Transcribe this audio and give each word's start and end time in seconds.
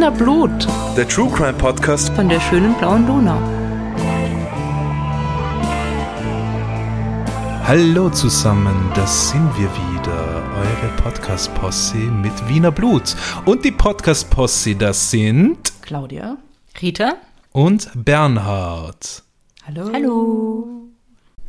Wiener 0.00 0.12
Blut 0.12 0.66
Der 0.96 1.06
True 1.06 1.30
Crime 1.30 1.52
Podcast. 1.52 2.08
von 2.14 2.26
der 2.26 2.40
schönen 2.40 2.72
blauen 2.78 3.06
Donau. 3.06 3.38
Hallo 7.64 8.08
zusammen, 8.08 8.74
das 8.94 9.28
sind 9.28 9.46
wir 9.58 9.68
wieder, 9.70 10.42
eure 10.56 10.96
Podcast-Posse 11.02 11.98
mit 11.98 12.32
Wiener 12.48 12.72
Blut. 12.72 13.14
Und 13.44 13.62
die 13.62 13.72
Podcast-Posse, 13.72 14.74
das 14.74 15.10
sind 15.10 15.70
Claudia. 15.82 16.38
Rita. 16.80 17.16
und 17.52 17.90
Bernhard. 17.94 19.22
Hallo. 19.66 19.90
Hallo. 19.92 20.68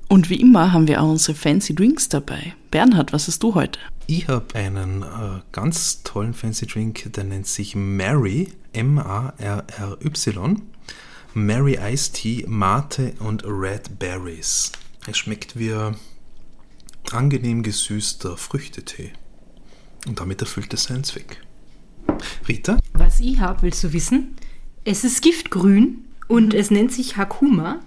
Und 0.09 0.29
wie 0.29 0.41
immer 0.41 0.73
haben 0.73 0.89
wir 0.89 1.01
auch 1.01 1.09
unsere 1.09 1.37
fancy 1.37 1.73
Drinks 1.73 2.09
dabei. 2.09 2.53
Bernhard, 2.71 3.11
was 3.11 3.27
hast 3.27 3.43
du 3.43 3.53
heute? 3.53 3.79
Ich 4.07 4.29
habe 4.29 4.55
einen 4.55 5.03
äh, 5.03 5.41
ganz 5.51 6.03
tollen 6.03 6.33
Fancy 6.33 6.65
Drink, 6.65 7.11
der 7.13 7.25
nennt 7.25 7.45
sich 7.45 7.75
Mary, 7.75 8.53
M-A-R-R-Y. 8.71 10.61
Mary 11.33 11.77
Iced 11.81 12.13
Tea, 12.13 12.45
Mate 12.47 13.13
und 13.19 13.43
Red 13.45 13.99
Berries. 13.99 14.71
Es 15.05 15.17
schmeckt 15.17 15.59
wie 15.59 15.75
angenehm 17.11 17.61
gesüßter 17.61 18.37
Früchtetee. 18.37 19.11
Und 20.07 20.21
damit 20.21 20.39
erfüllt 20.41 20.73
es 20.73 20.85
seinen 20.85 21.03
Zweck. 21.03 21.41
Rita? 22.47 22.79
Was 22.93 23.19
ich 23.19 23.39
habe, 23.39 23.63
willst 23.63 23.83
du 23.83 23.91
wissen? 23.91 24.37
Es 24.85 25.03
ist 25.03 25.21
giftgrün 25.21 26.05
und 26.29 26.53
es 26.53 26.71
nennt 26.71 26.93
sich 26.93 27.17
Hakuma 27.17 27.81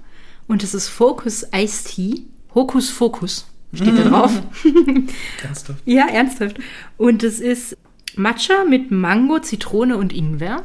und 0.46 0.62
es 0.62 0.74
ist 0.74 0.88
Focus 0.88 1.46
Ice 1.54 1.84
Tea. 1.84 2.26
Hokus 2.54 2.90
Focus 2.90 3.46
steht 3.76 3.98
da 3.98 4.04
drauf. 4.04 4.42
Ernsthaft? 5.42 5.82
ja, 5.84 6.06
ernsthaft. 6.08 6.58
Und 6.96 7.22
es 7.22 7.40
ist 7.40 7.76
Matcha 8.16 8.64
mit 8.64 8.90
Mango, 8.90 9.38
Zitrone 9.40 9.96
und 9.96 10.12
Ingwer. 10.12 10.62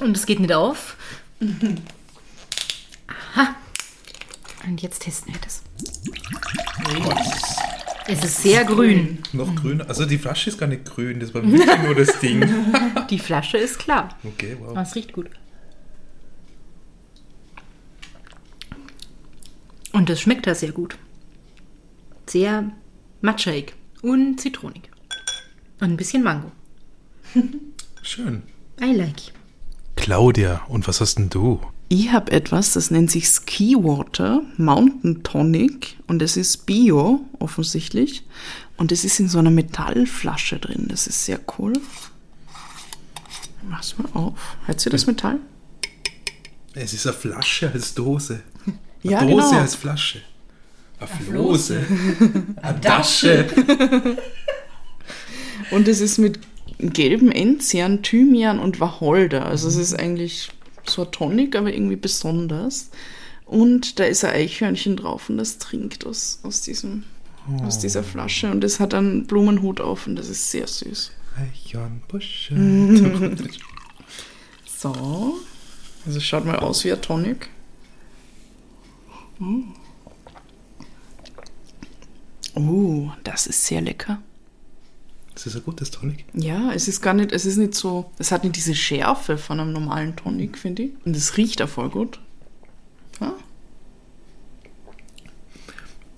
Und 0.00 0.16
es 0.16 0.26
geht 0.26 0.40
nicht 0.40 0.52
auf. 0.52 0.96
Aha. 3.06 3.54
Und 4.66 4.82
jetzt 4.82 5.02
testen 5.02 5.32
wir 5.32 5.40
das. 5.40 5.62
Es 8.06 8.24
ist 8.24 8.42
sehr 8.42 8.64
grün. 8.64 9.18
Noch 9.32 9.54
grün? 9.54 9.82
Also 9.82 10.04
die 10.04 10.18
Flasche 10.18 10.50
ist 10.50 10.58
gar 10.58 10.66
nicht 10.66 10.84
grün, 10.84 11.20
das 11.20 11.32
war 11.32 11.42
wirklich 11.42 11.82
nur 11.82 11.94
das 11.94 12.18
Ding. 12.18 12.42
Die 13.10 13.18
Flasche 13.18 13.58
ist 13.58 13.78
klar. 13.78 14.16
Okay, 14.24 14.56
wow. 14.58 14.70
Aber 14.70 14.82
es 14.82 14.94
riecht 14.94 15.12
gut. 15.12 15.26
Und 19.92 20.10
es 20.10 20.20
schmeckt 20.20 20.46
da 20.46 20.54
sehr 20.54 20.72
gut. 20.72 20.96
Sehr 22.30 22.70
matscheig 23.22 23.74
und 24.02 24.40
zitronig. 24.40 24.88
Und 25.80 25.90
ein 25.90 25.96
bisschen 25.96 26.22
Mango. 26.22 26.52
Schön. 28.02 28.42
I 28.80 28.92
like. 28.92 29.32
Claudia, 29.96 30.62
und 30.68 30.86
was 30.86 31.00
hast 31.00 31.16
denn 31.16 31.28
du? 31.28 31.60
Ich 31.88 32.12
habe 32.12 32.30
etwas, 32.30 32.72
das 32.74 32.92
nennt 32.92 33.10
sich 33.10 33.26
Ski 33.26 33.74
Water 33.74 34.42
Mountain 34.58 35.24
Tonic 35.24 35.96
und 36.06 36.22
es 36.22 36.36
ist 36.36 36.66
Bio 36.66 37.22
offensichtlich 37.40 38.24
und 38.76 38.92
es 38.92 39.04
ist 39.04 39.18
in 39.18 39.28
so 39.28 39.38
einer 39.40 39.50
Metallflasche 39.50 40.60
drin. 40.60 40.86
Das 40.88 41.08
ist 41.08 41.24
sehr 41.24 41.40
cool. 41.58 41.72
Mach's 43.68 43.98
mal 43.98 44.08
auf. 44.14 44.38
Hört 44.66 44.86
ihr 44.86 44.90
das 44.92 45.06
Metall? 45.06 45.40
Es 46.74 46.92
ist 46.92 47.08
eine 47.08 47.16
Flasche 47.16 47.72
als 47.72 47.92
Dose. 47.94 48.42
Eine 49.02 49.12
Ja, 49.12 49.20
Dose 49.24 49.48
genau. 49.48 49.60
als 49.62 49.74
Flasche. 49.74 50.20
Eine 51.00 51.08
Flose. 51.08 51.84
Eine 52.62 52.80
Tasche. 52.80 53.46
Und 55.70 55.88
es 55.88 56.00
ist 56.00 56.18
mit 56.18 56.38
gelbem 56.78 57.30
Enzian, 57.30 58.02
Thymian 58.02 58.58
und 58.58 58.80
Wacholder. 58.80 59.46
Also 59.46 59.68
es 59.68 59.76
ist 59.76 59.94
eigentlich 59.94 60.50
so 60.84 61.04
ein 61.04 61.12
Tonic, 61.12 61.56
aber 61.56 61.72
irgendwie 61.72 61.96
besonders. 61.96 62.90
Und 63.46 63.98
da 63.98 64.04
ist 64.04 64.24
ein 64.24 64.34
Eichhörnchen 64.34 64.96
drauf 64.96 65.28
und 65.28 65.36
das 65.36 65.58
trinkt 65.58 66.06
aus, 66.06 66.40
aus, 66.42 66.62
diesem, 66.62 67.04
aus 67.62 67.78
dieser 67.78 68.02
Flasche. 68.02 68.50
Und 68.50 68.64
es 68.64 68.80
hat 68.80 68.94
einen 68.94 69.26
Blumenhut 69.26 69.80
auf 69.80 70.06
und 70.06 70.16
das 70.16 70.28
ist 70.28 70.50
sehr 70.50 70.66
süß. 70.66 71.12
Eichhornbusche. 71.36 72.54
So. 74.80 75.34
Also 76.06 76.16
es 76.16 76.24
schaut 76.24 76.46
mal 76.46 76.56
aus 76.56 76.86
wie 76.86 76.92
ein 76.92 77.02
Tonic. 77.02 77.50
Oh, 82.54 83.10
das 83.24 83.46
ist 83.46 83.64
sehr 83.66 83.80
lecker. 83.80 84.20
Das 85.34 85.46
ist 85.46 85.56
ein 85.56 85.62
gutes 85.64 85.90
Tonic. 85.90 86.24
Ja, 86.34 86.72
es 86.72 86.88
ist 86.88 87.00
gar 87.00 87.14
nicht, 87.14 87.32
es 87.32 87.46
ist 87.46 87.56
nicht 87.56 87.74
so, 87.74 88.10
es 88.18 88.30
hat 88.32 88.42
nicht 88.44 88.56
diese 88.56 88.74
Schärfe 88.74 89.38
von 89.38 89.60
einem 89.60 89.72
normalen 89.72 90.16
Tonic, 90.16 90.58
finde 90.58 90.82
ich. 90.84 90.90
Und 91.04 91.16
es 91.16 91.36
riecht 91.36 91.62
auch 91.62 91.68
voll 91.68 91.88
gut. 91.88 92.20
Ja, 93.20 93.32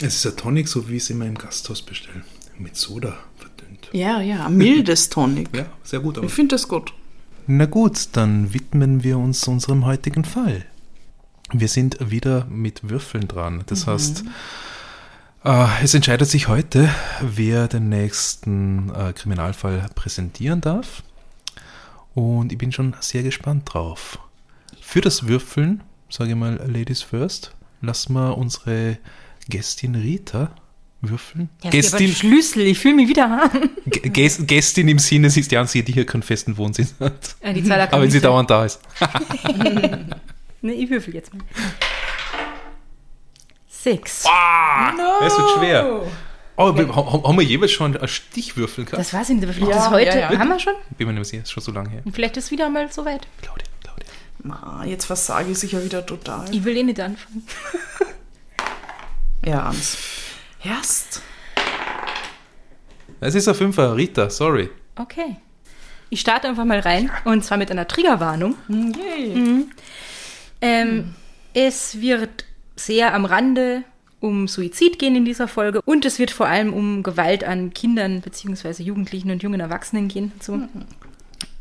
Es 0.01 0.17
ist 0.17 0.27
ein 0.27 0.37
Tonic, 0.37 0.67
so 0.69 0.89
wie 0.89 0.97
ich 0.97 1.05
es 1.05 1.11
immer 1.11 1.27
im 1.27 1.37
Gasthaus 1.37 1.83
bestelle. 1.83 2.25
Mit 2.59 2.77
Soda 2.77 3.17
verdünnt. 3.37 3.89
ja, 3.93 4.21
ja 4.21 4.47
ein 4.47 4.57
mildes 4.57 5.09
Tonic. 5.11 5.49
Ja, 5.55 5.67
sehr 5.85 6.01
gut 6.01 6.19
Ich 6.19 6.25
aus. 6.25 6.33
finde 6.33 6.55
das 6.57 6.67
gut. 6.69 6.93
Na 7.47 7.67
gut, 7.67 8.09
dann 8.13 8.53
widmen 8.55 9.03
wir 9.03 9.19
uns 9.19 9.47
unserem 9.49 9.85
heutigen 9.85 10.25
Fall. 10.25 10.65
Wir 11.53 11.69
sind 11.69 11.99
wieder 12.11 12.47
mit 12.47 12.89
Würfeln 12.89 13.29
dran. 13.29 13.63
Das 13.67 13.87
heißt, 13.87 14.23
äh, 14.23 14.25
es 15.83 15.95
entscheidet 15.95 16.29
sich 16.29 16.49
heute, 16.49 16.89
wer 17.21 17.69
den 17.69 17.89
nächsten 17.89 18.91
äh, 18.95 19.13
Kriminalfall 19.13 19.87
präsentieren 19.95 20.61
darf. 20.61 21.03
Und 22.15 22.53
ich 22.53 22.59
bin 22.59 22.73
schon 22.73 22.95
sehr 23.01 23.23
gespannt 23.23 23.73
drauf. 23.73 24.19
Für 24.81 25.01
das 25.01 25.27
Würfeln, 25.27 25.83
sage 26.11 26.31
ich 26.31 26.37
mal, 26.37 26.61
Ladies 26.67 27.03
first, 27.03 27.53
lassen 27.81 28.13
wir 28.13 28.37
unsere 28.37 28.99
Gästin 29.49 29.95
Rita 29.95 30.51
würfeln. 31.01 31.49
Ja, 31.65 31.71
Gästin. 31.71 32.07
Aber 32.09 32.15
Schlüssel, 32.17 32.63
ich 32.67 32.79
fühle 32.79 32.95
mich 32.95 33.09
wieder 33.09 33.43
an. 33.43 33.71
G- 33.87 34.09
Gäst- 34.11 34.47
Gästin 34.47 34.87
im 34.89 35.01
Sinne, 35.01 35.31
sie 35.31 35.41
ist 35.41 35.51
die 35.51 35.57
Einzige, 35.59 35.83
die 35.85 35.93
hier 35.93 36.07
keinen 36.07 36.23
festen 36.23 36.57
Wohnsitz 36.57 36.95
hat. 37.01 37.35
Ja, 37.43 37.53
die 37.53 37.65
Zahl 37.65 37.81
Aber 37.81 38.01
wenn 38.01 38.07
ich 38.07 38.13
sie 38.13 38.21
dauernd 38.21 38.49
da 38.51 38.65
ist. 38.65 38.81
Ne, 40.65 40.75
ich 40.75 40.89
würfel 40.91 41.13
jetzt 41.13 41.35
mal. 41.35 41.43
Sechs. 43.83 44.25
Es 44.25 45.39
wird 45.39 45.51
schwer. 45.59 46.03
Oh, 46.57 46.77
wir, 46.77 46.95
ha- 46.95 47.23
haben 47.25 47.37
wir 47.39 47.45
jeweils 47.45 47.73
schon 47.73 47.97
einen 47.97 48.07
Stichwürfel 48.09 48.85
gehabt? 48.85 49.01
Das 49.01 49.13
weiß 49.13 49.31
ich 49.31 49.35
nicht, 49.37 49.45
aber 49.45 49.53
vielleicht 49.55 49.73
Ja, 49.73 49.85
ist 49.87 49.91
heute. 49.91 50.19
ja, 50.19 50.33
ja. 50.33 50.39
Haben 50.39 50.49
wir 50.51 50.59
schon? 50.61 50.75
Bin 50.97 51.09
mir 51.09 51.15
nicht 51.15 51.27
sicher, 51.27 51.43
ist 51.43 51.51
schon 51.51 51.63
so 51.63 51.73
lange 51.73 51.89
her. 51.91 52.03
Und 52.05 52.15
vielleicht 52.15 52.37
ist 52.37 52.51
wieder 52.51 52.69
mal 52.69 52.93
so 52.93 53.05
weit. 53.05 53.27
Claudia, 53.41 53.65
Claudia. 53.83 54.07
Ma, 54.45 54.85
jetzt 54.85 55.07
versage 55.07 55.51
ich 55.51 55.59
sicher 55.59 55.83
wieder 55.83 56.05
total. 56.07 56.45
Ich 56.55 56.63
will 56.65 56.77
eh 56.77 56.83
nicht 56.83 57.01
anfangen. 57.01 57.47
Ja, 59.45 59.65
Ans. 59.67 59.99
Erst. 60.63 61.21
Es 63.21 63.35
ist 63.35 63.49
ein 63.49 63.55
Fünfer, 63.57 63.97
Rita, 63.97 64.31
sorry. 64.31 64.71
Okay. 64.95 65.37
Ich 66.11 66.21
starte 66.21 66.47
einfach 66.49 66.65
mal 66.65 66.79
rein 66.79 67.11
und 67.25 67.45
zwar 67.45 67.59
mit 67.59 67.69
einer 67.73 67.89
Triggerwarnung. 67.89 68.55
Yay. 68.69 69.65
Ähm, 70.61 71.15
Es 71.55 72.01
wird 72.01 72.45
sehr 72.87 73.15
am 73.15 73.25
Rande 73.25 73.85
um 74.21 74.47
Suizid 74.47 74.99
gehen 74.99 75.17
in 75.17 75.25
dieser 75.25 75.49
Folge 75.49 75.83
und 75.83 76.05
es 76.05 76.19
wird 76.19 76.31
vor 76.31 76.47
allem 76.47 76.73
um 76.73 77.03
Gewalt 77.03 77.45
an 77.45 77.75
Kindern 77.75 78.21
bzw. 78.21 78.83
Jugendlichen 78.83 79.31
und 79.31 79.43
jungen 79.43 79.61
Erwachsenen 79.61 80.09
gehen. 80.09 80.33
So. 80.41 80.61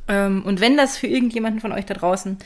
Ähm, 0.07 0.43
und 0.43 0.59
wenn 0.61 0.77
das 0.77 0.97
für 0.97 1.07
irgendjemanden 1.07 1.59
von 1.59 1.71
euch 1.71 1.85
da 1.85 1.95
draußen 1.95 2.37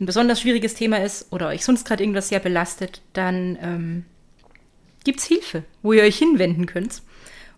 ein 0.00 0.06
besonders 0.06 0.40
schwieriges 0.40 0.74
Thema 0.74 0.98
ist 0.98 1.32
oder 1.32 1.48
euch 1.48 1.64
sonst 1.64 1.84
gerade 1.84 2.02
irgendwas 2.02 2.28
sehr 2.28 2.40
belastet, 2.40 3.02
dann 3.12 3.58
ähm, 3.60 4.04
gibt 5.04 5.20
es 5.20 5.26
Hilfe, 5.26 5.64
wo 5.82 5.92
ihr 5.92 6.02
euch 6.02 6.18
hinwenden 6.18 6.66
könnt. 6.66 7.02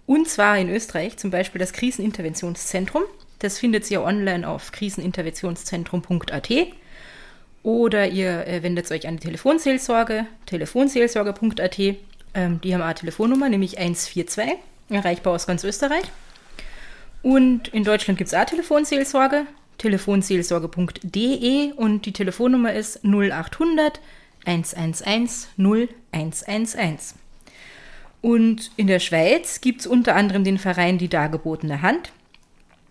Und 0.06 0.28
zwar 0.28 0.58
in 0.58 0.70
Österreich 0.70 1.16
zum 1.16 1.30
Beispiel 1.30 1.58
das 1.58 1.72
Kriseninterventionszentrum. 1.72 3.02
Das 3.40 3.58
findet 3.58 3.90
ihr 3.90 4.02
online 4.02 4.48
auf 4.48 4.72
kriseninterventionszentrum.at. 4.72 6.50
Oder 7.66 8.06
ihr 8.06 8.46
äh, 8.46 8.62
wendet 8.62 8.88
euch 8.92 9.08
an 9.08 9.16
die 9.16 9.24
Telefonseelsorge, 9.24 10.26
telefonseelsorge.at. 10.46 11.78
Ähm, 12.32 12.60
die 12.62 12.72
haben 12.72 12.80
eine 12.80 12.94
Telefonnummer, 12.94 13.48
nämlich 13.48 13.78
142, 13.78 14.54
erreichbar 14.88 15.32
aus 15.32 15.48
ganz 15.48 15.64
Österreich. 15.64 16.04
Und 17.24 17.66
in 17.66 17.82
Deutschland 17.82 18.18
gibt 18.18 18.28
es 18.28 18.34
auch 18.34 18.44
Telefonseelsorge, 18.44 19.46
telefonseelsorge.de 19.78 21.72
und 21.72 22.06
die 22.06 22.12
Telefonnummer 22.12 22.72
ist 22.72 23.04
0800 23.04 24.00
111 24.44 25.48
0111. 25.58 27.14
Und 28.22 28.70
in 28.76 28.86
der 28.86 29.00
Schweiz 29.00 29.60
gibt 29.60 29.80
es 29.80 29.88
unter 29.88 30.14
anderem 30.14 30.44
den 30.44 30.58
Verein 30.58 30.98
Die 30.98 31.08
Dargebotene 31.08 31.82
Hand. 31.82 32.12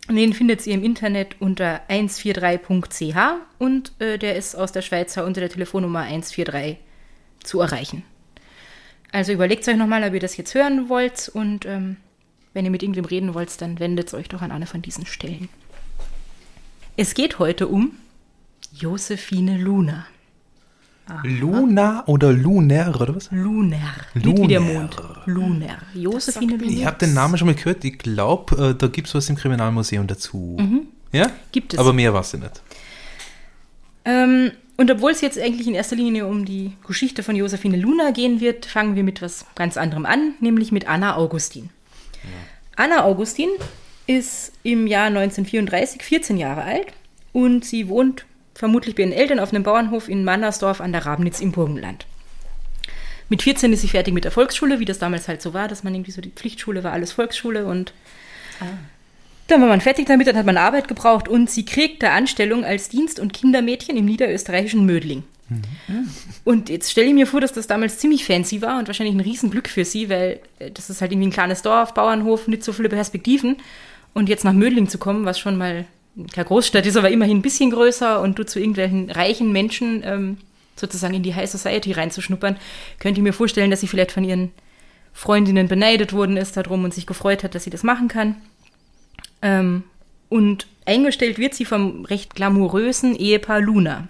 Den 0.07 0.33
findet 0.33 0.65
ihr 0.67 0.75
im 0.75 0.83
Internet 0.83 1.35
unter 1.39 1.81
143.ch 1.89 3.17
und 3.57 3.91
äh, 3.99 4.19
der 4.19 4.35
ist 4.35 4.55
aus 4.55 4.71
der 4.71 4.83
Schweiz 4.83 5.17
unter 5.17 5.41
der 5.41 5.49
Telefonnummer 5.49 6.01
143 6.01 6.77
zu 7.43 7.59
erreichen. 7.59 8.03
Also 9.11 9.31
überlegt 9.31 9.67
euch 9.67 9.77
nochmal, 9.77 10.03
ob 10.03 10.13
ihr 10.13 10.19
das 10.19 10.37
jetzt 10.37 10.53
hören 10.53 10.89
wollt 10.89 11.29
und 11.33 11.65
ähm, 11.65 11.97
wenn 12.53 12.65
ihr 12.65 12.71
mit 12.71 12.83
irgendwem 12.83 13.05
reden 13.05 13.33
wollt, 13.33 13.61
dann 13.61 13.79
wendet 13.79 14.13
euch 14.13 14.29
doch 14.29 14.41
an 14.41 14.51
eine 14.51 14.67
von 14.67 14.81
diesen 14.81 15.05
Stellen. 15.05 15.49
Es 16.97 17.13
geht 17.13 17.39
heute 17.39 17.67
um 17.67 17.97
Josephine 18.71 19.57
Luna. 19.57 20.05
Luna 21.23 22.03
oder 22.07 22.33
Lunar 22.33 22.99
oder 22.99 23.15
was? 23.15 23.29
Lunar. 23.31 23.95
Nicht 24.13 24.25
wie 24.25 24.47
der. 24.47 24.59
Mond. 24.59 24.95
Lunar. 25.25 25.77
Josephine 25.93 26.57
Lunar. 26.57 26.69
Ich 26.69 26.85
habe 26.85 26.97
den 26.97 27.13
Namen 27.13 27.37
schon 27.37 27.47
mal 27.47 27.55
gehört. 27.55 27.83
Ich 27.85 27.97
glaube, 27.97 28.71
äh, 28.71 28.75
da 28.75 28.87
gibt 28.87 29.07
es 29.07 29.15
was 29.15 29.29
im 29.29 29.35
Kriminalmuseum 29.35 30.07
dazu. 30.07 30.57
Ja? 31.11 31.31
Gibt 31.51 31.73
es. 31.73 31.79
Aber 31.79 31.93
mehr 31.93 32.13
weiß 32.13 32.35
ich 32.35 32.41
nicht. 32.41 32.61
Ähm, 34.05 34.51
und 34.77 34.91
obwohl 34.91 35.11
es 35.11 35.21
jetzt 35.21 35.39
eigentlich 35.39 35.67
in 35.67 35.75
erster 35.75 35.95
Linie 35.95 36.27
um 36.27 36.45
die 36.45 36.73
Geschichte 36.85 37.23
von 37.23 37.35
Josephine 37.35 37.77
Luna 37.77 38.11
gehen 38.11 38.41
wird, 38.41 38.65
fangen 38.65 38.95
wir 38.95 39.03
mit 39.03 39.21
was 39.21 39.45
ganz 39.55 39.77
anderem 39.77 40.05
an, 40.05 40.33
nämlich 40.39 40.71
mit 40.71 40.87
Anna 40.87 41.15
Augustin. 41.15 41.69
Anna 42.75 43.03
Augustin 43.03 43.49
ist 44.07 44.51
im 44.63 44.87
Jahr 44.87 45.07
1934 45.07 46.01
14 46.03 46.37
Jahre 46.37 46.63
alt 46.63 46.87
und 47.31 47.63
sie 47.63 47.87
wohnt 47.87 48.25
vermutlich 48.55 48.95
bei 48.95 49.03
ihren 49.03 49.11
Eltern 49.11 49.39
auf 49.39 49.53
einem 49.53 49.63
Bauernhof 49.63 50.09
in 50.09 50.23
Mannersdorf 50.23 50.81
an 50.81 50.91
der 50.91 51.05
Rabnitz 51.05 51.41
im 51.41 51.51
Burgenland. 51.51 52.07
Mit 53.29 53.43
14 53.43 53.73
ist 53.73 53.81
sie 53.81 53.87
fertig 53.87 54.13
mit 54.13 54.23
der 54.23 54.31
Volksschule, 54.31 54.79
wie 54.79 54.85
das 54.85 54.99
damals 54.99 55.27
halt 55.27 55.41
so 55.41 55.53
war, 55.53 55.67
dass 55.67 55.83
man 55.83 55.93
irgendwie 55.93 56.11
so 56.11 56.21
die 56.21 56.29
Pflichtschule 56.29 56.83
war, 56.83 56.93
alles 56.93 57.11
Volksschule 57.11 57.65
und 57.65 57.93
dann 59.47 59.61
war 59.61 59.67
man 59.67 59.81
fertig 59.81 60.07
damit, 60.07 60.27
dann 60.27 60.37
hat 60.37 60.45
man 60.45 60.57
Arbeit 60.57 60.87
gebraucht 60.87 61.27
und 61.27 61.49
sie 61.49 61.65
kriegte 61.65 62.09
Anstellung 62.09 62.63
als 62.65 62.89
Dienst- 62.89 63.19
und 63.19 63.33
Kindermädchen 63.33 63.97
im 63.97 64.05
niederösterreichischen 64.05 64.85
Mödling. 64.85 65.23
Und 66.43 66.69
jetzt 66.69 66.91
stelle 66.91 67.07
ich 67.07 67.13
mir 67.13 67.27
vor, 67.27 67.41
dass 67.41 67.53
das 67.53 67.67
damals 67.67 67.99
ziemlich 67.99 68.25
fancy 68.25 68.61
war 68.61 68.79
und 68.79 68.87
wahrscheinlich 68.87 69.15
ein 69.15 69.21
Riesenglück 69.21 69.69
für 69.69 69.85
sie, 69.85 70.09
weil 70.09 70.39
äh, 70.57 70.71
das 70.71 70.89
ist 70.89 71.01
halt 71.01 71.11
irgendwie 71.11 71.27
ein 71.27 71.33
kleines 71.33 71.61
Dorf, 71.61 71.93
Bauernhof, 71.93 72.47
nicht 72.47 72.63
so 72.63 72.73
viele 72.73 72.89
Perspektiven. 72.89 73.57
Und 74.13 74.29
jetzt 74.29 74.43
nach 74.43 74.53
Mödling 74.53 74.87
zu 74.87 74.97
kommen, 74.97 75.25
was 75.25 75.37
schon 75.37 75.57
mal 75.57 75.85
keine 76.33 76.45
Großstadt 76.45 76.85
ist, 76.85 76.97
aber 76.97 77.09
immerhin 77.09 77.37
ein 77.37 77.41
bisschen 77.41 77.71
größer 77.71 78.21
und 78.21 78.39
du 78.39 78.45
zu 78.45 78.59
irgendwelchen 78.59 79.09
reichen 79.11 79.51
Menschen 79.51 80.01
ähm, 80.03 80.37
sozusagen 80.75 81.13
in 81.13 81.23
die 81.23 81.35
High 81.35 81.49
Society 81.49 81.91
reinzuschnuppern, 81.91 82.57
könnte 82.99 83.19
ich 83.19 83.23
mir 83.23 83.33
vorstellen, 83.33 83.71
dass 83.71 83.81
sie 83.81 83.87
vielleicht 83.87 84.11
von 84.11 84.23
ihren 84.23 84.51
Freundinnen 85.13 85.67
beneidet 85.67 86.13
worden 86.13 86.37
ist 86.37 86.57
darum 86.57 86.83
und 86.83 86.93
sich 86.93 87.05
gefreut 87.05 87.43
hat, 87.43 87.55
dass 87.55 87.63
sie 87.63 87.69
das 87.69 87.83
machen 87.83 88.07
kann. 88.07 88.35
Ähm, 89.41 89.83
und 90.29 90.67
eingestellt 90.85 91.37
wird 91.37 91.53
sie 91.53 91.65
vom 91.65 92.05
recht 92.05 92.35
glamourösen 92.35 93.15
Ehepaar 93.15 93.61
Luna. 93.61 94.07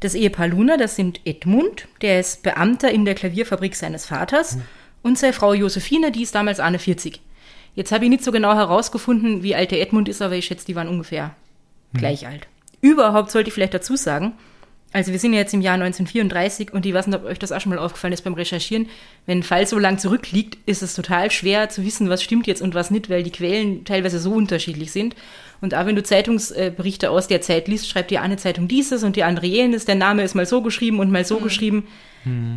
Das 0.00 0.14
Ehepaar 0.14 0.48
Luna, 0.48 0.76
das 0.76 0.96
sind 0.96 1.20
Edmund, 1.24 1.86
der 2.02 2.20
ist 2.20 2.42
Beamter 2.42 2.90
in 2.90 3.04
der 3.04 3.14
Klavierfabrik 3.14 3.76
seines 3.76 4.04
Vaters, 4.04 4.58
und 5.02 5.18
seine 5.18 5.32
Frau 5.32 5.52
Josephine, 5.52 6.12
die 6.12 6.22
ist 6.22 6.34
damals 6.34 6.60
41. 6.60 7.20
Jetzt 7.74 7.92
habe 7.92 8.04
ich 8.04 8.10
nicht 8.10 8.24
so 8.24 8.32
genau 8.32 8.54
herausgefunden, 8.54 9.42
wie 9.42 9.54
alt 9.54 9.70
der 9.70 9.80
Edmund 9.80 10.08
ist, 10.08 10.20
aber 10.20 10.34
ich 10.34 10.44
schätze, 10.44 10.66
die 10.66 10.76
waren 10.76 10.88
ungefähr 10.88 11.34
gleich 11.94 12.26
alt. 12.26 12.46
Überhaupt 12.80 13.30
sollte 13.30 13.48
ich 13.48 13.54
vielleicht 13.54 13.74
dazu 13.74 13.96
sagen, 13.96 14.32
also 14.92 15.10
wir 15.10 15.18
sind 15.18 15.32
ja 15.32 15.38
jetzt 15.38 15.54
im 15.54 15.62
Jahr 15.62 15.74
1934 15.74 16.74
und 16.74 16.84
ich 16.84 16.92
weiß 16.92 17.06
nicht, 17.06 17.16
ob 17.16 17.24
euch 17.24 17.38
das 17.38 17.50
auch 17.50 17.60
schon 17.60 17.70
mal 17.70 17.78
aufgefallen 17.78 18.12
ist 18.12 18.24
beim 18.24 18.34
Recherchieren. 18.34 18.88
Wenn 19.24 19.38
ein 19.38 19.42
Fall 19.42 19.66
so 19.66 19.78
lang 19.78 19.96
zurückliegt, 19.96 20.58
ist 20.66 20.82
es 20.82 20.94
total 20.94 21.30
schwer 21.30 21.70
zu 21.70 21.82
wissen, 21.82 22.10
was 22.10 22.22
stimmt 22.22 22.46
jetzt 22.46 22.60
und 22.60 22.74
was 22.74 22.90
nicht, 22.90 23.08
weil 23.08 23.22
die 23.22 23.30
Quellen 23.30 23.86
teilweise 23.86 24.18
so 24.18 24.32
unterschiedlich 24.32 24.92
sind. 24.92 25.16
Und 25.62 25.74
auch 25.74 25.86
wenn 25.86 25.96
du 25.96 26.02
Zeitungsberichte 26.02 27.08
aus 27.08 27.26
der 27.26 27.40
Zeit 27.40 27.68
liest, 27.68 27.88
schreibt 27.88 28.10
die 28.10 28.18
eine 28.18 28.36
Zeitung 28.36 28.68
dieses 28.68 29.02
und 29.02 29.16
die 29.16 29.24
andere 29.24 29.46
jenes. 29.46 29.86
Der 29.86 29.94
Name 29.94 30.24
ist 30.24 30.34
mal 30.34 30.44
so 30.44 30.60
geschrieben 30.60 31.00
und 31.00 31.10
mal 31.10 31.24
so 31.24 31.38
geschrieben. 31.38 31.86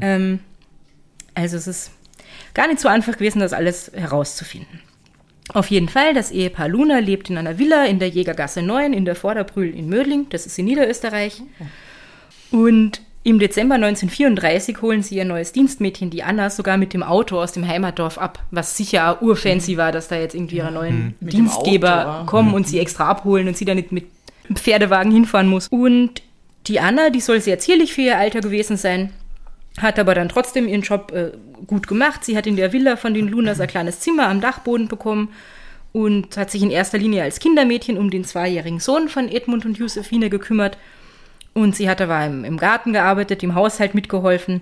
Ähm, 0.01 0.39
also 1.35 1.55
es 1.55 1.67
ist 1.67 1.91
gar 2.53 2.67
nicht 2.67 2.81
so 2.81 2.89
einfach 2.89 3.13
gewesen, 3.13 3.39
das 3.39 3.53
alles 3.53 3.91
herauszufinden. 3.93 4.81
Auf 5.53 5.69
jeden 5.69 5.89
Fall, 5.89 6.13
das 6.13 6.31
Ehepaar 6.31 6.67
Luna 6.67 6.99
lebt 6.99 7.29
in 7.29 7.37
einer 7.37 7.59
Villa 7.59 7.85
in 7.85 7.99
der 7.99 8.09
Jägergasse 8.09 8.61
9 8.61 8.93
in 8.93 9.05
der 9.05 9.15
Vorderbrühl 9.15 9.69
in 9.69 9.87
Mödling, 9.87 10.27
das 10.29 10.45
ist 10.45 10.57
in 10.57 10.65
Niederösterreich. 10.65 11.41
Und 12.51 13.01
im 13.23 13.39
Dezember 13.39 13.75
1934 13.75 14.81
holen 14.81 15.01
sie 15.01 15.15
ihr 15.15 15.25
neues 15.25 15.51
Dienstmädchen, 15.51 16.11
die 16.11 16.23
Anna, 16.23 16.51
sogar 16.51 16.77
mit 16.77 16.93
dem 16.93 17.01
Auto 17.01 17.39
aus 17.39 17.51
dem 17.51 17.67
Heimatdorf 17.67 18.17
ab, 18.17 18.43
was 18.51 18.77
sicher 18.77 19.21
urfancy 19.21 19.77
war, 19.77 19.91
dass 19.91 20.07
da 20.07 20.15
jetzt 20.15 20.35
irgendwie 20.35 20.57
ihre 20.57 20.71
neuen 20.71 21.15
Mit 21.19 21.33
dem 21.33 21.39
Dienstgeber 21.39 22.25
kommen 22.27 22.53
und 22.53 22.67
sie 22.67 22.79
extra 22.79 23.07
abholen 23.07 23.47
und 23.47 23.57
sie 23.57 23.65
da 23.65 23.73
nicht 23.73 23.91
mit 23.91 24.05
Pferdewagen 24.53 25.11
hinfahren 25.11 25.47
muss. 25.47 25.67
Und 25.69 26.21
die 26.67 26.79
Anna, 26.79 27.09
die 27.09 27.19
soll 27.19 27.41
sehr 27.41 27.57
zierlich 27.59 27.93
für 27.93 28.01
ihr 28.01 28.17
Alter 28.17 28.41
gewesen 28.41 28.77
sein, 28.77 29.11
hat 29.81 29.99
aber 29.99 30.15
dann 30.15 30.29
trotzdem 30.29 30.67
ihren 30.67 30.81
Job 30.81 31.11
äh, 31.11 31.31
gut 31.67 31.87
gemacht. 31.87 32.23
Sie 32.23 32.37
hat 32.37 32.47
in 32.47 32.55
der 32.55 32.71
Villa 32.71 32.95
von 32.95 33.13
den 33.13 33.27
Lunas 33.27 33.59
ein 33.59 33.67
kleines 33.67 33.99
Zimmer 33.99 34.27
am 34.27 34.41
Dachboden 34.41 34.87
bekommen 34.87 35.29
und 35.91 36.37
hat 36.37 36.51
sich 36.51 36.61
in 36.61 36.71
erster 36.71 36.97
Linie 36.97 37.23
als 37.23 37.39
Kindermädchen 37.39 37.97
um 37.97 38.09
den 38.09 38.23
zweijährigen 38.23 38.79
Sohn 38.79 39.09
von 39.09 39.29
Edmund 39.29 39.65
und 39.65 39.77
Josephine 39.77 40.29
gekümmert. 40.29 40.77
Und 41.53 41.75
sie 41.75 41.89
hat 41.89 42.01
aber 42.01 42.25
im, 42.25 42.43
im 42.43 42.57
Garten 42.57 42.93
gearbeitet, 42.93 43.43
im 43.43 43.55
Haushalt 43.55 43.95
mitgeholfen. 43.95 44.61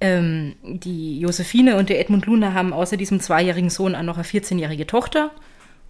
Ähm, 0.00 0.54
die 0.62 1.20
Josephine 1.20 1.76
und 1.76 1.88
der 1.88 2.00
Edmund 2.00 2.26
Luna 2.26 2.54
haben 2.54 2.72
außer 2.72 2.96
diesem 2.96 3.20
zweijährigen 3.20 3.70
Sohn 3.70 3.94
auch 3.94 4.02
noch 4.02 4.16
eine 4.16 4.26
14-jährige 4.26 4.86
Tochter. 4.86 5.30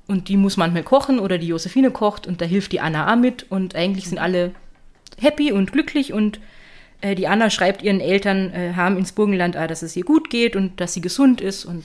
Und 0.07 0.29
die 0.29 0.37
muss 0.37 0.59
manchmal 0.59 0.83
kochen 0.83 1.19
oder 1.19 1.39
die 1.39 1.49
Josephine 1.49 1.91
kocht 1.91 2.27
und 2.27 2.43
da 2.43 2.45
hilft 2.45 2.73
die 2.73 2.81
Anna 2.81 3.11
auch 3.11 3.17
mit. 3.17 3.47
Und 3.51 3.75
eigentlich 3.75 4.09
sind 4.09 4.19
alle 4.19 4.53
happy 5.19 5.53
und 5.53 5.73
glücklich 5.73 6.13
und 6.13 6.41
äh, 7.01 7.15
die 7.15 7.29
Anna 7.29 7.51
schreibt 7.51 7.83
ihren 7.83 8.01
Eltern, 8.01 8.53
äh, 8.53 8.73
haben 8.75 8.97
ins 8.97 9.13
Burgenland, 9.13 9.57
auch, 9.57 9.67
dass 9.67 9.83
es 9.83 9.97
ihr 9.97 10.05
gut 10.05 10.31
geht 10.31 10.57
und 10.57 10.81
dass 10.81 10.95
sie 10.95 11.01
gesund 11.01 11.41
ist 11.41 11.65
und 11.65 11.85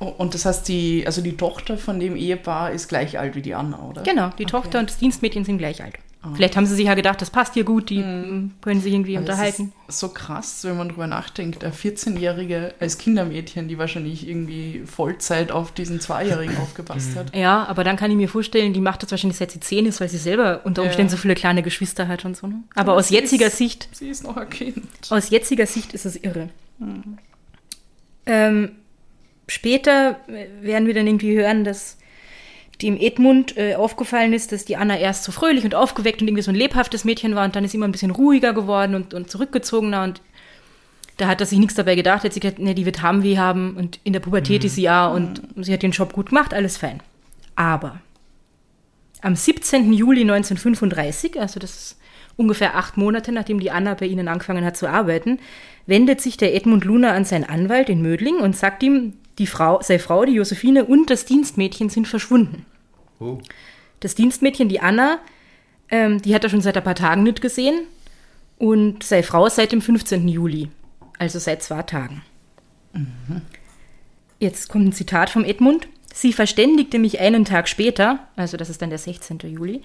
Oh, 0.00 0.14
Und 0.16 0.32
das 0.34 0.44
heißt, 0.44 0.68
die, 0.68 1.02
also 1.06 1.20
die 1.20 1.36
Tochter 1.36 1.76
von 1.76 1.98
dem 1.98 2.14
Ehepaar 2.14 2.70
ist 2.70 2.88
gleich 2.88 3.18
alt 3.18 3.34
wie 3.34 3.42
die 3.42 3.54
Anna, 3.56 3.82
oder? 3.82 4.02
genau, 4.04 4.30
die 4.38 4.44
Tochter 4.44 4.78
und 4.78 4.90
das 4.90 4.98
Dienstmädchen 4.98 5.44
sind 5.44 5.58
gleich 5.58 5.82
alt. 5.82 5.94
Vielleicht 6.34 6.56
haben 6.56 6.66
sie 6.66 6.74
sich 6.74 6.86
ja 6.86 6.94
gedacht, 6.94 7.22
das 7.22 7.30
passt 7.30 7.54
hier 7.54 7.62
gut, 7.62 7.90
die 7.90 8.00
mm, 8.00 8.54
können 8.60 8.80
sich 8.80 8.92
irgendwie 8.92 9.16
Aber 9.16 9.24
das 9.26 9.36
unterhalten. 9.36 9.72
ist 9.86 10.00
so 10.00 10.08
krass, 10.08 10.64
wenn 10.64 10.76
man 10.76 10.88
drüber 10.88 11.06
nachdenkt. 11.06 11.62
Eine 11.62 11.72
14-Jährige 11.72 12.74
als 12.80 12.98
Kindermädchen, 12.98 13.68
die 13.68 13.78
wahrscheinlich 13.78 14.28
irgendwie 14.28 14.82
Vollzeit 14.84 15.52
auf 15.52 15.70
diesen 15.72 16.00
Zweijährigen 16.00 16.56
aufgepasst 16.60 17.14
hat. 17.14 17.34
Ja, 17.36 17.64
aber 17.66 17.84
dann 17.84 17.96
kann 17.96 18.10
ich 18.10 18.16
mir 18.16 18.28
vorstellen, 18.28 18.72
die 18.72 18.80
macht 18.80 19.02
das 19.04 19.12
wahrscheinlich 19.12 19.38
seit 19.38 19.52
sie 19.52 19.60
zehn 19.60 19.86
ist, 19.86 20.00
weil 20.00 20.08
sie 20.08 20.18
selber 20.18 20.62
unter 20.64 20.82
Umständen 20.82 21.10
Ja. 21.12 21.16
so 21.16 21.22
viele 21.22 21.34
kleine 21.36 21.62
Geschwister 21.62 22.08
hat 22.08 22.24
und 22.24 22.36
so. 22.36 22.48
Ne? 22.48 22.62
Aber 22.74 22.92
Aber 22.92 22.98
aus 22.98 23.10
jetziger 23.10 23.46
ist- 23.46 23.56
Sicht 23.58 23.88
Sie 23.92 24.08
ist 24.08 24.24
noch 24.24 24.36
ein 24.36 24.50
Kind. 24.50 24.84
Aus 25.10 25.30
jetziger 25.30 25.66
Sicht 25.66 25.92
ist 25.94 26.04
es 26.04 26.16
irre. 26.16 26.48
Ähm, 28.26 28.72
später 29.46 30.16
werden 30.60 30.86
wir 30.86 30.94
dann 30.94 31.06
irgendwie 31.06 31.36
hören, 31.38 31.64
dass 31.64 31.96
dem 32.82 32.96
Edmund 32.96 33.56
äh, 33.56 33.74
aufgefallen 33.74 34.32
ist, 34.32 34.52
dass 34.52 34.64
die 34.64 34.76
Anna 34.76 34.98
erst 34.98 35.24
so 35.24 35.32
fröhlich 35.32 35.64
und 35.64 35.74
aufgeweckt 35.74 36.20
und 36.20 36.28
irgendwie 36.28 36.42
so 36.42 36.50
ein 36.50 36.56
lebhaftes 36.56 37.04
Mädchen 37.04 37.34
war 37.34 37.44
und 37.44 37.56
dann 37.56 37.64
ist 37.64 37.72
sie 37.72 37.76
immer 37.76 37.88
ein 37.88 37.92
bisschen 37.92 38.12
ruhiger 38.12 38.52
geworden 38.52 38.94
und, 38.94 39.14
und 39.14 39.30
zurückgezogener 39.30 40.04
und 40.04 40.20
da 41.16 41.26
hat 41.26 41.40
er 41.40 41.46
sich 41.46 41.58
nichts 41.58 41.74
dabei 41.74 41.96
gedacht, 41.96 42.22
hat 42.22 42.32
sie 42.32 42.40
gesagt, 42.40 42.60
ne, 42.60 42.74
die 42.74 42.86
wird 42.86 43.02
Heimweh 43.02 43.38
haben 43.38 43.76
und 43.76 43.98
in 44.04 44.12
der 44.12 44.20
Pubertät 44.20 44.64
ist 44.64 44.76
sie 44.76 44.82
ja 44.82 45.08
und 45.08 45.42
sie 45.56 45.72
hat 45.72 45.82
den 45.82 45.90
Job 45.90 46.12
gut 46.12 46.28
gemacht, 46.28 46.54
alles 46.54 46.76
fein. 46.76 47.00
Aber 47.56 48.00
am 49.20 49.34
17. 49.34 49.92
Juli 49.92 50.20
1935, 50.20 51.40
also 51.40 51.58
das 51.58 51.70
ist 51.70 51.98
ungefähr 52.36 52.76
acht 52.76 52.96
Monate, 52.96 53.32
nachdem 53.32 53.58
die 53.58 53.72
Anna 53.72 53.94
bei 53.94 54.06
ihnen 54.06 54.28
angefangen 54.28 54.64
hat 54.64 54.76
zu 54.76 54.88
arbeiten, 54.88 55.40
wendet 55.86 56.20
sich 56.20 56.36
der 56.36 56.54
Edmund 56.54 56.84
Luna 56.84 57.12
an 57.12 57.24
seinen 57.24 57.44
Anwalt 57.44 57.88
in 57.88 58.00
Mödling 58.00 58.36
und 58.36 58.56
sagt 58.56 58.84
ihm, 58.84 59.14
die 59.38 59.46
Frau, 59.46 59.80
seine 59.82 60.00
Frau, 60.00 60.24
die 60.24 60.32
Josephine 60.32 60.84
und 60.84 61.10
das 61.10 61.24
Dienstmädchen 61.24 61.88
sind 61.88 62.08
verschwunden. 62.08 62.66
Oh. 63.20 63.38
Das 64.00 64.14
Dienstmädchen, 64.14 64.68
die 64.68 64.80
Anna, 64.80 65.18
ähm, 65.90 66.20
die 66.20 66.34
hat 66.34 66.44
er 66.44 66.50
schon 66.50 66.60
seit 66.60 66.76
ein 66.76 66.84
paar 66.84 66.94
Tagen 66.94 67.22
nicht 67.22 67.40
gesehen 67.40 67.80
und 68.58 69.02
seine 69.02 69.22
Frau 69.22 69.48
seit 69.48 69.72
dem 69.72 69.80
15. 69.80 70.28
Juli, 70.28 70.68
also 71.18 71.38
seit 71.38 71.62
zwei 71.62 71.82
Tagen. 71.82 72.22
Jetzt 74.38 74.68
kommt 74.68 74.86
ein 74.86 74.92
Zitat 74.92 75.30
vom 75.30 75.44
Edmund. 75.44 75.88
Sie 76.12 76.32
verständigte 76.32 76.98
mich 76.98 77.20
einen 77.20 77.44
Tag 77.44 77.68
später, 77.68 78.20
also 78.34 78.56
das 78.56 78.70
ist 78.70 78.82
dann 78.82 78.90
der 78.90 78.98
16. 78.98 79.38
Juli, 79.44 79.82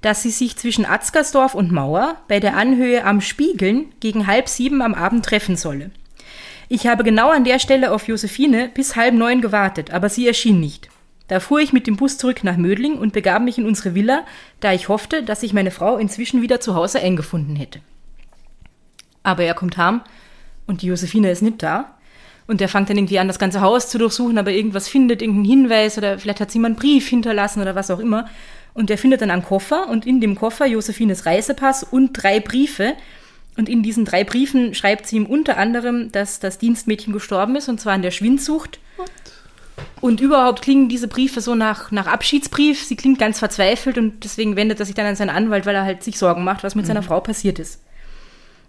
dass 0.00 0.22
sie 0.22 0.30
sich 0.30 0.56
zwischen 0.56 0.86
Atzgersdorf 0.86 1.54
und 1.54 1.70
Mauer 1.70 2.16
bei 2.28 2.40
der 2.40 2.56
Anhöhe 2.56 3.04
am 3.04 3.20
Spiegeln 3.20 3.86
gegen 4.00 4.26
halb 4.26 4.48
sieben 4.48 4.82
am 4.82 4.94
Abend 4.94 5.24
treffen 5.24 5.56
solle. 5.56 5.90
Ich 6.68 6.86
habe 6.86 7.04
genau 7.04 7.30
an 7.30 7.44
der 7.44 7.58
Stelle 7.58 7.92
auf 7.92 8.08
Josephine 8.08 8.70
bis 8.74 8.96
halb 8.96 9.14
neun 9.14 9.40
gewartet, 9.40 9.92
aber 9.92 10.08
sie 10.08 10.26
erschien 10.26 10.58
nicht. 10.58 10.88
Da 11.28 11.40
fuhr 11.40 11.60
ich 11.60 11.72
mit 11.72 11.86
dem 11.86 11.96
Bus 11.96 12.18
zurück 12.18 12.44
nach 12.44 12.56
Mödling 12.56 12.98
und 12.98 13.12
begab 13.12 13.42
mich 13.42 13.58
in 13.58 13.66
unsere 13.66 13.94
Villa, 13.94 14.24
da 14.60 14.72
ich 14.72 14.88
hoffte, 14.88 15.22
dass 15.22 15.40
sich 15.40 15.52
meine 15.52 15.70
Frau 15.70 15.96
inzwischen 15.96 16.42
wieder 16.42 16.60
zu 16.60 16.74
Hause 16.74 17.00
eingefunden 17.00 17.56
hätte. 17.56 17.80
Aber 19.22 19.42
er 19.42 19.54
kommt 19.54 19.76
heim 19.76 20.02
und 20.66 20.82
die 20.82 20.86
Josephine 20.86 21.30
ist 21.30 21.42
nicht 21.42 21.62
da. 21.62 21.96
Und 22.48 22.60
er 22.60 22.68
fängt 22.68 22.88
dann 22.88 22.96
irgendwie 22.96 23.18
an, 23.18 23.26
das 23.26 23.40
ganze 23.40 23.60
Haus 23.60 23.88
zu 23.88 23.98
durchsuchen, 23.98 24.38
aber 24.38 24.52
irgendwas 24.52 24.86
findet, 24.86 25.20
irgendeinen 25.20 25.50
Hinweis 25.50 25.98
oder 25.98 26.16
vielleicht 26.18 26.40
hat 26.40 26.52
sie 26.52 26.60
mal 26.60 26.68
einen 26.68 26.76
Brief 26.76 27.08
hinterlassen 27.08 27.60
oder 27.60 27.74
was 27.74 27.90
auch 27.90 27.98
immer. 27.98 28.28
Und 28.72 28.88
er 28.88 28.98
findet 28.98 29.20
dann 29.20 29.32
einen 29.32 29.42
Koffer 29.42 29.88
und 29.88 30.06
in 30.06 30.20
dem 30.20 30.36
Koffer 30.36 30.66
Josephines 30.66 31.26
Reisepass 31.26 31.82
und 31.82 32.12
drei 32.12 32.38
Briefe. 32.38 32.94
Und 33.56 33.68
in 33.68 33.82
diesen 33.82 34.04
drei 34.04 34.22
Briefen 34.22 34.74
schreibt 34.74 35.06
sie 35.06 35.16
ihm 35.16 35.26
unter 35.26 35.56
anderem, 35.56 36.12
dass 36.12 36.40
das 36.40 36.58
Dienstmädchen 36.58 37.12
gestorben 37.12 37.56
ist 37.56 37.68
und 37.68 37.80
zwar 37.80 37.94
an 37.94 38.02
der 38.02 38.10
Schwindsucht. 38.10 38.78
Und 40.00 40.20
überhaupt 40.20 40.62
klingen 40.62 40.88
diese 40.88 41.08
Briefe 41.08 41.40
so 41.40 41.54
nach, 41.54 41.90
nach 41.90 42.06
Abschiedsbrief. 42.06 42.84
Sie 42.84 42.96
klingt 42.96 43.18
ganz 43.18 43.38
verzweifelt 43.38 43.98
und 43.98 44.24
deswegen 44.24 44.56
wendet 44.56 44.80
er 44.80 44.86
sich 44.86 44.94
dann 44.94 45.06
an 45.06 45.16
seinen 45.16 45.30
Anwalt, 45.30 45.66
weil 45.66 45.74
er 45.74 45.84
halt 45.84 46.02
sich 46.02 46.18
Sorgen 46.18 46.44
macht, 46.44 46.64
was 46.64 46.74
mit 46.74 46.86
seiner 46.86 47.02
Frau 47.02 47.20
passiert 47.20 47.58
ist. 47.58 47.82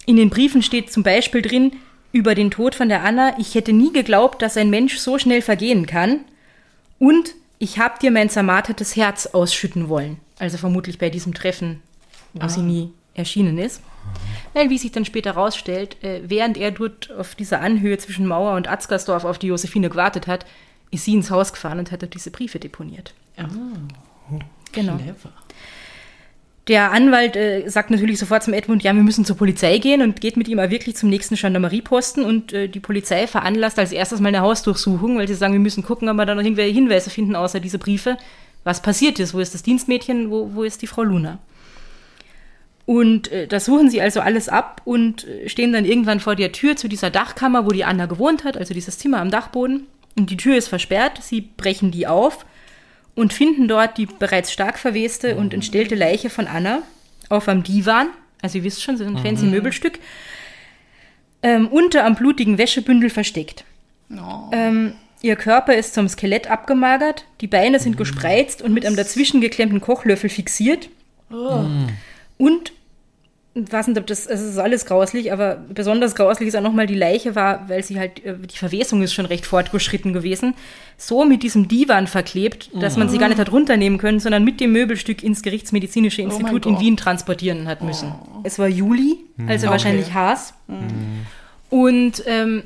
In 0.06 0.15
den 0.15 0.29
Briefen 0.29 0.62
steht 0.62 0.91
zum 0.91 1.03
Beispiel 1.03 1.41
drin, 1.41 1.74
über 2.13 2.34
den 2.34 2.50
Tod 2.50 2.74
von 2.74 2.88
der 2.88 3.03
Anna, 3.03 3.38
ich 3.38 3.56
hätte 3.56 3.74
nie 3.74 3.91
geglaubt, 3.91 4.41
dass 4.41 4.56
ein 4.56 4.70
Mensch 4.70 4.98
so 4.98 5.20
schnell 5.20 5.41
vergehen 5.41 5.86
kann. 5.86 6.22
Und 6.98 7.36
ich 7.60 7.77
hab 7.79 8.00
dir 8.00 8.12
mein 8.12 8.29
zermartertes 8.29 8.96
Herz 8.96 9.27
ausschütten 9.27 9.89
wollen. 9.89 10.17
Also 10.39 10.58
vermutlich 10.58 10.98
bei 10.98 11.10
diesem 11.10 11.34
Treffen, 11.34 11.82
wo 12.34 12.48
sie 12.48 12.62
nie 12.62 12.91
erschienen 13.13 13.58
ist. 13.58 13.82
Weil, 14.58 14.72
wie 14.72 14.80
sich 14.80 14.92
dann 14.92 15.06
später 15.06 15.34
rausstellt, 15.34 16.04
äh, 16.04 16.22
während 16.26 16.58
er 16.58 16.72
dort 16.72 17.12
auf 17.16 17.36
dieser 17.36 17.62
Anhöhe 17.62 17.96
zwischen 18.00 18.26
Mauer 18.26 18.56
und 18.56 18.68
Atzgersdorf 18.68 19.24
auf 19.24 19.38
die 19.38 19.48
Josephine 19.48 19.88
gewartet 19.88 20.26
hat, 20.26 20.48
ist 20.90 21.06
sie 21.06 21.14
ins 21.14 21.30
Haus 21.30 21.54
gefahren 21.54 21.78
und 21.78 21.92
hat 21.92 22.02
dort 22.02 22.16
diese 22.16 22.32
Briefe 22.32 22.58
deponiert. 22.58 23.14
Genau. 24.72 24.96
Clever. 24.96 25.32
Der 26.68 26.92
Anwalt 26.92 27.36
äh, 27.36 27.70
sagt 27.70 27.92
natürlich 27.92 28.18
sofort 28.18 28.42
zum 28.42 28.54
Edmund, 28.54 28.82
ja, 28.82 28.96
wir 28.96 29.04
müssen 29.04 29.26
zur 29.26 29.38
Polizei 29.38 29.78
gehen 29.78 30.02
und 30.02 30.22
geht 30.22 30.38
mit 30.38 30.48
ihm 30.48 30.58
auch 30.58 30.72
wirklich 30.72 30.96
zum 30.96 31.10
nächsten 31.10 31.36
Gendarmerieposten 31.36 32.26
und 32.26 32.52
äh, 32.52 32.68
die 32.68 32.80
Polizei 32.80 33.28
veranlasst 33.28 33.78
als 33.78 33.92
erstes 33.92 34.20
mal 34.20 34.30
eine 34.30 34.42
Hausdurchsuchung, 34.42 35.20
weil 35.20 35.28
sie 35.28 35.36
sagen, 35.36 35.54
wir 35.54 35.60
müssen 35.60 35.84
gucken, 35.84 36.10
ob 36.10 36.16
wir 36.16 36.26
da 36.26 36.34
noch 36.34 36.44
irgendwelche 36.44 36.74
Hinweise 36.74 37.12
finden, 37.12 37.36
außer 37.36 37.60
diese 37.60 37.78
Briefe. 37.78 38.18
Was 38.64 38.82
passiert 38.82 39.20
ist, 39.20 39.36
wo 39.36 39.40
ist 39.40 39.54
das 39.54 39.62
Dienstmädchen, 39.62 40.32
wo, 40.32 40.56
wo 40.56 40.64
ist 40.64 40.82
die 40.82 40.88
Frau 40.88 41.04
Luna? 41.04 41.38
Und 42.88 43.29
äh, 43.34 43.48
da 43.48 43.60
suchen 43.60 43.89
sie 43.89 44.01
also 44.01 44.22
alles 44.22 44.48
ab 44.48 44.82
und 44.86 45.27
äh, 45.27 45.50
stehen 45.50 45.74
dann 45.74 45.84
irgendwann 45.84 46.22
vor 46.22 46.38
der 46.38 46.53
Tür 46.53 46.77
zu 46.77 46.88
dieser 46.88 47.10
Dachkammer, 47.10 47.65
wo 47.65 47.72
die 47.72 47.84
Anna 47.84 48.06
gewohnt 48.06 48.46
hat, 48.46 48.58
also 48.58 48.74
dieses 48.74 48.98
Zimmer 48.98 49.20
am 49.20 49.29
Dachboden. 49.29 49.88
Und 50.17 50.29
die 50.29 50.38
Tür 50.38 50.56
ist 50.56 50.70
versperrt, 50.70 51.22
sie 51.22 51.41
brechen 51.41 51.91
die 51.91 52.08
auf 52.08 52.46
und 53.13 53.34
finden 53.34 53.67
dort 53.67 53.98
die 53.98 54.06
bereits 54.06 54.53
stark 54.53 54.79
verweste 54.79 55.36
und 55.36 55.53
entstellte 55.53 55.96
Leiche 55.96 56.29
von 56.29 56.48
Anna 56.48 56.82
auf 57.27 57.50
einem 57.50 57.63
Divan. 57.63 58.08
Also 58.41 58.60
ihr 58.60 58.63
wisst 58.63 58.82
schon, 58.82 58.96
so 58.96 59.03
ein 59.03 59.17
fancy 59.17 59.48
Möbelstück. 59.48 60.00
Ähm, 61.44 61.67
unter 61.67 62.06
am 62.06 62.15
blutigen 62.15 62.58
Wäschebündel 62.58 63.10
versteckt. 63.10 63.65
Oh. 64.12 64.50
Ähm, 64.53 64.94
ihr 65.22 65.36
Körper 65.36 65.75
ist 65.75 65.94
zum 65.94 66.08
Skelett 66.08 66.50
abgemagert, 66.50 67.25
die 67.41 67.48
Beine 67.48 67.79
sind 67.79 67.98
gespreizt 67.98 68.62
und 68.62 68.74
mit 68.74 68.86
einem 68.86 68.96
dazwischen 68.96 69.41
geklemmten 69.41 69.82
Kochlöffel 69.82 70.29
fixiert. 70.29 70.88
Und, 72.38 72.72
ich 72.72 72.76
weiß 73.72 73.88
nicht, 73.88 73.98
ob 74.00 74.08
das, 74.08 74.28
also 74.28 74.44
es 74.44 74.52
ist 74.52 74.58
alles 74.60 74.86
grauslich, 74.86 75.32
aber 75.32 75.56
besonders 75.74 76.16
grauslich 76.16 76.48
ist 76.50 76.56
auch 76.56 76.62
nochmal 76.62 76.88
die 76.88 76.96
Leiche 76.96 77.36
war, 77.36 77.68
weil 77.70 77.84
sie 77.84 78.00
halt, 78.00 78.24
äh, 78.26 78.36
die 78.38 78.58
Verwesung 78.58 79.02
ist 79.02 79.14
schon 79.14 79.26
recht 79.26 79.46
fortgeschritten 79.46 80.14
gewesen, 80.14 80.54
so 80.98 81.26
mit 81.26 81.44
diesem 81.44 81.68
Divan 81.68 82.08
verklebt, 82.08 82.70
dass 82.80 82.98
man 82.98 83.10
sie 83.10 83.18
gar 83.18 83.30
nicht 83.30 83.40
hat 83.40 83.52
runternehmen 83.52 83.98
können, 84.00 84.20
sondern 84.20 84.44
mit 84.44 84.60
dem 84.60 84.72
Möbelstück 84.72 85.24
ins 85.24 85.42
Gerichtsmedizinische 85.42 86.22
Institut 86.22 86.66
in 86.66 86.74
Gott. 86.74 86.82
Wien 86.84 86.98
transportieren 86.98 87.68
hat 87.68 87.82
müssen. 87.84 88.14
Es 88.44 88.58
war 88.60 88.68
Juli, 88.68 89.18
also 89.48 89.66
Okay. 89.68 89.72
wahrscheinlich 89.72 90.14
Haas. 90.14 90.54
Und 91.70 92.24
ähm, 92.26 92.64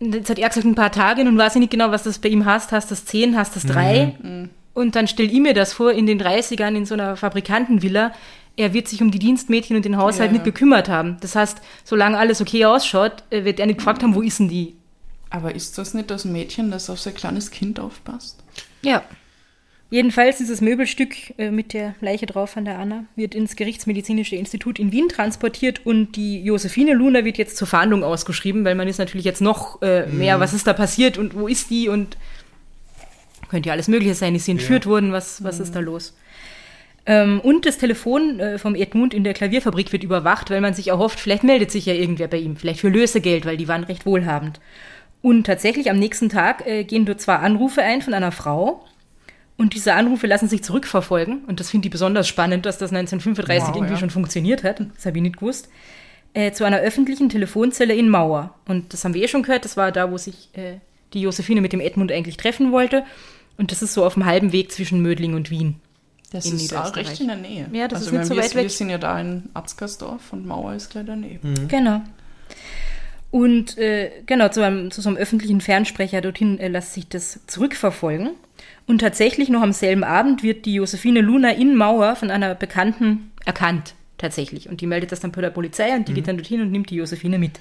jetzt 0.00 0.30
hat 0.30 0.38
er 0.38 0.48
gesagt, 0.48 0.66
ein 0.66 0.74
paar 0.74 0.92
Tage, 0.92 1.24
nun 1.24 1.36
weiß 1.38 1.54
ich 1.56 1.60
nicht 1.60 1.70
genau, 1.70 1.90
was 1.90 2.02
das 2.02 2.18
bei 2.18 2.28
ihm 2.28 2.44
heißt. 2.44 2.72
Hast 2.72 2.90
das 2.90 3.04
10, 3.04 3.36
hast 3.36 3.56
das 3.56 3.64
3? 3.66 4.48
Und 4.72 4.96
dann 4.96 5.08
stell 5.08 5.26
ich 5.26 5.40
mir 5.40 5.52
das 5.54 5.72
vor, 5.72 5.92
in 5.92 6.06
den 6.06 6.20
30ern 6.20 6.74
in 6.74 6.86
so 6.86 6.94
einer 6.94 7.16
Fabrikantenvilla, 7.16 8.12
er 8.56 8.74
wird 8.74 8.88
sich 8.88 9.02
um 9.02 9.10
die 9.10 9.18
Dienstmädchen 9.18 9.76
und 9.76 9.84
den 9.84 9.96
Haushalt 9.96 10.30
Ja, 10.30 10.32
nicht 10.32 10.46
ja. 10.46 10.52
gekümmert 10.52 10.88
haben. 10.88 11.16
Das 11.20 11.34
heißt, 11.34 11.60
solange 11.84 12.18
alles 12.18 12.40
okay 12.40 12.64
ausschaut, 12.64 13.24
äh, 13.30 13.44
wird 13.44 13.60
er 13.60 13.66
nicht 13.66 13.78
gefragt 13.78 14.02
haben, 14.02 14.14
wo 14.14 14.22
ist 14.22 14.38
denn 14.38 14.48
die? 14.48 14.76
Aber 15.30 15.54
ist 15.54 15.78
das 15.78 15.94
nicht 15.94 16.10
das 16.10 16.24
Mädchen, 16.24 16.70
das 16.70 16.90
auf 16.90 17.00
sein 17.00 17.14
kleines 17.14 17.50
Kind 17.50 17.78
aufpasst? 17.78 18.42
Ja. 18.82 19.02
Jedenfalls 19.92 20.38
dieses 20.38 20.60
Möbelstück 20.60 21.14
äh, 21.36 21.50
mit 21.50 21.72
der 21.72 21.96
Leiche 22.00 22.26
drauf 22.26 22.50
von 22.50 22.64
der 22.64 22.78
Anna 22.78 23.06
wird 23.16 23.34
ins 23.34 23.56
Gerichtsmedizinische 23.56 24.36
Institut 24.36 24.78
in 24.78 24.92
Wien 24.92 25.08
transportiert 25.08 25.84
und 25.84 26.14
die 26.14 26.42
Josephine 26.44 26.94
Luna 26.94 27.24
wird 27.24 27.38
jetzt 27.38 27.56
zur 27.56 27.66
Fahndung 27.66 28.04
ausgeschrieben, 28.04 28.64
weil 28.64 28.76
man 28.76 28.86
ist 28.86 28.98
natürlich 28.98 29.24
jetzt 29.24 29.40
noch 29.40 29.82
äh, 29.82 30.06
mehr, 30.06 30.38
was 30.38 30.52
ist 30.52 30.68
da 30.68 30.74
passiert 30.74 31.18
und 31.18 31.34
wo 31.34 31.48
ist 31.48 31.70
die 31.70 31.88
und 31.88 32.16
könnte 33.48 33.68
ja 33.68 33.72
alles 33.72 33.88
Mögliche 33.88 34.14
sein, 34.14 34.36
ist 34.36 34.44
sie 34.44 34.52
entführt 34.52 34.86
worden, 34.86 35.10
was, 35.10 35.42
was 35.42 35.58
ist 35.58 35.74
da 35.74 35.80
los? 35.80 36.14
Ähm, 37.10 37.40
und 37.40 37.66
das 37.66 37.76
Telefon 37.76 38.38
äh, 38.38 38.56
vom 38.56 38.76
Edmund 38.76 39.14
in 39.14 39.24
der 39.24 39.34
Klavierfabrik 39.34 39.90
wird 39.90 40.04
überwacht, 40.04 40.48
weil 40.48 40.60
man 40.60 40.74
sich 40.74 40.88
erhofft, 40.88 41.18
vielleicht 41.18 41.42
meldet 41.42 41.72
sich 41.72 41.84
ja 41.86 41.92
irgendwer 41.92 42.28
bei 42.28 42.36
ihm, 42.36 42.54
vielleicht 42.54 42.78
für 42.78 42.88
Lösegeld, 42.88 43.44
weil 43.46 43.56
die 43.56 43.66
waren 43.66 43.82
recht 43.82 44.06
wohlhabend. 44.06 44.60
Und 45.20 45.44
tatsächlich 45.44 45.90
am 45.90 45.98
nächsten 45.98 46.28
Tag 46.28 46.64
äh, 46.68 46.84
gehen 46.84 47.06
dort 47.06 47.20
zwei 47.20 47.34
Anrufe 47.34 47.82
ein 47.82 48.00
von 48.00 48.14
einer 48.14 48.30
Frau. 48.30 48.84
Und 49.56 49.74
diese 49.74 49.94
Anrufe 49.94 50.28
lassen 50.28 50.48
sich 50.48 50.62
zurückverfolgen. 50.62 51.44
Und 51.46 51.58
das 51.58 51.70
finde 51.70 51.88
ich 51.88 51.90
besonders 51.90 52.28
spannend, 52.28 52.64
dass 52.64 52.78
das 52.78 52.92
1935 52.92 53.70
Wow, 53.70 53.76
irgendwie 53.76 53.94
ja. 53.94 53.98
schon 53.98 54.10
funktioniert 54.10 54.62
hat. 54.62 54.80
Das 54.94 55.04
habe 55.04 55.18
ich 55.18 55.22
nicht 55.22 55.38
gewusst. 55.38 55.68
Äh, 56.32 56.52
zu 56.52 56.62
einer 56.62 56.78
öffentlichen 56.78 57.28
Telefonzelle 57.28 57.92
in 57.92 58.08
Mauer. 58.08 58.54
Und 58.68 58.92
das 58.92 59.04
haben 59.04 59.14
wir 59.14 59.22
eh 59.24 59.28
schon 59.28 59.42
gehört. 59.42 59.64
Das 59.64 59.76
war 59.76 59.90
da, 59.90 60.12
wo 60.12 60.16
sich 60.16 60.50
äh, 60.52 60.76
die 61.12 61.22
Josephine 61.22 61.60
mit 61.60 61.72
dem 61.72 61.80
Edmund 61.80 62.12
eigentlich 62.12 62.36
treffen 62.36 62.70
wollte. 62.70 63.04
Und 63.58 63.72
das 63.72 63.82
ist 63.82 63.94
so 63.94 64.04
auf 64.04 64.14
dem 64.14 64.26
halben 64.26 64.52
Weg 64.52 64.70
zwischen 64.70 65.02
Mödling 65.02 65.34
und 65.34 65.50
Wien. 65.50 65.80
Das 66.30 66.46
In 66.46 66.56
ist 66.56 66.74
auch 66.74 66.94
recht 66.94 67.20
in 67.20 67.26
der 67.26 67.36
Nähe. 67.36 67.68
Ja, 67.72 67.88
das 67.88 68.00
also 68.00 68.06
ist 68.06 68.12
nicht 68.12 68.20
wenn 68.20 68.28
so 68.28 68.34
wir, 68.36 68.42
weit 68.42 68.54
weg. 68.54 68.62
Wir 68.64 68.70
sind 68.70 68.90
ja 68.90 68.98
da 68.98 69.20
in 69.20 69.48
Atzgersdorf 69.54 70.32
und 70.32 70.46
Mauer 70.46 70.74
ist 70.74 70.90
gleich 70.90 71.06
daneben. 71.06 71.68
Genau. 71.68 72.02
Und 73.32 73.78
äh, 73.78 74.10
genau, 74.26 74.48
zu, 74.48 74.64
einem, 74.64 74.90
zu 74.90 75.00
so 75.00 75.08
einem 75.08 75.18
öffentlichen 75.18 75.60
Fernsprecher 75.60 76.20
dorthin 76.20 76.58
äh, 76.58 76.68
lässt 76.68 76.94
sich 76.94 77.08
das 77.08 77.40
zurückverfolgen. 77.46 78.30
Und 78.86 79.00
tatsächlich 79.00 79.48
noch 79.48 79.62
am 79.62 79.72
selben 79.72 80.04
Abend 80.04 80.42
wird 80.42 80.66
die 80.66 80.74
Josephine 80.74 81.20
Luna 81.20 81.52
in 81.52 81.76
Mauer 81.76 82.16
von 82.16 82.30
einer 82.30 82.54
Bekannten 82.54 83.32
erkannt. 83.44 83.94
Tatsächlich. 84.18 84.68
Und 84.68 84.80
die 84.80 84.86
meldet 84.86 85.12
das 85.12 85.20
dann 85.20 85.32
bei 85.32 85.40
der 85.40 85.50
Polizei 85.50 85.94
und 85.94 86.08
die 86.08 86.12
geht 86.12 86.28
dann 86.28 86.36
dorthin 86.36 86.60
und 86.60 86.70
nimmt 86.70 86.90
die 86.90 86.96
Josephine 86.96 87.38
mit. 87.38 87.58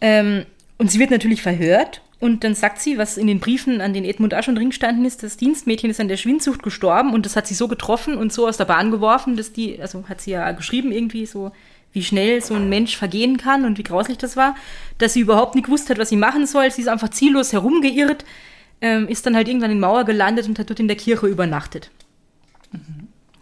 Ähm, 0.00 0.46
und 0.78 0.90
sie 0.90 0.98
wird 0.98 1.10
natürlich 1.10 1.42
verhört. 1.42 2.00
Und 2.20 2.44
dann 2.44 2.54
sagt 2.54 2.80
sie, 2.80 2.96
was 2.96 3.16
in 3.16 3.26
den 3.26 3.40
Briefen 3.40 3.80
an 3.80 3.92
den 3.92 4.04
Edmund 4.04 4.34
auch 4.34 4.42
schon 4.42 4.54
drin 4.54 4.70
gestanden 4.70 5.04
ist, 5.04 5.22
das 5.22 5.36
Dienstmädchen 5.36 5.90
ist 5.90 6.00
an 6.00 6.08
der 6.08 6.16
Schwindsucht 6.16 6.62
gestorben 6.62 7.12
und 7.12 7.26
das 7.26 7.36
hat 7.36 7.46
sie 7.46 7.54
so 7.54 7.68
getroffen 7.68 8.16
und 8.16 8.32
so 8.32 8.46
aus 8.46 8.56
der 8.56 8.64
Bahn 8.64 8.90
geworfen, 8.90 9.36
dass 9.36 9.52
die, 9.52 9.80
also 9.80 10.04
hat 10.08 10.20
sie 10.20 10.30
ja 10.30 10.52
geschrieben 10.52 10.92
irgendwie 10.92 11.26
so, 11.26 11.52
wie 11.92 12.02
schnell 12.02 12.42
so 12.42 12.54
ein 12.54 12.68
Mensch 12.68 12.96
vergehen 12.96 13.36
kann 13.36 13.64
und 13.64 13.78
wie 13.78 13.82
grauslich 13.82 14.18
das 14.18 14.36
war, 14.36 14.56
dass 14.98 15.12
sie 15.12 15.20
überhaupt 15.20 15.54
nicht 15.54 15.66
gewusst 15.66 15.90
hat, 15.90 15.98
was 15.98 16.08
sie 16.08 16.16
machen 16.16 16.46
soll. 16.46 16.70
Sie 16.70 16.82
ist 16.82 16.88
einfach 16.88 17.10
ziellos 17.10 17.52
herumgeirrt, 17.52 18.24
ähm, 18.80 19.08
ist 19.08 19.26
dann 19.26 19.36
halt 19.36 19.48
irgendwann 19.48 19.70
in 19.70 19.80
Mauer 19.80 20.04
gelandet 20.04 20.48
und 20.48 20.58
hat 20.58 20.70
dort 20.70 20.80
in 20.80 20.88
der 20.88 20.96
Kirche 20.96 21.26
übernachtet. 21.26 21.90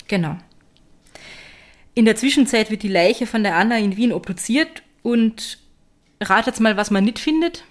Genau. 0.08 0.36
In 1.94 2.04
der 2.04 2.16
Zwischenzeit 2.16 2.70
wird 2.70 2.82
die 2.82 2.88
Leiche 2.88 3.26
von 3.26 3.42
der 3.42 3.56
Anna 3.56 3.78
in 3.78 3.96
Wien 3.96 4.12
obduziert 4.12 4.82
und 5.02 5.58
ratet 6.20 6.60
mal, 6.60 6.76
was 6.76 6.90
man 6.90 7.04
nicht 7.04 7.18
findet. 7.18 7.64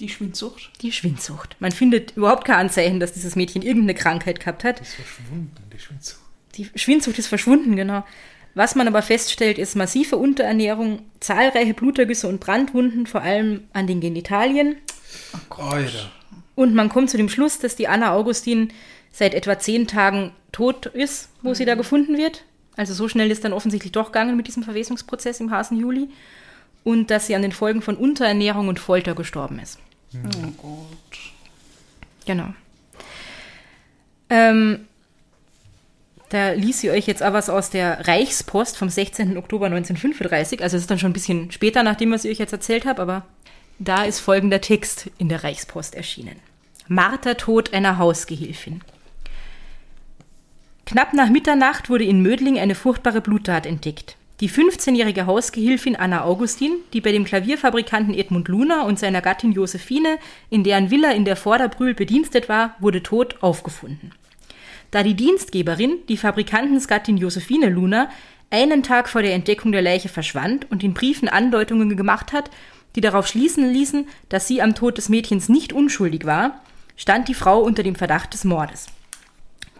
Die 0.00 0.08
Schwindsucht. 0.08 0.70
Die 0.80 0.92
Schwindsucht. 0.92 1.56
Man 1.60 1.72
findet 1.72 2.16
überhaupt 2.16 2.44
kein 2.44 2.56
Anzeichen, 2.56 2.98
dass 3.00 3.12
dieses 3.12 3.36
Mädchen 3.36 3.62
irgendeine 3.62 3.94
Krankheit 3.94 4.40
gehabt 4.40 4.64
hat. 4.64 4.80
Ist 4.80 4.94
verschwunden, 4.94 5.52
die 5.72 5.78
Schwindsucht. 5.78 6.20
Die 6.56 6.70
Schwindsucht 6.74 7.18
ist 7.18 7.28
verschwunden, 7.28 7.76
genau. 7.76 8.04
Was 8.54 8.74
man 8.74 8.86
aber 8.86 9.00
feststellt, 9.00 9.58
ist 9.58 9.76
massive 9.76 10.16
Unterernährung, 10.16 11.02
zahlreiche 11.20 11.72
Blutergüsse 11.72 12.28
und 12.28 12.40
Brandwunden, 12.40 13.06
vor 13.06 13.22
allem 13.22 13.64
an 13.72 13.86
den 13.86 14.00
Genitalien. 14.00 14.76
Alter. 15.48 16.10
Und 16.54 16.74
man 16.74 16.88
kommt 16.88 17.08
zu 17.08 17.16
dem 17.16 17.28
Schluss, 17.28 17.58
dass 17.58 17.76
die 17.76 17.88
Anna 17.88 18.12
Augustin 18.12 18.72
seit 19.10 19.34
etwa 19.34 19.58
zehn 19.58 19.86
Tagen 19.86 20.32
tot 20.52 20.86
ist, 20.86 21.30
wo 21.42 21.54
sie 21.54 21.64
da 21.64 21.74
gefunden 21.74 22.18
wird. 22.18 22.44
Also 22.76 22.94
so 22.94 23.08
schnell 23.08 23.30
ist 23.30 23.44
dann 23.44 23.52
offensichtlich 23.52 23.92
doch 23.92 24.06
gegangen 24.06 24.36
mit 24.36 24.46
diesem 24.46 24.62
Verwesungsprozess 24.62 25.40
im 25.40 25.50
Hasen 25.50 25.78
Juli. 25.78 26.08
Und 26.84 27.10
dass 27.10 27.26
sie 27.26 27.34
an 27.34 27.42
den 27.42 27.52
Folgen 27.52 27.82
von 27.82 27.96
Unterernährung 27.96 28.68
und 28.68 28.80
Folter 28.80 29.14
gestorben 29.14 29.58
ist. 29.58 29.78
Oh 30.14 30.50
Gott. 30.58 31.18
Genau. 32.26 32.54
Ähm, 34.30 34.86
da 36.28 36.52
ließ 36.52 36.80
sie 36.80 36.90
euch 36.90 37.06
jetzt 37.06 37.22
auch 37.22 37.34
was 37.34 37.50
aus 37.50 37.70
der 37.70 38.08
Reichspost 38.08 38.76
vom 38.76 38.88
16. 38.88 39.36
Oktober 39.36 39.66
1935. 39.66 40.62
Also 40.62 40.76
es 40.76 40.84
ist 40.84 40.90
dann 40.90 40.98
schon 40.98 41.10
ein 41.10 41.14
bisschen 41.14 41.50
später, 41.52 41.82
nachdem 41.82 42.10
was 42.10 42.24
ich 42.24 42.32
euch 42.32 42.38
jetzt 42.38 42.52
erzählt 42.52 42.86
habe, 42.86 43.02
aber 43.02 43.26
da 43.78 44.04
ist 44.04 44.20
folgender 44.20 44.60
Text 44.60 45.10
in 45.18 45.28
der 45.28 45.44
Reichspost 45.44 45.94
erschienen. 45.94 46.36
Martertod 46.88 47.74
einer 47.74 47.98
Hausgehilfin. 47.98 48.80
Knapp 50.86 51.12
nach 51.14 51.28
Mitternacht 51.28 51.90
wurde 51.90 52.04
in 52.04 52.22
Mödling 52.22 52.58
eine 52.58 52.74
furchtbare 52.74 53.20
Bluttat 53.20 53.66
entdeckt. 53.66 54.16
Die 54.40 54.50
15-jährige 54.50 55.26
Hausgehilfin 55.26 55.94
Anna 55.94 56.24
Augustin, 56.24 56.72
die 56.92 57.00
bei 57.00 57.12
dem 57.12 57.24
Klavierfabrikanten 57.24 58.14
Edmund 58.14 58.48
Luna 58.48 58.82
und 58.82 58.98
seiner 58.98 59.20
Gattin 59.20 59.52
Josephine 59.52 60.18
in 60.50 60.64
deren 60.64 60.90
Villa 60.90 61.12
in 61.12 61.24
der 61.24 61.36
Vorderbrühl 61.36 61.94
bedienstet 61.94 62.48
war, 62.48 62.74
wurde 62.80 63.02
tot 63.02 63.36
aufgefunden. 63.42 64.12
Da 64.90 65.02
die 65.02 65.14
Dienstgeberin, 65.14 65.98
die 66.08 66.16
Fabrikantensgattin 66.16 67.16
Josephine 67.16 67.68
Luna, 67.68 68.10
einen 68.50 68.82
Tag 68.82 69.08
vor 69.08 69.22
der 69.22 69.34
Entdeckung 69.34 69.72
der 69.72 69.80
Leiche 69.80 70.08
verschwand 70.08 70.70
und 70.70 70.82
in 70.82 70.92
Briefen 70.92 71.28
Andeutungen 71.28 71.96
gemacht 71.96 72.32
hat, 72.32 72.50
die 72.96 73.00
darauf 73.00 73.26
schließen 73.26 73.72
ließen, 73.72 74.08
dass 74.28 74.48
sie 74.48 74.60
am 74.60 74.74
Tod 74.74 74.98
des 74.98 75.08
Mädchens 75.08 75.48
nicht 75.48 75.72
unschuldig 75.72 76.26
war, 76.26 76.60
stand 76.96 77.28
die 77.28 77.34
Frau 77.34 77.60
unter 77.60 77.82
dem 77.82 77.94
Verdacht 77.94 78.34
des 78.34 78.44
Mordes. 78.44 78.88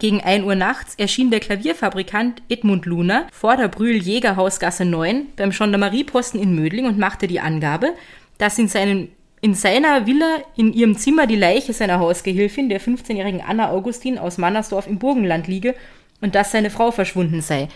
Gegen 0.03 0.19
1 0.19 0.43
Uhr 0.43 0.55
nachts 0.55 0.95
erschien 0.95 1.31
der 1.31 1.39
Klavierfabrikant 1.39 2.41
Edmund 2.49 2.85
Luner 2.85 3.25
vor 3.31 3.55
der 3.55 3.69
Brühl-Jägerhausgasse 3.69 4.83
9 4.83 5.27
beim 5.37 5.51
Gendarmerieposten 5.51 6.41
in 6.41 6.53
Mödling 6.55 6.87
und 6.87 6.97
machte 6.99 7.25
die 7.25 7.39
Angabe, 7.39 7.93
dass 8.37 8.59
in, 8.59 8.67
seinen, 8.67 9.07
in 9.39 9.53
seiner 9.53 10.05
Villa 10.05 10.39
in 10.57 10.73
ihrem 10.73 10.97
Zimmer 10.97 11.25
die 11.25 11.37
Leiche 11.37 11.71
seiner 11.71 11.99
Hausgehilfin, 11.99 12.67
der 12.67 12.81
15-jährigen 12.81 13.39
Anna 13.39 13.69
Augustin 13.69 14.17
aus 14.17 14.37
Mannersdorf 14.37 14.87
im 14.87 14.99
Burgenland 14.99 15.47
liege 15.47 15.73
und 16.19 16.35
dass 16.35 16.51
seine 16.51 16.69
Frau 16.69 16.91
verschwunden 16.91 17.39
sei. 17.39 17.69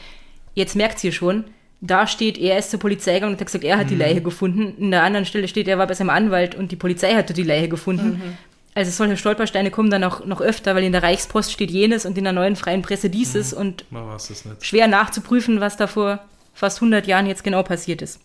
Jetzt 0.54 0.76
merkt 0.76 1.02
ihr 1.06 1.14
schon, 1.14 1.46
da 1.80 2.08
steht, 2.08 2.38
er 2.38 2.58
ist 2.58 2.72
zur 2.72 2.82
Polizei 2.82 3.14
gegangen 3.14 3.36
und 3.36 3.40
hat 3.40 3.48
gesagt, 3.48 3.64
er 3.64 3.78
hat 3.78 3.90
die 3.90 3.94
Mhm. 3.94 4.02
Leiche 4.02 4.22
gefunden. 4.22 4.74
In 4.78 4.92
der 4.92 5.04
anderen 5.04 5.26
Stelle 5.26 5.48
steht, 5.48 5.70
er 5.70 5.78
war 5.78 5.88
bei 5.88 5.94
seinem 5.94 6.10
Anwalt 6.10 6.56
und 6.56 6.74
die 6.74 6.76
Polizei 6.76 7.14
hatte 7.14 7.34
die 7.34 7.44
Leiche 7.44 7.70
gefunden. 7.70 8.22
Mhm. 8.22 8.38
Also 8.78 8.92
solche 8.92 9.18
Stolpersteine 9.18 9.72
kommen 9.72 9.90
dann 9.90 10.04
auch 10.04 10.24
noch 10.24 10.40
öfter, 10.40 10.76
weil 10.76 10.84
in 10.84 10.92
der 10.92 11.02
Reichspost 11.02 11.52
steht 11.52 11.72
jenes 11.72 12.06
und 12.06 12.16
in 12.16 12.24
der 12.26 12.32
neuen 12.34 12.56
freien 12.56 12.84
Presse 12.84 13.10
dieses 13.10 13.54
Mhm. 13.54 13.58
und 13.60 13.86
schwer 14.62 14.88
nachzuprüfen, 14.88 15.60
was 15.60 15.78
da 15.78 15.88
vor 15.88 16.20
fast 16.54 16.80
100 16.80 17.08
Jahren 17.08 17.26
jetzt 17.26 17.44
genau 17.44 17.64
passiert 17.64 18.04
ist. 18.04 18.20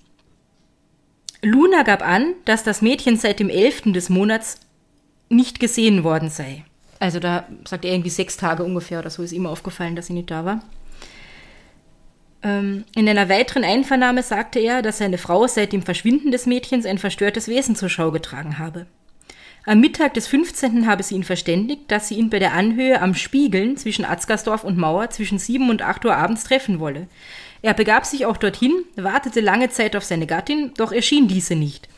Luna 1.41 1.85
gab 1.85 2.07
an, 2.07 2.35
dass 2.45 2.65
das 2.65 2.83
Mädchen 2.83 3.17
seit 3.17 3.41
dem 3.41 3.49
11. 3.49 3.95
des 3.95 4.11
Monats 4.11 4.61
nicht 5.31 5.59
gesehen 5.59 6.05
worden 6.05 6.29
sei. 6.29 6.67
Also 7.01 7.19
da 7.19 7.47
sagt 7.67 7.87
er 7.87 7.93
irgendwie 7.93 8.11
sechs 8.11 8.37
Tage 8.37 8.63
ungefähr 8.63 8.99
oder 8.99 9.09
so 9.09 9.23
ist 9.23 9.33
ihm 9.33 9.47
aufgefallen, 9.47 9.97
dass 9.97 10.09
sie 10.09 10.13
nicht 10.13 10.31
da 10.31 10.45
war. 10.45 10.63
Ähm, 12.43 12.85
in 12.95 13.09
einer 13.09 13.31
weiteren 13.31 13.65
Einvernahme 13.65 14.23
sagte 14.23 14.59
er, 14.59 14.83
dass 14.83 14.99
seine 14.99 15.17
Frau 15.17 15.47
seit 15.47 15.73
dem 15.73 15.81
Verschwinden 15.83 16.31
des 16.31 16.45
Mädchens 16.45 16.85
ein 16.85 16.99
verstörtes 16.99 17.49
Wesen 17.49 17.75
zur 17.75 17.89
Schau 17.89 18.11
getragen 18.11 18.59
habe. 18.59 18.85
Am 19.65 19.79
Mittag 19.79 20.15
des 20.15 20.27
15. 20.27 20.89
habe 20.89 21.05
sie 21.05 21.15
ihn 21.15 21.23
verständigt, 21.23 21.83
dass 21.87 22.09
sie 22.09 22.17
ihn 22.17 22.31
bei 22.31 22.41
der 22.41 22.53
Anhöhe 22.53 23.01
am 23.01 23.15
Spiegeln 23.15 23.77
zwischen 23.77 24.05
Atzgersdorf 24.05 24.65
und 24.65 24.77
Mauer 24.77 25.11
zwischen 25.11 25.39
7 25.39 25.71
und 25.71 25.83
8 25.83 26.05
Uhr 26.05 26.17
abends 26.17 26.43
treffen 26.43 26.81
wolle. 26.81 27.07
Er 27.63 27.73
begab 27.73 28.05
sich 28.05 28.27
auch 28.27 28.37
dorthin, 28.37 28.73
wartete 28.97 29.41
lange 29.41 29.71
Zeit 29.71 29.95
auf 29.95 30.03
seine 30.03 30.27
Gattin, 30.27 30.73
doch 30.77 30.91
erschien 30.91 31.29
diese 31.29 31.55
nicht. 31.55 31.89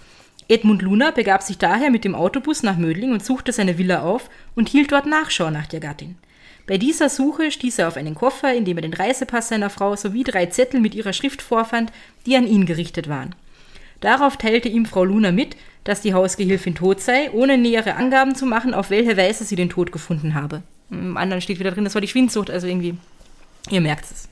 Edmund 0.47 0.83
Luna 0.83 1.11
begab 1.11 1.43
sich 1.43 1.57
daher 1.57 1.91
mit 1.91 2.05
dem 2.05 2.15
Autobus 2.15 2.63
nach 2.63 2.77
Mödling 2.77 3.13
und 3.13 3.25
suchte 3.25 3.51
seine 3.51 3.79
Villa 3.79 4.03
auf 4.03 4.29
und 4.55 4.69
hielt 4.69 4.93
dort 4.93 5.07
Nachschau 5.07 5.51
nach 5.51 5.67
der 5.67 5.81
Gattin. 5.81 6.19
Bei 6.67 6.77
dieser 6.77 7.09
Suche 7.09 7.51
stieß 7.51 7.79
er 7.79 7.89
auf 7.89 7.97
einen 7.97 8.15
Koffer, 8.15 8.53
in 8.53 8.67
dem 8.67 8.77
er 8.77 8.83
den 8.83 8.93
Reisepass 8.93 9.49
seiner 9.49 9.71
Frau 9.71 9.97
sowie 9.97 10.23
drei 10.23 10.47
Zettel 10.47 10.81
mit 10.81 10.95
ihrer 10.95 11.15
Schrift 11.15 11.41
vorfand, 11.41 11.93
die 12.27 12.37
an 12.37 12.47
ihn 12.47 12.67
gerichtet 12.67 13.09
waren. 13.09 13.35
Darauf 14.01 14.37
teilte 14.37 14.69
ihm 14.69 14.85
Frau 14.85 15.03
Luna 15.03 15.33
mit, 15.33 15.57
dass 15.85 16.01
die 16.01 16.15
Hausgehilfin 16.15 16.75
tot 16.75 17.01
sei, 17.01 17.31
ohne 17.33 17.59
nähere 17.59 17.97
Angaben 17.97 18.35
zu 18.35 18.47
machen, 18.47 18.75
auf 18.75 18.91
welche 18.91 19.17
Weise 19.17 19.45
sie 19.45 19.57
den 19.57 19.71
Tod 19.71 19.93
gefunden 19.93 20.35
habe. 20.35 20.63
Im 20.91 21.17
anderen 21.17 21.41
steht 21.41 21.59
wieder 21.59 21.71
drin, 21.71 21.85
das 21.85 21.95
war 21.95 22.01
die 22.01 22.09
Schwindsucht, 22.09 22.51
also 22.51 22.67
irgendwie, 22.67 22.97
ihr 23.71 23.81
merkt 23.81 24.05
es. 24.05 24.29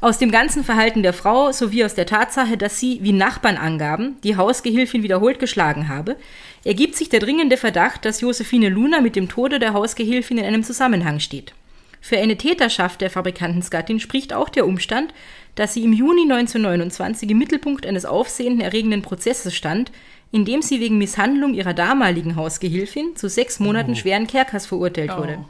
Aus 0.00 0.16
dem 0.16 0.30
ganzen 0.30 0.64
Verhalten 0.64 1.02
der 1.02 1.12
Frau 1.12 1.52
sowie 1.52 1.84
aus 1.84 1.94
der 1.94 2.06
Tatsache, 2.06 2.56
dass 2.56 2.80
sie, 2.80 3.00
wie 3.02 3.12
Nachbarn 3.12 3.58
angaben, 3.58 4.16
die 4.24 4.36
Hausgehilfin 4.36 5.02
wiederholt 5.02 5.38
geschlagen 5.38 5.88
habe, 5.88 6.16
ergibt 6.64 6.96
sich 6.96 7.10
der 7.10 7.20
dringende 7.20 7.58
Verdacht, 7.58 8.06
dass 8.06 8.22
Josephine 8.22 8.70
Luna 8.70 9.02
mit 9.02 9.14
dem 9.14 9.28
Tode 9.28 9.58
der 9.58 9.74
Hausgehilfin 9.74 10.38
in 10.38 10.46
einem 10.46 10.64
Zusammenhang 10.64 11.20
steht. 11.20 11.52
Für 12.00 12.16
eine 12.16 12.38
Täterschaft 12.38 13.02
der 13.02 13.10
Fabrikantensgattin 13.10 14.00
spricht 14.00 14.32
auch 14.32 14.48
der 14.48 14.66
Umstand, 14.66 15.12
dass 15.54 15.74
sie 15.74 15.84
im 15.84 15.92
Juni 15.92 16.22
1929 16.22 17.28
im 17.28 17.36
Mittelpunkt 17.36 17.84
eines 17.84 18.06
aufsehenden 18.06 18.62
erregenden 18.62 19.02
Prozesses 19.02 19.54
stand, 19.54 19.92
in 20.32 20.44
dem 20.44 20.62
sie 20.62 20.80
wegen 20.80 20.98
Misshandlung 20.98 21.54
ihrer 21.54 21.74
damaligen 21.74 22.36
Hausgehilfin 22.36 23.16
zu 23.16 23.28
sechs 23.28 23.58
Monaten 23.58 23.96
schweren 23.96 24.26
Kerkers 24.26 24.66
verurteilt 24.66 25.16
wurde. 25.16 25.44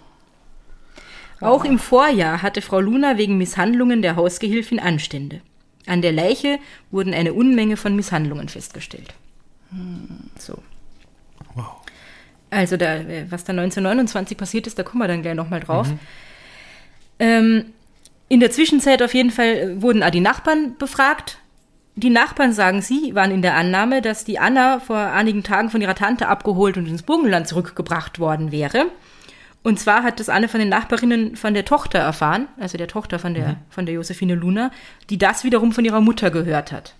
Auch 1.40 1.64
im 1.64 1.79
Vorjahr 1.79 2.43
hatte 2.43 2.62
Frau 2.62 2.81
Luna 2.81 3.16
wegen 3.16 3.38
Misshandlungen 3.38 4.03
der 4.03 4.16
Hausgehilfin 4.16 4.79
Anstände. 4.79 5.40
An 5.87 6.03
der 6.03 6.12
Leiche 6.12 6.59
wurden 6.90 7.14
eine 7.14 7.33
Unmenge 7.33 7.77
von 7.77 7.97
Misshandlungen 7.97 8.49
festgestellt. 8.49 9.14
So. 10.38 10.59
Wow. 11.55 11.77
Also 12.51 12.77
da, 12.77 12.97
äh, 12.97 13.27
was 13.31 13.45
da 13.45 13.53
1929 13.53 14.37
passiert 14.37 14.66
ist, 14.66 14.79
da 14.79 14.83
kommen 14.83 15.03
wir 15.03 15.09
dann 15.09 15.23
gleich 15.23 15.35
nochmal 15.35 15.61
drauf. 15.61 15.88
Ähm, 17.19 17.66
in 18.29 18.40
der 18.40 18.51
Zwischenzeit 18.51 19.03
auf 19.03 19.14
jeden 19.14 19.31
Fall 19.31 19.47
äh, 19.47 19.83
wurden 19.83 20.03
auch 20.03 20.11
die 20.11 20.21
Nachbarn 20.21 20.77
befragt. 20.79 21.38
Die 22.03 22.09
Nachbarn, 22.09 22.55
sagen 22.55 22.81
sie, 22.81 23.15
waren 23.15 23.31
in 23.31 23.43
der 23.43 23.57
Annahme, 23.57 24.01
dass 24.01 24.25
die 24.25 24.39
Anna 24.39 24.81
vor 24.81 24.97
einigen 24.97 25.43
Tagen 25.43 25.69
von 25.69 25.83
ihrer 25.83 25.95
Tante 25.95 26.29
abgeholt 26.29 26.79
und 26.79 26.87
ins 26.87 27.03
Burgenland 27.03 27.47
zurückgebracht 27.47 28.19
worden 28.19 28.53
wäre. 28.53 28.87
Und 29.63 29.79
zwar 29.79 30.03
hat 30.03 30.19
das 30.19 30.31
eine 30.31 30.49
von 30.49 30.61
den 30.61 30.71
Nachbarinnen 30.71 31.37
von 31.37 31.53
der 31.53 31.67
Tochter 31.67 31.99
erfahren, 31.99 32.49
also 32.59 32.79
der 32.79 32.89
Tochter 32.89 33.19
von 33.19 33.35
der, 33.35 33.57
von 33.69 33.85
der 33.85 33.97
Josephine 33.97 34.35
Luna, 34.35 34.71
die 35.11 35.19
das 35.19 35.45
wiederum 35.45 35.73
von 35.73 35.85
ihrer 35.85 36.01
Mutter 36.01 36.31
gehört 36.31 36.73
hat. 36.73 36.95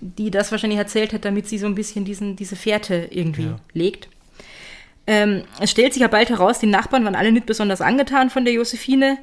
Die 0.00 0.30
das 0.30 0.52
wahrscheinlich 0.52 0.78
erzählt 0.78 1.12
hat, 1.12 1.24
damit 1.24 1.48
sie 1.48 1.58
so 1.58 1.66
ein 1.66 1.74
bisschen 1.74 2.04
diesen, 2.04 2.36
diese 2.36 2.54
Fährte 2.54 3.08
irgendwie 3.10 3.46
Ja. 3.46 3.56
legt. 3.72 4.08
Ähm, 5.08 5.42
es 5.58 5.72
stellt 5.72 5.92
sich 5.94 6.02
ja 6.02 6.06
bald 6.06 6.30
heraus, 6.30 6.60
die 6.60 6.66
Nachbarn 6.68 7.04
waren 7.04 7.16
alle 7.16 7.32
nicht 7.32 7.46
besonders 7.46 7.80
angetan 7.80 8.30
von 8.30 8.44
der 8.44 8.54
Josephine. 8.54 9.18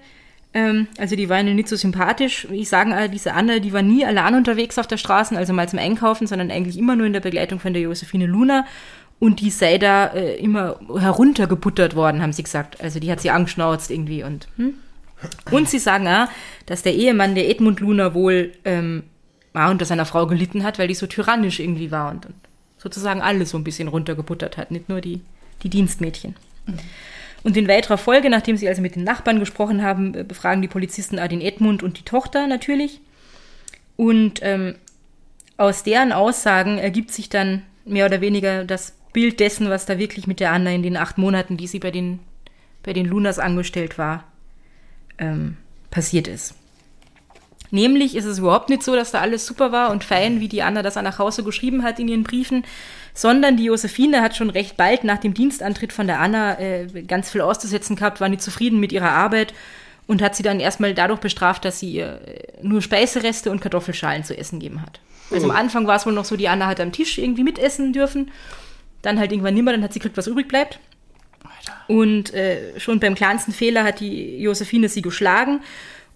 Ähm, 0.54 0.88
also 0.98 1.16
die 1.16 1.30
waren 1.30 1.48
ihr 1.48 1.54
nicht 1.54 1.68
so 1.68 1.76
sympathisch. 1.76 2.48
Ich 2.52 2.74
alle, 2.74 3.10
diese 3.10 3.34
Anne, 3.34 3.62
die 3.62 3.74
war 3.74 3.82
nie 3.82 4.06
allein 4.06 4.36
unterwegs 4.36 4.78
auf 4.78 4.88
der 4.88 4.98
Straße, 4.98 5.38
also 5.38 5.54
mal 5.54 5.70
zum 5.70 5.80
Einkaufen, 5.80 6.28
sondern 6.28 6.52
eigentlich 6.52 6.78
immer 6.78 6.96
nur 6.96 7.06
in 7.06 7.14
der 7.14 7.20
Begleitung 7.20 7.60
von 7.60 7.74
der 7.74 7.84
Josephine 7.84 8.26
Luna. 8.26 8.66
Und 9.20 9.42
die 9.42 9.50
sei 9.50 9.78
da 9.78 10.08
äh, 10.08 10.38
immer 10.38 10.80
heruntergebuttert 10.98 11.96
worden, 11.96 12.22
haben 12.22 12.34
sie 12.34 12.44
gesagt. 12.44 12.82
Also 12.82 13.00
die 13.00 13.12
hat 13.12 13.20
sie 13.20 13.32
angeschnauzt 13.32 13.92
irgendwie 13.92 14.24
und 14.24 14.48
hm? 14.56 14.76
Und 15.52 15.70
sie 15.70 15.80
sagen 15.80 16.08
auch, 16.08 16.28
dass 16.66 16.82
der 16.82 16.96
Ehemann 16.96 17.36
der 17.36 17.50
Edmund 17.50 17.80
Luna 17.80 18.14
wohl 18.14 18.54
ähm, 18.64 19.04
auch 19.54 19.70
unter 19.70 19.86
seiner 19.86 20.06
Frau 20.06 20.28
gelitten 20.28 20.64
hat, 20.64 20.80
weil 20.80 20.88
die 20.88 20.94
so 20.94 21.08
tyrannisch 21.08 21.60
irgendwie 21.60 21.92
war 21.92 22.12
und, 22.12 22.26
und 22.26 22.36
sozusagen 22.78 23.22
alles 23.22 23.50
so 23.50 23.58
ein 23.58 23.64
bisschen 23.64 23.88
runtergebuttert 23.88 24.58
hat, 24.58 24.72
nicht 24.72 24.88
nur 24.88 25.02
die, 25.02 25.22
die 25.64 25.70
Dienstmädchen. 25.70 26.36
Und 27.44 27.56
in 27.56 27.68
weiterer 27.68 27.98
Folge, 27.98 28.30
nachdem 28.30 28.58
sie 28.58 28.68
also 28.68 28.82
mit 28.82 28.96
den 28.96 29.04
Nachbarn 29.04 29.40
gesprochen 29.40 29.82
haben, 29.82 30.14
äh, 30.14 30.24
befragen 30.24 30.62
die 30.62 30.68
Polizisten 30.68 31.20
auch 31.20 31.28
den 31.28 31.42
Edmund 31.42 31.84
und 31.84 31.98
die 31.98 32.04
Tochter 32.04 32.48
natürlich. 32.48 33.02
Und 33.96 34.40
ähm, 34.44 34.76
aus 35.58 35.84
deren 35.84 36.12
Aussagen 36.12 36.78
ergibt 36.78 37.12
sich 37.12 37.30
dann 37.30 37.64
mehr 37.86 38.06
oder 38.06 38.22
weniger 38.22 38.64
das 38.64 38.94
Bild 39.14 39.40
dessen, 39.40 39.70
was 39.70 39.86
da 39.86 39.98
wirklich 39.98 40.28
mit 40.28 40.40
der 40.40 40.52
Anna 40.52 40.72
in 40.72 40.84
den 40.84 40.98
acht 40.98 41.18
Monaten, 41.18 41.58
die 41.58 41.68
sie 41.68 41.80
bei 41.80 41.92
den, 41.92 42.20
bei 42.84 42.94
den 42.94 43.06
Lunas 43.06 43.40
angestellt 43.40 43.98
war, 43.98 44.26
ähm, 45.18 45.58
passiert 45.92 46.28
ist. 46.28 46.56
Nämlich 47.72 48.16
ist 48.16 48.26
es 48.26 48.40
überhaupt 48.40 48.70
nicht 48.70 48.84
so, 48.84 48.96
dass 48.96 49.12
da 49.12 49.20
alles 49.20 49.46
super 49.46 49.72
war 49.72 49.92
und 49.92 50.04
fein, 50.04 50.40
wie 50.40 50.48
die 50.48 50.64
Anna 50.64 50.82
das 50.82 50.96
nach 50.96 51.20
Hause 51.20 51.44
geschrieben 51.44 51.84
hat 51.84 52.00
in 52.00 52.08
ihren 52.08 52.24
Briefen, 52.24 52.64
sondern 53.14 53.58
die 53.58 53.66
Josephine 53.66 54.22
hat 54.22 54.36
schon 54.36 54.50
recht 54.50 54.78
bald 54.78 55.04
nach 55.04 55.20
dem 55.20 55.34
Dienstantritt 55.34 55.94
von 55.94 56.08
der 56.08 56.20
Anna 56.20 56.60
äh, 56.60 56.88
ganz 57.04 57.30
viel 57.30 57.42
auszusetzen 57.42 57.96
gehabt, 57.96 58.22
war 58.22 58.30
nicht 58.30 58.42
zufrieden 58.42 58.80
mit 58.80 58.92
ihrer 58.92 59.12
Arbeit 59.12 59.54
und 60.08 60.22
hat 60.22 60.36
sie 60.36 60.44
dann 60.44 60.60
erstmal 60.60 60.96
dadurch 60.96 61.20
bestraft, 61.20 61.66
dass 61.66 61.80
sie 61.80 61.92
ihr 61.92 62.22
äh, 62.26 62.44
nur 62.64 62.82
Speisereste 62.82 63.52
und 63.52 63.62
Kartoffelschalen 63.62 64.24
zu 64.24 64.36
essen 64.36 64.60
gegeben 64.60 64.82
hat. 64.82 65.00
Also 65.32 65.50
am 65.50 65.56
Anfang 65.56 65.86
war 65.86 65.96
es 65.96 66.08
wohl 66.08 66.14
noch 66.14 66.26
so, 66.26 66.36
die 66.36 66.48
Anna 66.48 66.66
hat 66.66 66.80
am 66.80 66.92
Tisch 66.92 67.20
irgendwie 67.20 67.44
mitessen 67.44 67.94
dürfen, 67.94 68.32
dann 69.04 69.20
halt 69.20 69.32
irgendwann 69.32 69.54
nimmer, 69.54 69.72
dann 69.72 69.84
hat 69.84 69.94
sie 69.94 70.00
gekriegt, 70.00 70.18
was 70.18 70.26
übrig 70.26 70.48
bleibt. 70.48 70.80
Und 71.88 72.34
äh, 72.34 72.80
schon 72.80 73.00
beim 73.00 73.16
kleinsten 73.16 73.52
Fehler 73.52 73.84
hat 73.84 74.00
die 74.00 74.38
Josephine 74.42 74.90
sie 74.90 75.02
geschlagen. 75.02 75.62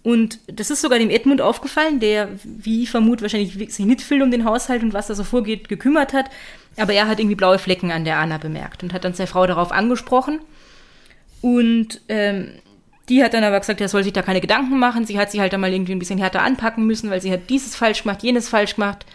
Und 0.04 0.38
das 0.46 0.70
ist 0.70 0.82
sogar 0.82 0.98
dem 0.98 1.08
Edmund 1.08 1.40
aufgefallen, 1.40 1.98
der, 1.98 2.28
wie 2.44 2.82
ich 2.82 2.90
vermute, 2.90 3.22
wahrscheinlich 3.22 3.54
sich 3.74 3.86
nicht 3.86 4.02
viel 4.02 4.22
um 4.22 4.30
den 4.30 4.44
Haushalt 4.44 4.82
und 4.82 4.92
was 4.92 5.06
da 5.06 5.14
so 5.14 5.24
vorgeht, 5.24 5.70
gekümmert 5.70 6.12
hat. 6.12 6.26
Aber 6.76 6.92
er 6.92 7.08
hat 7.08 7.18
irgendwie 7.18 7.36
blaue 7.36 7.58
Flecken 7.58 7.90
an 7.90 8.04
der 8.04 8.18
Anna 8.18 8.36
bemerkt 8.36 8.82
und 8.82 8.92
hat 8.92 9.04
dann 9.04 9.14
seine 9.14 9.28
Frau 9.28 9.46
darauf 9.46 9.72
angesprochen. 9.72 10.40
Und 11.40 12.02
ähm, 12.08 12.48
die 13.08 13.24
hat 13.24 13.32
dann 13.32 13.44
aber 13.44 13.58
gesagt, 13.58 13.80
er 13.80 13.88
soll 13.88 14.04
sich 14.04 14.12
da 14.12 14.20
keine 14.20 14.42
Gedanken 14.42 14.78
machen. 14.78 15.06
Sie 15.06 15.18
hat 15.18 15.30
sich 15.30 15.40
halt 15.40 15.54
dann 15.54 15.62
mal 15.62 15.72
irgendwie 15.72 15.92
ein 15.92 15.98
bisschen 15.98 16.18
härter 16.18 16.42
anpacken 16.42 16.86
müssen, 16.86 17.08
weil 17.08 17.22
sie 17.22 17.32
hat 17.32 17.48
dieses 17.48 17.74
falsch 17.74 18.02
gemacht, 18.02 18.22
jenes 18.22 18.50
falsch 18.50 18.74
gemacht. 18.74 19.06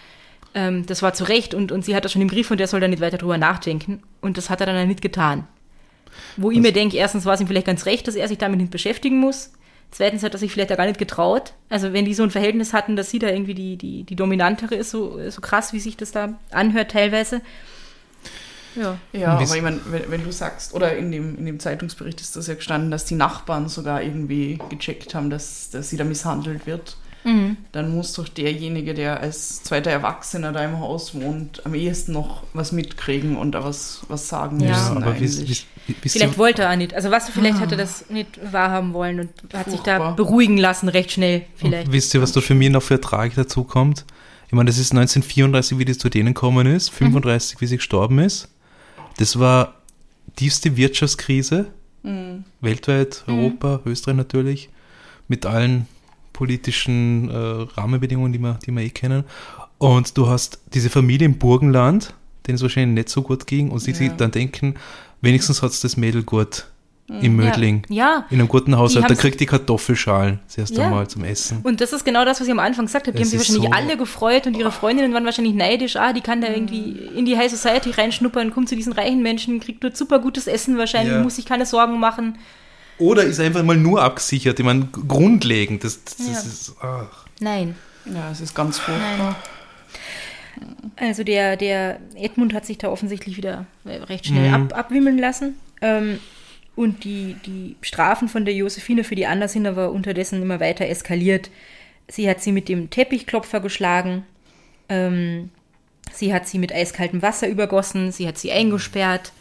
Ähm, 0.55 0.87
das 0.87 1.03
war 1.03 1.13
zu 1.13 1.23
Recht 1.23 1.53
und, 1.53 1.71
und 1.71 1.85
sie 1.85 1.95
hat 1.95 2.03
das 2.03 2.13
schon 2.13 2.23
im 2.23 2.29
Griff 2.29 2.49
und 2.49 2.59
der 2.59 2.67
soll 2.67 2.79
da 2.79 2.87
nicht 2.87 3.01
weiter 3.01 3.19
drüber 3.19 3.37
nachdenken. 3.37 4.01
Und 4.21 4.37
das 4.37 4.49
hat 4.49 4.59
er 4.59 4.65
dann 4.65 4.87
nicht 4.87 5.03
getan. 5.03 5.47
Wo 6.35 6.49
ich 6.49 6.59
mir 6.59 6.73
denke, 6.73 6.97
erstens 6.97 7.25
war 7.25 7.35
es 7.35 7.41
ihm 7.41 7.47
vielleicht 7.47 7.67
ganz 7.67 7.85
recht, 7.85 8.07
dass 8.07 8.15
er 8.15 8.27
sich 8.27 8.39
damit 8.39 8.59
nicht 8.59 8.71
beschäftigen 8.71 9.19
muss. 9.19 9.51
Zweitens 9.91 10.21
hat 10.23 10.33
er 10.33 10.37
sich 10.39 10.51
vielleicht 10.51 10.69
da 10.69 10.75
gar 10.75 10.85
nicht 10.85 10.99
getraut. 10.99 11.53
Also 11.69 11.93
wenn 11.93 12.05
die 12.05 12.13
so 12.13 12.23
ein 12.23 12.31
Verhältnis 12.31 12.73
hatten, 12.73 12.95
dass 12.95 13.09
sie 13.09 13.19
da 13.19 13.27
irgendwie 13.27 13.55
die, 13.55 13.75
die, 13.77 14.03
die 14.03 14.15
dominantere 14.15 14.75
ist, 14.75 14.91
so, 14.91 15.19
so 15.29 15.41
krass, 15.41 15.73
wie 15.73 15.79
sich 15.79 15.97
das 15.97 16.11
da 16.11 16.33
anhört 16.51 16.91
teilweise. 16.91 17.41
Ja. 18.75 18.97
Ja, 19.13 19.29
aber 19.33 19.55
ich 19.55 19.61
meine, 19.61 19.79
wenn, 19.89 20.11
wenn 20.11 20.23
du 20.23 20.31
sagst, 20.31 20.73
oder 20.75 20.95
in 20.95 21.11
dem, 21.11 21.37
in 21.37 21.45
dem 21.45 21.59
Zeitungsbericht 21.59 22.21
ist 22.21 22.35
das 22.35 22.47
ja 22.47 22.53
gestanden, 22.53 22.91
dass 22.91 23.05
die 23.05 23.15
Nachbarn 23.15 23.67
sogar 23.67 24.03
irgendwie 24.03 24.59
gecheckt 24.69 25.15
haben, 25.15 25.29
dass, 25.29 25.71
dass 25.71 25.89
sie 25.89 25.97
da 25.97 26.03
misshandelt 26.03 26.67
wird. 26.67 26.95
dann 27.73 27.93
muss 27.95 28.13
doch 28.13 28.27
derjenige, 28.29 28.93
der 28.93 29.19
als 29.19 29.61
zweiter 29.63 29.91
Erwachsener 29.91 30.51
da 30.53 30.63
im 30.63 30.79
Haus 30.79 31.13
wohnt, 31.13 31.65
am 31.65 31.75
ehesten 31.75 32.13
noch 32.13 32.43
was 32.53 32.71
mitkriegen 32.71 33.35
und 33.37 33.51
da 33.51 33.63
was, 33.63 34.01
was 34.07 34.29
sagen 34.29 34.59
Ja. 34.61 34.69
müssen. 34.69 35.03
aber 35.03 35.19
wisst, 35.19 35.39
eigentlich. 35.39 35.67
Vielleicht 36.01 36.37
wollte 36.37 36.63
er 36.63 36.71
auch 36.71 36.75
nicht. 36.75 36.93
Also 36.93 37.11
was, 37.11 37.29
vielleicht 37.29 37.59
hat 37.59 37.71
er 37.71 37.77
das 37.77 38.09
nicht 38.09 38.39
wahrhaben 38.51 38.93
wollen 38.93 39.19
und 39.21 39.29
hat 39.53 39.69
sich 39.69 39.79
da 39.81 39.97
Furchtbar. 39.97 40.15
beruhigen 40.15 40.57
lassen, 40.57 40.89
recht 40.89 41.11
schnell 41.11 41.43
vielleicht. 41.55 41.91
wisst 41.91 42.13
ihr, 42.13 42.21
was 42.21 42.31
da 42.31 42.41
für 42.41 42.55
mich 42.55 42.69
noch 42.69 42.83
für 42.83 42.99
Tragik 43.01 43.35
dazu 43.35 43.63
kommt? 43.63 44.05
Ich 44.47 44.53
meine, 44.53 44.67
das 44.69 44.77
ist 44.79 44.91
1934, 44.91 45.77
wie 45.77 45.85
das 45.85 45.97
zu 45.99 46.09
denen 46.09 46.33
gekommen 46.33 46.65
ist, 46.67 46.89
35, 46.89 47.61
wie 47.61 47.67
sie 47.67 47.77
gestorben 47.77 48.19
ist. 48.19 48.47
Das 49.17 49.37
war 49.39 49.75
tiefste 50.35 50.75
Wirtschaftskrise, 50.75 51.67
weltweit, 52.61 53.23
Europa, 53.27 53.81
Österreich 53.85 54.15
natürlich, 54.17 54.69
mit 55.27 55.45
allen 55.45 55.87
politischen 56.33 57.29
äh, 57.29 57.35
Rahmenbedingungen, 57.79 58.31
die 58.33 58.39
wir, 58.39 58.57
die 58.65 58.71
wir 58.71 58.81
eh 58.81 58.89
kennen. 58.89 59.23
Und 59.77 60.17
du 60.17 60.27
hast 60.27 60.59
diese 60.73 60.89
Familie 60.89 61.25
im 61.25 61.37
Burgenland, 61.37 62.13
denen 62.47 62.55
es 62.55 62.61
wahrscheinlich 62.61 62.95
nicht 62.95 63.09
so 63.09 63.21
gut 63.21 63.45
ging, 63.47 63.69
und 63.69 63.79
sie 63.79 63.93
sich 63.93 64.07
Ja. 64.07 64.13
dann 64.15 64.31
denken, 64.31 64.75
wenigstens 65.21 65.61
hat 65.61 65.71
es 65.71 65.81
das 65.81 65.97
Mädel 65.97 66.23
gut 66.23 66.65
im 67.21 67.35
Mödling. 67.37 67.81
Ja. 67.89 68.25
In 68.29 68.37
einem 68.39 68.47
guten 68.47 68.77
Haushalt, 68.77 69.09
da 69.09 69.15
kriegt 69.15 69.39
die 69.39 69.47
Kartoffelschalen 69.47 70.41
das 70.45 70.59
erste 70.59 70.81
Ja. 70.81 70.89
Mal 70.91 71.07
zum 71.07 71.23
Essen. 71.23 71.61
Und 71.63 71.81
das 71.81 71.91
ist 71.91 72.05
genau 72.05 72.23
das, 72.23 72.39
was 72.39 72.45
ich 72.45 72.51
am 72.51 72.59
Anfang 72.59 72.85
gesagt 72.85 73.07
habe. 73.07 73.17
Die 73.17 73.23
Es 73.23 73.31
haben 73.33 73.39
sich 73.39 73.49
wahrscheinlich 73.49 73.71
so- 73.71 73.75
alle 73.75 73.97
gefreut 73.97 74.45
und 74.45 74.55
ihre 74.55 74.71
Freundinnen 74.71 75.11
waren 75.15 75.25
wahrscheinlich 75.25 75.55
neidisch. 75.55 75.95
Ah, 75.95 76.13
die 76.13 76.21
kann 76.21 76.39
da 76.39 76.49
irgendwie 76.49 76.91
in 77.15 77.25
die 77.25 77.35
High 77.35 77.49
Society 77.49 77.89
reinschnuppern, 77.89 78.51
kommt 78.53 78.69
zu 78.69 78.75
diesen 78.75 78.93
reichen 78.93 79.23
Menschen, 79.23 79.59
kriegt 79.59 79.83
dort 79.83 79.97
super 79.97 80.19
gutes 80.19 80.45
Essen 80.45 80.77
wahrscheinlich, 80.77 81.13
Ja. 81.15 81.23
muss 81.23 81.37
sich 81.37 81.45
keine 81.45 81.65
Sorgen 81.65 81.99
machen. 81.99 82.37
Oder 82.99 83.23
ist 83.23 83.39
einfach 83.39 83.63
mal 83.63 83.75
nur 83.77 84.03
abgesichert, 84.03 84.59
ich 84.59 84.65
meine, 84.65 84.85
grundlegend. 84.85 85.83
Das, 85.83 86.03
das, 86.03 86.17
Ja. 86.19 86.33
das 86.33 86.45
ist, 86.45 86.75
ach. 86.79 87.25
Nein. 87.39 87.73
Ja, 88.05 88.29
es 88.31 88.39
ist 88.41 88.53
ganz 88.53 88.77
furchtbar. 88.77 89.35
Also 90.95 91.23
der, 91.23 91.55
der 91.57 91.99
Edmund 92.15 92.53
hat 92.53 92.65
sich 92.65 92.77
da 92.77 92.89
offensichtlich 92.89 93.37
wieder 93.37 93.65
äh, 93.85 93.95
recht 93.95 94.25
schnell 94.27 94.47
Mhm. 94.49 94.53
ab, 94.71 94.77
abwimmeln 94.77 95.17
lassen. 95.17 95.55
Ähm, 95.81 96.19
und 96.75 97.03
die, 97.03 97.35
die 97.45 97.75
Strafen 97.81 98.29
von 98.29 98.45
der 98.45 98.53
Josephine 98.53 99.03
für 99.03 99.15
die 99.15 99.25
Anna 99.25 99.47
sind 99.47 99.65
aber 99.67 99.91
unterdessen 99.91 100.41
immer 100.41 100.59
weiter 100.59 100.85
eskaliert. 100.87 101.49
Sie 102.07 102.29
hat 102.29 102.41
sie 102.41 102.51
mit 102.51 102.69
dem 102.69 102.89
Teppichklopfer 102.89 103.59
geschlagen. 103.59 104.25
Ähm, 104.87 105.51
sie 106.11 106.33
hat 106.33 106.47
sie 106.47 106.57
mit 106.57 106.73
eiskaltem 106.73 107.21
Wasser 107.21 107.47
übergossen. 107.47 108.11
Sie 108.11 108.27
hat 108.27 108.37
sie 108.37 108.51
eingesperrt. 108.51 109.31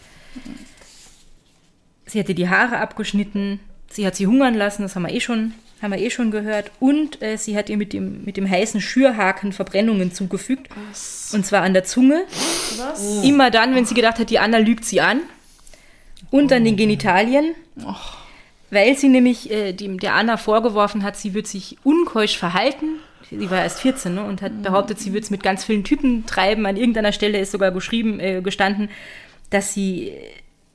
Sie 2.07 2.19
hat 2.19 2.29
ihr 2.29 2.35
die 2.35 2.49
Haare 2.49 2.79
abgeschnitten. 2.79 3.61
Sie 3.91 4.07
hat 4.07 4.17
sie 4.17 4.27
hungern 4.27 4.55
lassen. 4.55 4.83
Das 4.83 4.95
haben 4.97 5.05
wir 5.07 5.13
eh 5.15 5.21
schon, 5.21 5.55
haben 5.83 5.93
wir 5.93 5.99
eh 5.99 6.11
schon 6.11 6.31
gehört. 6.31 6.71
Und 6.81 7.23
äh, 7.23 7.37
sie 7.37 7.57
hat 7.57 7.69
ihr 7.69 7.77
mit 7.77 7.93
dem, 7.93 8.25
mit 8.25 8.37
dem 8.37 8.49
heißen 8.49 8.81
Schürhaken 8.81 9.53
Verbrennungen 9.53 10.13
zugefügt. 10.13 10.69
Und 11.33 11.47
zwar 11.47 11.63
an 11.63 11.75
der 11.75 11.85
Zunge. 11.85 12.25
Immer 13.23 13.51
dann, 13.51 13.75
wenn 13.75 13.85
sie 13.87 13.95
gedacht 13.95 14.19
hat, 14.19 14.31
die 14.31 14.39
Anna 14.39 14.59
lügt 14.59 14.85
sie 14.85 15.01
an. 15.01 15.21
Und 16.31 16.53
an 16.53 16.65
den 16.65 16.77
Genitalien. 16.77 17.55
Weil 18.71 18.97
sie 18.97 19.09
nämlich 19.09 19.51
äh, 19.51 19.73
dem, 19.73 19.99
der 19.99 20.15
Anna 20.15 20.37
vorgeworfen 20.37 21.03
hat, 21.03 21.17
sie 21.17 21.33
wird 21.33 21.47
sich 21.47 21.79
unkeusch 21.85 22.37
verhalten. 22.37 23.01
Sie 23.31 23.51
war 23.51 23.63
erst 23.63 23.81
14 23.81 24.15
ne, 24.15 24.25
und 24.25 24.43
hat 24.43 24.63
behauptet, 24.63 24.99
sie 24.99 25.13
wird 25.13 25.25
es 25.25 25.31
mit 25.31 25.43
ganz 25.43 25.65
vielen 25.65 25.85
Typen 25.85 26.25
treiben. 26.27 26.65
An 26.67 26.77
irgendeiner 26.77 27.13
Stelle 27.13 27.39
ist 27.39 27.53
sogar 27.53 27.71
geschrieben, 27.71 28.21
äh, 28.21 28.41
gestanden, 28.41 28.89
dass 29.51 29.75
sie, 29.75 30.13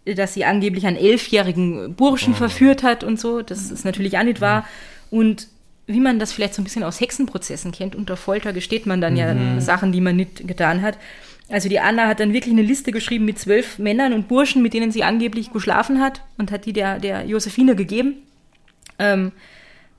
äh, 0.05 0.15
dass 0.15 0.33
sie 0.33 0.45
angeblich 0.45 0.85
einen 0.85 0.97
elfjährigen 0.97 1.95
Burschen 1.95 2.33
verführt 2.35 2.83
hat 2.83 3.03
und 3.03 3.19
so. 3.19 3.41
Das 3.41 3.71
ist 3.71 3.85
natürlich 3.85 4.17
auch 4.17 4.23
nicht 4.23 4.41
wahr. 4.41 4.67
Und 5.13 5.47
wie 5.85 5.99
man 5.99 6.17
das 6.17 6.33
vielleicht 6.33 6.55
so 6.55 6.61
ein 6.61 6.63
bisschen 6.63 6.83
aus 6.83 6.99
Hexenprozessen 6.99 7.71
kennt, 7.71 7.93
unter 7.93 8.17
Folter 8.17 8.51
gesteht 8.51 8.87
man 8.87 8.99
dann 8.99 9.15
ja 9.15 9.61
Sachen, 9.61 9.91
die 9.91 10.01
man 10.01 10.15
nicht 10.15 10.47
getan 10.47 10.81
hat. 10.81 10.97
Also 11.49 11.69
die 11.69 11.79
Anna 11.79 12.07
hat 12.07 12.19
dann 12.19 12.33
wirklich 12.33 12.51
eine 12.51 12.63
Liste 12.63 12.91
geschrieben 12.91 13.25
mit 13.25 13.37
zwölf 13.37 13.77
Männern 13.77 14.13
und 14.13 14.27
Burschen, 14.27 14.63
mit 14.63 14.73
denen 14.73 14.91
sie 14.91 15.03
angeblich 15.03 15.53
geschlafen 15.53 16.01
hat 16.01 16.23
und 16.39 16.51
hat 16.51 16.65
die 16.65 16.73
der, 16.73 16.97
der 16.97 17.25
Josephine 17.27 17.75
gegeben. 17.75 18.23
Ähm, 18.97 19.33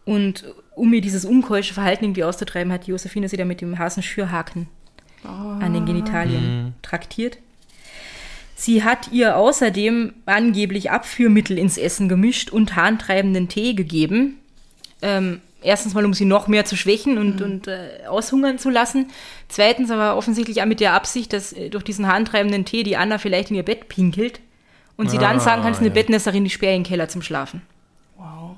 und 0.04 0.52
um 0.74 0.92
ihr 0.92 1.00
dieses 1.00 1.24
unkeusche 1.24 1.74
Verhalten 1.74 2.06
irgendwie 2.06 2.24
auszutreiben, 2.24 2.72
hat 2.72 2.88
die 2.88 2.90
Josephine 2.90 3.28
sie 3.28 3.36
dann 3.36 3.46
mit 3.46 3.60
dem 3.60 3.78
heißen 3.78 4.02
Schürhaken 4.02 4.66
an 5.22 5.72
den 5.72 5.86
Genitalien 5.86 6.74
traktiert. 6.82 7.38
Sie 8.56 8.82
hat 8.82 9.12
ihr 9.12 9.36
außerdem 9.36 10.12
angeblich 10.26 10.90
Abführmittel 10.90 11.56
ins 11.56 11.78
Essen 11.78 12.08
gemischt 12.08 12.50
und 12.50 12.74
harntreibenden 12.74 13.48
Tee 13.48 13.74
gegeben. 13.74 14.40
Ähm, 15.04 15.42
erstens 15.60 15.92
mal, 15.92 16.04
um 16.04 16.14
sie 16.14 16.24
noch 16.24 16.48
mehr 16.48 16.64
zu 16.64 16.76
schwächen 16.76 17.18
und, 17.18 17.42
und 17.42 17.68
äh, 17.68 18.06
aushungern 18.08 18.58
zu 18.58 18.70
lassen. 18.70 19.10
Zweitens 19.48 19.90
aber 19.90 20.16
offensichtlich 20.16 20.62
auch 20.62 20.66
mit 20.66 20.80
der 20.80 20.94
Absicht, 20.94 21.32
dass 21.34 21.52
äh, 21.52 21.68
durch 21.68 21.84
diesen 21.84 22.06
harntreibenden 22.06 22.64
Tee 22.64 22.82
die 22.84 22.96
Anna 22.96 23.18
vielleicht 23.18 23.50
in 23.50 23.56
ihr 23.56 23.62
Bett 23.62 23.88
pinkelt 23.88 24.40
und 24.96 25.10
sie 25.10 25.18
dann 25.18 25.36
Ah, 25.36 25.40
sagen 25.40 25.62
kann, 25.62 25.72
es 25.72 25.78
ist 25.78 25.82
eine 25.82 25.88
ja. 25.88 25.94
Bettnässerin, 25.94 26.44
die 26.44 26.50
sperre 26.50 26.74
in 26.74 26.82
den 26.82 26.88
Keller 26.88 27.08
zum 27.08 27.20
Schlafen. 27.20 27.62
Wow. 28.16 28.56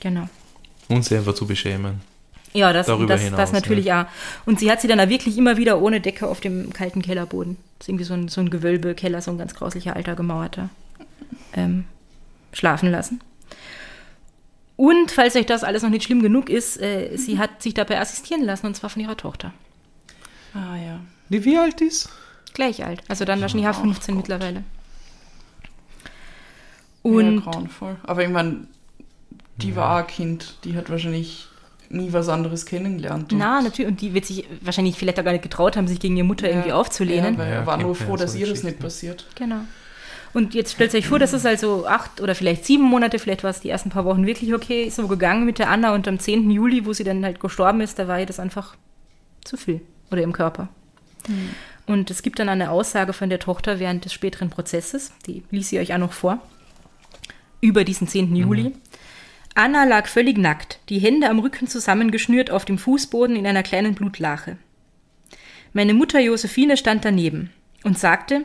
Genau. 0.00 0.28
Und 0.88 1.04
sie 1.04 1.16
einfach 1.16 1.34
zu 1.34 1.46
beschämen. 1.46 2.00
Ja, 2.52 2.72
das, 2.72 2.86
Darüber 2.86 3.14
das, 3.14 3.22
hinaus, 3.22 3.38
das 3.38 3.52
natürlich 3.52 3.86
ja. 3.86 4.08
Und 4.44 4.60
sie 4.60 4.70
hat 4.70 4.80
sie 4.80 4.88
dann 4.88 5.00
auch 5.00 5.08
wirklich 5.08 5.38
immer 5.38 5.56
wieder 5.56 5.80
ohne 5.80 6.00
Decke 6.00 6.28
auf 6.28 6.40
dem 6.40 6.72
kalten 6.72 7.00
Kellerboden. 7.00 7.56
Das 7.78 7.86
ist 7.86 7.88
irgendwie 7.88 8.04
so 8.04 8.14
ein, 8.14 8.28
so 8.28 8.40
ein 8.42 8.50
Gewölbekeller, 8.50 9.22
so 9.22 9.30
ein 9.30 9.38
ganz 9.38 9.54
grauslicher 9.54 9.96
alter 9.96 10.14
gemauerter, 10.14 10.68
ähm, 11.54 11.84
schlafen 12.52 12.90
lassen. 12.90 13.20
Und 14.82 15.12
falls 15.12 15.36
euch 15.36 15.46
das 15.46 15.62
alles 15.62 15.84
noch 15.84 15.90
nicht 15.90 16.02
schlimm 16.02 16.22
genug 16.22 16.50
ist, 16.50 16.76
äh, 16.82 17.16
sie 17.16 17.38
hat 17.38 17.62
sich 17.62 17.72
dabei 17.72 18.00
assistieren 18.00 18.42
lassen 18.42 18.66
und 18.66 18.74
zwar 18.74 18.90
von 18.90 19.00
ihrer 19.00 19.16
Tochter. 19.16 19.52
Ah 20.54 20.74
ja. 20.76 20.98
Die 21.28 21.44
wie 21.44 21.56
alt 21.56 21.80
ist? 21.80 22.08
Gleich 22.52 22.84
alt. 22.84 23.00
Also 23.06 23.24
dann 23.24 23.40
wahrscheinlich 23.40 23.66
ja 23.66 23.74
15 23.74 24.16
Gott. 24.16 24.24
mittlerweile. 24.24 24.64
Und 27.02 27.36
ja, 27.36 27.40
grauenvoll. 27.42 27.94
Aber 28.02 28.24
ich 28.24 28.30
meine, 28.30 28.66
die 29.58 29.76
war 29.76 29.98
ein 30.00 30.06
Kind, 30.08 30.56
die 30.64 30.76
hat 30.76 30.90
wahrscheinlich 30.90 31.46
nie 31.88 32.12
was 32.12 32.28
anderes 32.28 32.66
kennengelernt. 32.66 33.30
Na, 33.32 33.62
natürlich, 33.62 33.88
und 33.88 34.00
die 34.00 34.14
wird 34.14 34.24
sich 34.24 34.48
wahrscheinlich 34.62 34.96
vielleicht 34.96 35.20
auch 35.20 35.24
gar 35.24 35.30
nicht 35.30 35.44
getraut 35.44 35.76
haben, 35.76 35.86
sich 35.86 36.00
gegen 36.00 36.16
ihre 36.16 36.26
Mutter 36.26 36.48
irgendwie 36.48 36.72
aufzulehnen. 36.72 37.34
Ja, 37.34 37.38
weil 37.38 37.50
Ja, 37.50 37.54
er 37.60 37.66
war 37.66 37.76
nur 37.76 37.94
froh, 37.94 38.16
ja 38.16 38.16
dass 38.16 38.34
ihr 38.34 38.48
das 38.48 38.64
nicht 38.64 38.80
passiert. 38.80 39.26
Genau. 39.36 39.60
Und 40.34 40.54
jetzt 40.54 40.72
stellt 40.72 40.94
euch 40.94 41.06
vor, 41.06 41.18
das 41.18 41.34
ist 41.34 41.44
also 41.44 41.86
acht 41.86 42.20
oder 42.20 42.34
vielleicht 42.34 42.64
sieben 42.64 42.84
Monate, 42.84 43.18
vielleicht 43.18 43.44
war 43.44 43.50
es 43.50 43.60
die 43.60 43.68
ersten 43.68 43.90
paar 43.90 44.04
Wochen 44.04 44.26
wirklich 44.26 44.54
okay, 44.54 44.88
so 44.88 45.06
gegangen 45.06 45.44
mit 45.44 45.58
der 45.58 45.70
Anna 45.70 45.94
und 45.94 46.08
am 46.08 46.18
10. 46.18 46.50
Juli, 46.50 46.86
wo 46.86 46.92
sie 46.92 47.04
dann 47.04 47.24
halt 47.24 47.38
gestorben 47.38 47.82
ist, 47.82 47.98
da 47.98 48.08
war 48.08 48.18
ihr 48.18 48.26
das 48.26 48.40
einfach 48.40 48.76
zu 49.44 49.56
viel 49.56 49.82
oder 50.10 50.22
im 50.22 50.32
Körper. 50.32 50.68
Und 51.86 52.10
es 52.10 52.22
gibt 52.22 52.38
dann 52.38 52.48
eine 52.48 52.70
Aussage 52.70 53.12
von 53.12 53.28
der 53.28 53.38
Tochter 53.38 53.78
während 53.78 54.04
des 54.04 54.12
späteren 54.12 54.50
Prozesses, 54.50 55.12
die 55.26 55.42
ließ 55.50 55.68
sie 55.68 55.78
euch 55.78 55.92
auch 55.92 55.98
noch 55.98 56.12
vor, 56.12 56.38
über 57.60 57.84
diesen 57.84 58.08
10. 58.08 58.34
Juli. 58.34 58.72
Anna 59.54 59.84
lag 59.84 60.06
völlig 60.06 60.38
nackt, 60.38 60.80
die 60.88 60.98
Hände 60.98 61.28
am 61.28 61.38
Rücken 61.38 61.66
zusammengeschnürt 61.66 62.50
auf 62.50 62.64
dem 62.64 62.78
Fußboden 62.78 63.36
in 63.36 63.46
einer 63.46 63.62
kleinen 63.62 63.94
Blutlache. 63.94 64.56
Meine 65.74 65.92
Mutter 65.94 66.20
Josephine 66.20 66.76
stand 66.76 67.04
daneben 67.04 67.50
und 67.84 67.98
sagte, 67.98 68.44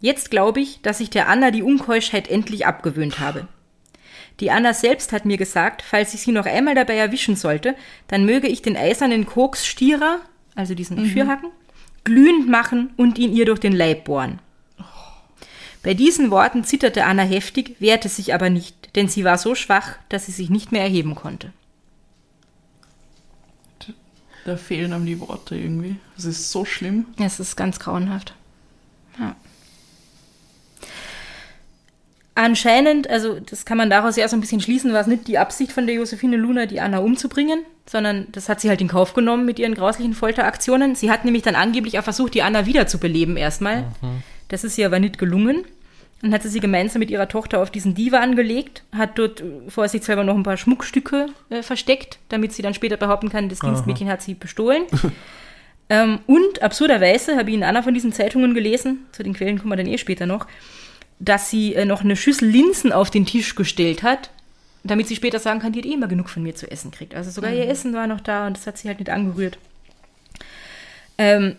jetzt 0.00 0.30
glaube 0.30 0.60
ich, 0.60 0.80
dass 0.82 1.00
ich 1.00 1.10
der 1.10 1.28
Anna 1.28 1.50
die 1.50 1.62
Unkeuschheit 1.62 2.28
endlich 2.28 2.66
abgewöhnt 2.66 3.18
habe. 3.20 3.48
Die 4.40 4.50
Anna 4.50 4.72
selbst 4.72 5.12
hat 5.12 5.24
mir 5.24 5.36
gesagt, 5.36 5.82
falls 5.82 6.14
ich 6.14 6.20
sie 6.20 6.32
noch 6.32 6.46
einmal 6.46 6.74
dabei 6.74 6.96
erwischen 6.96 7.34
sollte, 7.34 7.74
dann 8.06 8.24
möge 8.24 8.46
ich 8.46 8.62
den 8.62 8.76
eisernen 8.76 9.26
Koksstierer, 9.26 10.20
also 10.54 10.74
diesen 10.74 11.04
Schürhaken, 11.06 11.50
glühend 12.04 12.48
machen 12.48 12.90
und 12.96 13.18
ihn 13.18 13.32
ihr 13.32 13.46
durch 13.46 13.58
den 13.58 13.72
Leib 13.72 14.04
bohren. 14.04 14.38
Bei 15.82 15.94
diesen 15.94 16.30
Worten 16.30 16.64
zitterte 16.64 17.04
Anna 17.04 17.22
heftig, 17.22 17.76
wehrte 17.80 18.08
sich 18.08 18.34
aber 18.34 18.50
nicht, 18.50 18.94
denn 18.96 19.08
sie 19.08 19.24
war 19.24 19.38
so 19.38 19.54
schwach, 19.54 19.96
dass 20.08 20.26
sie 20.26 20.32
sich 20.32 20.50
nicht 20.50 20.72
mehr 20.72 20.82
erheben 20.82 21.14
konnte. 21.14 21.52
Da 24.44 24.56
fehlen 24.56 24.92
einem 24.92 25.04
die 25.04 25.20
Worte 25.20 25.56
irgendwie. 25.56 25.96
Das 26.16 26.24
ist 26.24 26.50
so 26.50 26.64
schlimm. 26.64 27.06
Es 27.18 27.38
ist 27.38 27.56
ganz 27.56 27.78
grauenhaft. 27.78 28.34
Anscheinend, 32.40 33.10
also 33.10 33.40
das 33.40 33.64
kann 33.64 33.78
man 33.78 33.90
daraus 33.90 34.14
ja 34.14 34.28
so 34.28 34.36
ein 34.36 34.40
bisschen 34.40 34.60
schließen, 34.60 34.92
war 34.92 35.00
es 35.00 35.08
nicht 35.08 35.26
die 35.26 35.38
Absicht 35.38 35.72
von 35.72 35.88
der 35.88 35.96
Josephine 35.96 36.36
Luna, 36.36 36.66
die 36.66 36.80
Anna 36.80 36.98
umzubringen, 36.98 37.64
sondern 37.84 38.28
das 38.30 38.48
hat 38.48 38.60
sie 38.60 38.68
halt 38.68 38.80
in 38.80 38.86
Kauf 38.86 39.12
genommen 39.12 39.44
mit 39.44 39.58
ihren 39.58 39.74
grauslichen 39.74 40.14
Folteraktionen. 40.14 40.94
Sie 40.94 41.10
hat 41.10 41.24
nämlich 41.24 41.42
dann 41.42 41.56
angeblich 41.56 41.98
auch 41.98 42.04
versucht, 42.04 42.34
die 42.34 42.42
Anna 42.42 42.64
wiederzubeleben 42.64 43.36
erstmal. 43.36 43.86
Das 44.46 44.62
ist 44.62 44.78
ihr 44.78 44.86
aber 44.86 45.00
nicht 45.00 45.18
gelungen. 45.18 45.64
Dann 46.22 46.32
hat 46.32 46.44
sie 46.44 46.48
sie 46.48 46.60
gemeinsam 46.60 47.00
mit 47.00 47.10
ihrer 47.10 47.26
Tochter 47.26 47.60
auf 47.60 47.72
diesen 47.72 47.96
Divan 47.96 48.36
gelegt, 48.36 48.84
hat 48.96 49.18
dort 49.18 49.42
vorsichtshalber 49.66 50.22
noch 50.22 50.36
ein 50.36 50.44
paar 50.44 50.56
Schmuckstücke 50.56 51.26
äh, 51.50 51.64
versteckt, 51.64 52.20
damit 52.28 52.52
sie 52.52 52.62
dann 52.62 52.72
später 52.72 52.96
behaupten 52.96 53.30
kann, 53.30 53.48
das 53.48 53.58
Dienstmädchen 53.58 54.08
hat 54.08 54.22
sie 54.22 54.34
bestohlen. 54.34 54.84
ähm, 55.90 56.20
und 56.28 56.62
absurderweise 56.62 57.36
habe 57.36 57.50
ich 57.50 57.56
in 57.56 57.64
einer 57.64 57.82
von 57.82 57.94
diesen 57.94 58.12
Zeitungen 58.12 58.54
gelesen, 58.54 59.06
zu 59.10 59.24
den 59.24 59.34
Quellen 59.34 59.58
kommen 59.58 59.72
wir 59.72 59.76
dann 59.76 59.88
eh 59.88 59.98
später 59.98 60.24
noch, 60.24 60.46
dass 61.20 61.50
sie 61.50 61.74
äh, 61.74 61.84
noch 61.84 62.02
eine 62.02 62.16
Schüssel 62.16 62.48
Linsen 62.48 62.92
auf 62.92 63.10
den 63.10 63.26
Tisch 63.26 63.54
gestellt 63.54 64.02
hat 64.02 64.30
damit 64.84 65.08
sie 65.08 65.16
später 65.16 65.38
sagen 65.38 65.60
kann, 65.60 65.72
die 65.72 65.80
hat 65.80 65.86
eh 65.86 65.92
immer 65.92 66.08
genug 66.08 66.28
von 66.30 66.42
mir 66.42 66.54
zu 66.54 66.70
essen 66.70 66.90
kriegt. 66.90 67.14
Also 67.14 67.30
sogar 67.30 67.52
ihr 67.52 67.68
Essen 67.68 67.94
war 67.94 68.06
noch 68.06 68.20
da 68.20 68.46
und 68.46 68.56
das 68.56 68.66
hat 68.66 68.78
sie 68.78 68.88
halt 68.88 68.98
nicht 68.98 69.10
angerührt. 69.10 69.58
Ähm, 71.18 71.56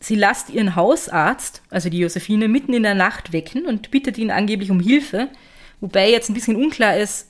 sie 0.00 0.14
lasst 0.14 0.50
ihren 0.50 0.76
Hausarzt, 0.76 1.62
also 1.70 1.88
die 1.88 1.98
Josephine, 1.98 2.48
mitten 2.48 2.74
in 2.74 2.82
der 2.82 2.94
Nacht 2.94 3.32
wecken 3.32 3.66
und 3.66 3.90
bittet 3.90 4.18
ihn 4.18 4.30
angeblich 4.30 4.70
um 4.70 4.80
Hilfe. 4.80 5.28
Wobei 5.80 6.10
jetzt 6.10 6.28
ein 6.28 6.34
bisschen 6.34 6.56
unklar 6.56 6.96
ist, 6.96 7.28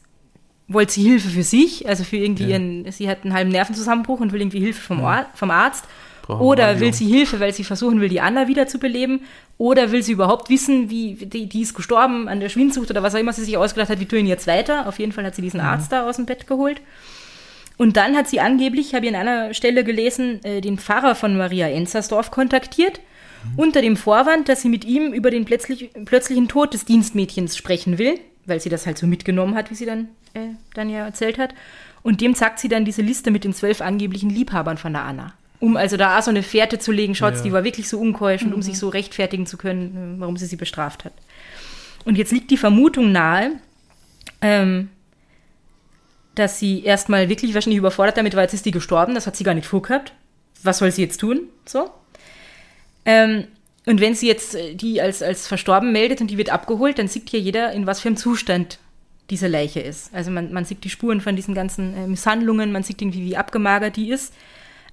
wollte 0.67 0.93
sie 0.93 1.03
Hilfe 1.03 1.29
für 1.29 1.43
sich, 1.43 1.89
also 1.89 2.05
für 2.05 2.17
irgendwie 2.17 2.45
Ja. 2.45 2.51
ihren, 2.51 2.91
sie 2.93 3.09
hat 3.09 3.25
einen 3.25 3.33
halben 3.33 3.51
Nervenzusammenbruch 3.51 4.21
und 4.21 4.33
will 4.33 4.41
irgendwie 4.41 4.61
Hilfe 4.61 4.81
vom, 4.81 5.01
Or 5.03 5.27
vom 5.35 5.51
Arzt. 5.51 5.85
Oder 6.29 6.79
will 6.81 6.93
sie 6.93 7.07
Hilfe, 7.07 7.41
weil 7.41 7.55
sie 7.55 7.65
versuchen 7.65 8.01
will, 8.01 8.11
die 8.11 8.21
Anna 8.21 8.49
wieder 8.49 8.67
zu 8.67 8.79
beleben? 8.79 9.23
Oder 9.57 9.93
will 9.93 10.03
sie 10.03 10.13
überhaupt 10.13 10.51
wissen, 10.51 10.91
wie 10.91 11.15
die, 11.15 11.47
die 11.47 11.63
ist 11.63 11.75
gestorben 11.75 12.29
an 12.29 12.41
der 12.41 12.51
Schwindsucht 12.51 12.91
oder 12.91 13.03
was 13.03 13.15
auch 13.15 13.19
immer 13.19 13.33
sie 13.33 13.45
sich 13.45 13.57
ausgedacht 13.57 13.91
hat, 13.91 14.01
wie 14.01 14.07
tun 14.07 14.27
jetzt 14.27 14.47
weiter? 14.47 14.87
Auf 14.87 14.99
jeden 14.99 15.13
Fall 15.13 15.25
hat 15.25 15.35
sie 15.35 15.43
diesen 15.43 15.61
Arzt 15.61 15.91
da 15.91 16.07
aus 16.07 16.17
dem 16.17 16.27
Bett 16.27 16.47
geholt. 16.47 16.83
Und 17.79 17.97
dann 17.97 18.17
hat 18.17 18.29
sie 18.29 18.41
angeblich, 18.41 18.95
habe 18.95 19.07
ich 19.07 19.15
an 19.15 19.21
einer 19.21 19.55
Stelle 19.55 19.85
gelesen, 19.85 20.45
äh, 20.45 20.61
den 20.61 20.79
Pfarrer 20.79 21.15
von 21.15 21.37
Maria 21.37 21.69
Enzersdorf 21.69 22.31
kontaktiert, 22.31 23.01
unter 23.57 23.81
dem 23.81 23.97
Vorwand, 23.97 24.49
dass 24.49 24.63
sie 24.63 24.69
mit 24.69 24.85
ihm 24.85 25.13
über 25.13 25.31
den 25.31 25.45
plötzlich, 25.45 25.91
plötzlichen 26.05 26.49
Tod 26.49 26.75
des 26.75 26.85
Dienstmädchens 26.85 27.57
sprechen 27.57 27.97
will, 27.97 28.19
weil 28.47 28.61
sie 28.61 28.69
das 28.69 28.85
halt 28.85 28.99
so 28.99 29.07
mitgenommen 29.07 29.55
hat, 29.55 29.71
wie 29.71 29.77
sie 29.77 29.87
dann, 29.87 30.09
äh, 30.35 30.49
dann 30.75 30.91
ja 30.91 31.05
erzählt 31.05 31.39
hat. 31.39 31.55
Und 32.03 32.21
dem 32.21 32.35
zeigt 32.35 32.59
sie 32.59 32.69
dann 32.69 32.85
diese 32.85 33.03
Liste 33.03 33.31
mit 33.31 33.45
den 33.45 33.55
zwölf 33.55 33.81
angeblichen 33.81 34.31
Liebhabern 34.31 34.77
von 34.77 34.93
der 34.93 35.03
Anna. 35.03 35.35
Um 35.61 35.77
also 35.77 35.97
da 35.97 36.19
auch 36.19 36.23
so 36.23 36.31
eine 36.31 36.43
Fährte 36.43 36.79
zu 36.79 36.93
legen, 36.93 37.15
schaut, 37.15 37.35
Ja. 37.35 37.43
die 37.43 37.53
war 37.53 37.65
wirklich 37.65 37.89
so 37.89 37.99
unkeusch 37.99 38.43
und 38.43 38.55
um 38.55 38.63
sich 38.63 38.79
so 38.79 38.89
rechtfertigen 38.89 39.47
zu 39.47 39.57
können, 39.57 40.17
äh, 40.17 40.21
warum 40.21 40.37
sie 40.37 40.47
sie 40.47 40.57
bestraft 40.57 41.05
hat. 41.05 41.13
Und 42.05 42.17
jetzt 42.17 42.33
liegt 42.33 42.51
die 42.51 42.57
Vermutung 42.57 43.11
nahe, 43.13 43.53
ähm, 44.41 44.89
dass 46.35 46.61
sie 46.61 46.85
erstmal 46.85 47.29
wirklich 47.29 47.55
wahrscheinlich 47.55 47.79
überfordert 47.79 48.17
damit 48.17 48.37
war, 48.37 48.43
jetzt 48.43 48.55
ist 48.55 48.67
die 48.67 48.71
gestorben, 48.71 49.15
das 49.15 49.27
hat 49.27 49.37
sie 49.37 49.45
gar 49.45 49.55
nicht 49.55 49.67
vorgehabt. 49.67 50.13
Was 50.63 50.79
soll 50.79 50.93
sie 50.93 51.03
jetzt 51.03 51.19
tun? 51.19 51.41
So. 51.67 51.91
Ähm, 53.05 53.45
und 53.87 54.01
wenn 54.01 54.15
sie 54.15 54.29
jetzt 54.29 54.55
äh, 54.55 54.75
die 54.75 55.01
als, 55.01 55.23
als 55.23 55.49
verstorben 55.49 55.91
meldet 55.93 56.21
und 56.21 56.31
die 56.31 56.39
wird 56.39 56.51
abgeholt, 56.51 56.99
dann 56.99 57.09
sieht 57.09 57.31
hier 57.31 57.41
jeder, 57.41 57.73
in 57.73 57.87
was 57.87 58.01
für 58.01 58.09
einem 58.09 58.17
Zustand 58.17 58.79
diese 59.31 59.49
Leiche 59.49 59.81
ist. 59.81 60.15
Also 60.15 60.31
man, 60.31 60.53
man 60.53 60.65
sieht 60.65 60.85
die 60.85 60.91
Spuren 60.91 61.21
von 61.21 61.37
diesen 61.37 61.55
ganzen 61.55 61.97
äh, 61.97 62.07
Misshandlungen, 62.07 62.71
man 62.71 62.83
sieht 62.83 63.03
irgendwie, 63.03 63.25
wie 63.25 63.37
abgemagert 63.37 63.97
die 63.97 64.11
ist. 64.11 64.33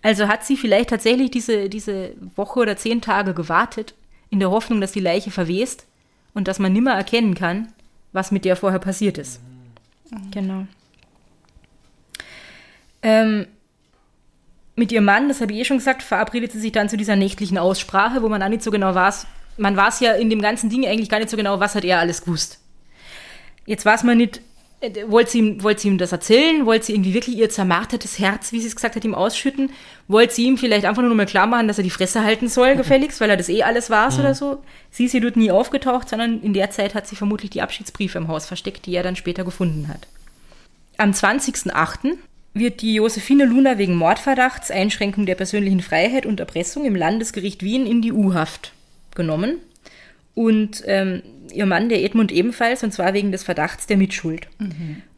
Also 0.05 0.27
hat 0.27 0.45
sie 0.45 0.55
vielleicht 0.55 0.91
tatsächlich 0.91 1.31
diese, 1.31 1.67
diese 1.67 2.11
Woche 2.35 2.59
oder 2.59 2.77
zehn 2.77 3.01
Tage 3.01 3.33
gewartet, 3.33 3.95
in 4.29 4.39
der 4.39 4.51
Hoffnung, 4.51 4.79
dass 4.79 4.91
die 4.91 4.99
Leiche 4.99 5.31
verwest 5.31 5.87
und 6.35 6.47
dass 6.47 6.59
man 6.59 6.71
nimmer 6.73 6.91
erkennen 6.91 7.33
kann, 7.33 7.69
was 8.13 8.29
mit 8.29 8.45
der 8.45 8.55
vorher 8.55 8.77
passiert 8.77 9.17
ist. 9.17 9.41
Genau. 10.29 10.67
Ähm, 13.01 13.47
mit 14.75 14.91
ihrem 14.91 15.05
Mann, 15.05 15.27
das 15.27 15.41
habe 15.41 15.53
ich 15.53 15.61
eh 15.61 15.65
schon 15.65 15.79
gesagt, 15.79 16.03
verabredet 16.03 16.51
sie 16.51 16.59
sich 16.59 16.71
dann 16.71 16.87
zu 16.87 16.97
dieser 16.97 17.15
nächtlichen 17.15 17.57
Aussprache, 17.57 18.21
wo 18.21 18.29
man 18.29 18.43
auch 18.43 18.49
nicht 18.49 18.61
so 18.61 18.69
genau 18.69 18.93
weiß. 18.93 19.25
Man 19.57 19.75
weiß 19.75 20.01
ja 20.01 20.11
in 20.11 20.29
dem 20.29 20.43
ganzen 20.43 20.69
Ding 20.69 20.85
eigentlich 20.85 21.09
gar 21.09 21.17
nicht 21.17 21.31
so 21.31 21.37
genau, 21.37 21.59
was 21.59 21.73
hat 21.73 21.83
er 21.83 21.97
alles 21.97 22.21
gewusst. 22.21 22.59
Jetzt 23.65 23.87
weiß 23.87 24.03
man 24.03 24.17
nicht, 24.17 24.39
wollte 25.07 25.31
sie, 25.31 25.39
ihm- 25.39 25.63
wollte 25.63 25.81
sie 25.81 25.87
ihm 25.89 25.97
das 25.97 26.11
erzählen? 26.11 26.65
Wollte 26.65 26.85
sie 26.87 26.93
irgendwie 26.93 27.13
wirklich 27.13 27.37
ihr 27.37 27.49
zermartertes 27.49 28.19
Herz, 28.19 28.51
wie 28.51 28.59
sie 28.59 28.67
es 28.67 28.75
gesagt 28.75 28.95
hat, 28.95 29.03
ihm 29.05 29.15
ausschütten? 29.15 29.71
Wollte 30.07 30.33
sie 30.33 30.45
ihm 30.45 30.57
vielleicht 30.57 30.85
einfach 30.85 31.01
nur 31.01 31.13
mal 31.15 31.25
klar 31.25 31.47
machen, 31.47 31.67
dass 31.67 31.77
er 31.77 31.83
die 31.83 31.89
Fresse 31.89 32.23
halten 32.23 32.47
soll, 32.47 32.75
gefälligst, 32.77 33.21
weil 33.21 33.29
er 33.29 33.37
das 33.37 33.49
eh 33.49 33.63
alles 33.63 33.89
weiß 33.89 34.19
oder 34.19 34.33
so? 34.35 34.63
Sie 34.91 35.05
ist 35.05 35.11
hier 35.11 35.21
dort 35.21 35.37
nie 35.37 35.51
aufgetaucht, 35.51 36.09
sondern 36.09 36.41
in 36.41 36.53
der 36.53 36.71
Zeit 36.71 36.95
hat 36.95 37.07
sie 37.07 37.15
vermutlich 37.15 37.51
die 37.51 37.61
Abschiedsbriefe 37.61 38.17
im 38.17 38.27
Haus 38.27 38.45
versteckt, 38.45 38.85
die 38.85 38.95
er 38.95 39.03
dann 39.03 39.15
später 39.15 39.43
gefunden 39.43 39.87
hat. 39.87 40.07
Am 40.97 41.11
20.08. 41.11 42.13
wird 42.53 42.81
die 42.81 42.95
Josephine 42.95 43.45
Luna 43.45 43.77
wegen 43.77 43.95
Mordverdachts, 43.95 44.71
Einschränkung 44.71 45.25
der 45.25 45.35
persönlichen 45.35 45.81
Freiheit 45.81 46.25
und 46.25 46.39
Erpressung 46.39 46.85
im 46.85 46.95
Landesgericht 46.95 47.63
Wien 47.63 47.85
in 47.85 48.01
die 48.01 48.13
U-Haft 48.13 48.71
genommen. 49.13 49.57
Und 50.35 50.83
ähm, 50.85 51.23
ihr 51.51 51.65
Mann, 51.65 51.89
der 51.89 52.03
Edmund, 52.03 52.31
ebenfalls, 52.31 52.83
und 52.83 52.91
zwar 52.91 53.13
wegen 53.13 53.31
des 53.31 53.43
Verdachts 53.43 53.87
der 53.87 53.97
Mitschuld. 53.97 54.47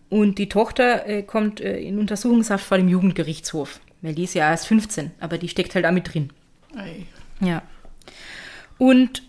Und 0.09 0.37
die 0.37 0.47
Tochter 0.47 1.07
äh, 1.07 1.23
kommt 1.23 1.59
äh, 1.59 1.79
in 1.79 1.99
Untersuchungshaft 1.99 2.65
vor 2.65 2.77
dem 2.77 2.87
Jugendgerichtshof. 2.87 3.79
Weil 4.01 4.13
die 4.13 4.23
ist 4.23 4.35
ja 4.35 4.49
erst 4.49 4.67
15, 4.67 5.11
aber 5.19 5.37
die 5.37 5.49
steckt 5.49 5.75
halt 5.75 5.85
auch 5.85 5.91
mit 5.91 6.13
drin. 6.13 6.29
Ei. 6.75 7.05
Ja. 7.41 7.63
Und 8.77 9.23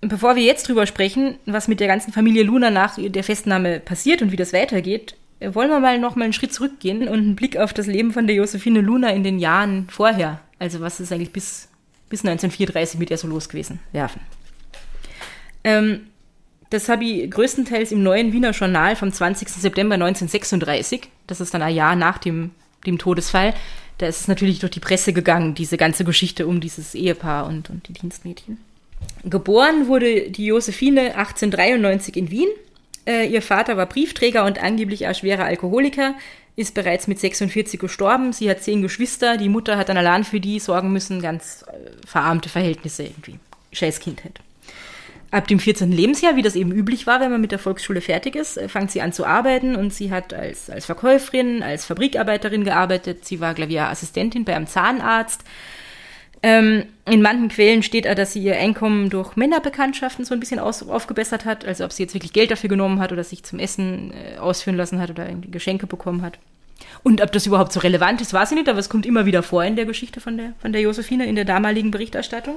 bevor 0.00 0.36
wir 0.36 0.42
jetzt 0.42 0.68
drüber 0.68 0.86
sprechen, 0.86 1.36
was 1.44 1.68
mit 1.68 1.80
der 1.80 1.88
ganzen 1.88 2.12
Familie 2.12 2.44
Luna 2.44 2.70
nach 2.70 2.98
der 2.98 3.24
Festnahme 3.24 3.80
passiert 3.80 4.22
und 4.22 4.32
wie 4.32 4.36
das 4.36 4.52
weitergeht, 4.52 5.16
äh, 5.40 5.54
wollen 5.54 5.70
wir 5.70 5.80
mal 5.80 5.98
noch 5.98 6.16
mal 6.16 6.24
einen 6.24 6.32
Schritt 6.32 6.52
zurückgehen 6.52 7.08
und 7.08 7.18
einen 7.18 7.36
Blick 7.36 7.56
auf 7.56 7.72
das 7.72 7.86
Leben 7.86 8.12
von 8.12 8.26
der 8.26 8.36
Josephine 8.36 8.80
Luna 8.80 9.10
in 9.10 9.24
den 9.24 9.38
Jahren 9.38 9.88
vorher, 9.90 10.40
also 10.58 10.80
was 10.80 11.00
ist 11.00 11.12
eigentlich 11.12 11.32
bis, 11.32 11.68
bis 12.08 12.20
1934 12.20 12.98
mit 12.98 13.10
ihr 13.10 13.18
so 13.18 13.28
los 13.28 13.48
gewesen, 13.48 13.80
werfen. 13.92 14.20
Ähm, 15.64 16.06
das 16.70 16.88
habe 16.88 17.04
ich 17.04 17.30
größtenteils 17.30 17.92
im 17.92 18.02
neuen 18.02 18.32
Wiener 18.32 18.52
Journal 18.52 18.96
vom 18.96 19.12
20. 19.12 19.48
September 19.48 19.94
1936, 19.94 21.08
das 21.26 21.40
ist 21.40 21.52
dann 21.52 21.62
ein 21.62 21.74
Jahr 21.74 21.96
nach 21.96 22.18
dem, 22.18 22.50
dem 22.86 22.98
Todesfall, 22.98 23.54
da 23.98 24.06
ist 24.06 24.22
es 24.22 24.28
natürlich 24.28 24.58
durch 24.58 24.72
die 24.72 24.80
Presse 24.80 25.12
gegangen, 25.12 25.54
diese 25.54 25.76
ganze 25.76 26.04
Geschichte 26.04 26.46
um 26.46 26.60
dieses 26.60 26.94
Ehepaar 26.94 27.46
und, 27.46 27.70
und 27.70 27.88
die 27.88 27.92
Dienstmädchen. 27.92 28.58
Geboren 29.24 29.86
wurde 29.86 30.30
die 30.30 30.46
Josephine 30.46 31.16
1893 31.16 32.16
in 32.16 32.30
Wien. 32.30 32.48
Äh, 33.06 33.26
ihr 33.26 33.42
Vater 33.42 33.76
war 33.76 33.86
Briefträger 33.86 34.44
und 34.44 34.62
angeblich 34.62 35.06
auch 35.06 35.14
schwerer 35.14 35.44
Alkoholiker, 35.44 36.14
ist 36.56 36.74
bereits 36.74 37.06
mit 37.06 37.18
46 37.18 37.78
gestorben. 37.78 38.32
Sie 38.32 38.48
hat 38.50 38.62
zehn 38.62 38.82
Geschwister. 38.82 39.36
Die 39.36 39.48
Mutter 39.48 39.76
hat 39.76 39.88
dann 39.88 39.96
allein 39.96 40.24
für 40.24 40.40
die 40.40 40.58
sorgen 40.58 40.92
müssen, 40.92 41.20
ganz 41.20 41.64
äh, 41.68 42.06
verarmte 42.06 42.48
Verhältnisse 42.48 43.04
irgendwie. 43.04 43.38
Scheiß 43.72 44.00
Kindheit. 44.00 44.40
Ab 45.32 45.48
dem 45.48 45.58
14. 45.58 45.90
Lebensjahr, 45.90 46.36
wie 46.36 46.42
das 46.42 46.54
eben 46.54 46.72
üblich 46.72 47.06
war, 47.06 47.20
wenn 47.20 47.30
man 47.30 47.40
mit 47.40 47.52
der 47.52 47.58
Volksschule 47.58 48.02
fertig 48.02 48.36
ist, 48.36 48.58
äh, 48.58 48.68
fängt 48.68 48.90
sie 48.90 49.00
an 49.00 49.14
zu 49.14 49.24
arbeiten 49.24 49.76
und 49.76 49.92
sie 49.92 50.10
hat 50.10 50.34
als, 50.34 50.68
als 50.68 50.84
Verkäuferin, 50.84 51.62
als 51.62 51.86
Fabrikarbeiterin 51.86 52.64
gearbeitet. 52.64 53.24
Sie 53.24 53.40
war, 53.40 53.54
glaube 53.54 53.72
ich, 53.72 53.80
auch 53.80 53.86
Assistentin 53.86 54.44
bei 54.44 54.54
einem 54.54 54.66
Zahnarzt. 54.66 55.42
Ähm, 56.42 56.84
in 57.06 57.22
manchen 57.22 57.48
Quellen 57.48 57.82
steht 57.82 58.04
dass 58.04 58.34
sie 58.34 58.42
ihr 58.42 58.58
Einkommen 58.58 59.08
durch 59.08 59.34
Männerbekanntschaften 59.34 60.26
so 60.26 60.34
ein 60.34 60.40
bisschen 60.40 60.58
aus, 60.58 60.86
aufgebessert 60.86 61.46
hat. 61.46 61.64
Also 61.64 61.86
ob 61.86 61.92
sie 61.92 62.02
jetzt 62.02 62.12
wirklich 62.12 62.34
Geld 62.34 62.50
dafür 62.50 62.68
genommen 62.68 63.00
hat 63.00 63.10
oder 63.10 63.24
sich 63.24 63.42
zum 63.42 63.58
Essen 63.58 64.12
äh, 64.12 64.36
ausführen 64.36 64.76
lassen 64.76 65.00
hat 65.00 65.08
oder 65.08 65.26
Geschenke 65.50 65.86
bekommen 65.86 66.20
hat. 66.20 66.38
Und 67.04 67.22
ob 67.22 67.32
das 67.32 67.46
überhaupt 67.46 67.72
so 67.72 67.80
relevant 67.80 68.20
ist, 68.20 68.34
weiß 68.34 68.50
ich 68.50 68.58
nicht, 68.58 68.68
aber 68.68 68.80
es 68.80 68.90
kommt 68.90 69.06
immer 69.06 69.24
wieder 69.24 69.42
vor 69.42 69.64
in 69.64 69.76
der 69.76 69.86
Geschichte 69.86 70.20
von 70.20 70.36
der, 70.36 70.52
von 70.58 70.72
der 70.72 70.82
Josephine, 70.82 71.24
in 71.24 71.36
der 71.36 71.46
damaligen 71.46 71.90
Berichterstattung. 71.90 72.56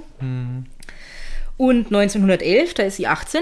Und 1.58 1.88
1911, 1.88 2.74
da 2.74 2.84
ist 2.84 2.98
sie 2.98 3.08
18, 3.08 3.42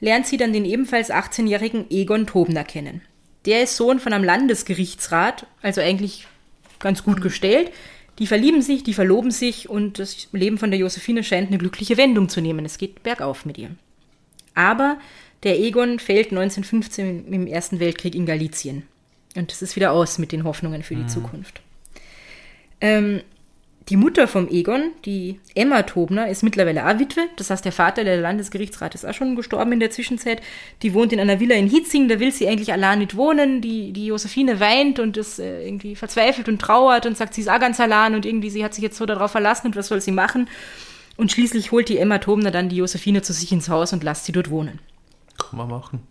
lernt 0.00 0.26
sie 0.26 0.36
dann 0.36 0.52
den 0.52 0.64
ebenfalls 0.64 1.10
18-jährigen 1.10 1.90
Egon 1.90 2.26
Tobner 2.26 2.64
kennen. 2.64 3.02
Der 3.44 3.62
ist 3.62 3.76
Sohn 3.76 4.00
von 4.00 4.12
einem 4.12 4.24
Landesgerichtsrat, 4.24 5.46
also 5.62 5.80
eigentlich 5.80 6.26
ganz 6.78 7.04
gut 7.04 7.20
gestellt. 7.20 7.70
Die 8.18 8.26
verlieben 8.26 8.60
sich, 8.60 8.82
die 8.82 8.94
verloben 8.94 9.30
sich 9.30 9.68
und 9.70 9.98
das 9.98 10.28
Leben 10.32 10.58
von 10.58 10.70
der 10.70 10.80
Josephine 10.80 11.24
scheint 11.24 11.48
eine 11.48 11.58
glückliche 11.58 11.96
Wendung 11.96 12.28
zu 12.28 12.40
nehmen. 12.40 12.64
Es 12.64 12.76
geht 12.76 13.02
bergauf 13.02 13.46
mit 13.46 13.56
ihr. 13.56 13.70
Aber 14.54 14.98
der 15.42 15.58
Egon 15.58 15.98
fällt 15.98 16.32
1915 16.32 17.32
im 17.32 17.46
Ersten 17.46 17.80
Weltkrieg 17.80 18.14
in 18.14 18.26
Galizien. 18.26 18.82
Und 19.36 19.52
es 19.52 19.62
ist 19.62 19.76
wieder 19.76 19.92
aus 19.92 20.18
mit 20.18 20.32
den 20.32 20.44
Hoffnungen 20.44 20.82
für 20.82 20.96
die 20.96 21.06
Zukunft. 21.06 21.62
Ähm, 22.80 23.22
die 23.90 23.96
Mutter 23.96 24.28
vom 24.28 24.48
Egon, 24.48 24.92
die 25.04 25.40
Emma 25.56 25.82
Tobner, 25.82 26.28
ist 26.28 26.44
mittlerweile 26.44 26.86
auch 26.86 26.98
Witwe. 27.00 27.22
Das 27.36 27.50
heißt, 27.50 27.64
der 27.64 27.72
Vater, 27.72 28.04
der 28.04 28.18
Landesgerichtsrat, 28.18 28.94
ist 28.94 29.04
auch 29.04 29.14
schon 29.14 29.34
gestorben 29.34 29.72
in 29.72 29.80
der 29.80 29.90
Zwischenzeit. 29.90 30.40
Die 30.82 30.94
wohnt 30.94 31.12
in 31.12 31.18
einer 31.18 31.40
Villa 31.40 31.56
in 31.56 31.68
Hitzing, 31.68 32.06
da 32.06 32.20
will 32.20 32.30
sie 32.30 32.46
eigentlich 32.46 32.72
allein 32.72 33.00
nicht 33.00 33.16
wohnen. 33.16 33.60
Die, 33.60 33.92
die 33.92 34.06
Josephine 34.06 34.60
weint 34.60 35.00
und 35.00 35.16
ist 35.16 35.40
äh, 35.40 35.66
irgendwie 35.66 35.96
verzweifelt 35.96 36.48
und 36.48 36.60
trauert 36.60 37.04
und 37.04 37.16
sagt, 37.16 37.34
sie 37.34 37.40
ist 37.40 37.50
auch 37.50 37.58
ganz 37.58 37.80
allein 37.80 38.14
und 38.14 38.24
irgendwie 38.24 38.50
sie 38.50 38.64
hat 38.64 38.74
sich 38.74 38.84
jetzt 38.84 38.96
so 38.96 39.06
darauf 39.06 39.32
verlassen 39.32 39.66
und 39.66 39.76
was 39.76 39.88
soll 39.88 40.00
sie 40.00 40.12
machen? 40.12 40.48
Und 41.16 41.32
schließlich 41.32 41.72
holt 41.72 41.88
die 41.88 41.98
Emma 41.98 42.18
Tobner 42.18 42.52
dann 42.52 42.68
die 42.68 42.76
Josephine 42.76 43.22
zu 43.22 43.32
sich 43.32 43.50
ins 43.50 43.68
Haus 43.68 43.92
und 43.92 44.04
lässt 44.04 44.24
sie 44.24 44.32
dort 44.32 44.50
wohnen. 44.50 44.78
Kann 45.36 45.58
man 45.58 45.68
machen. 45.68 46.06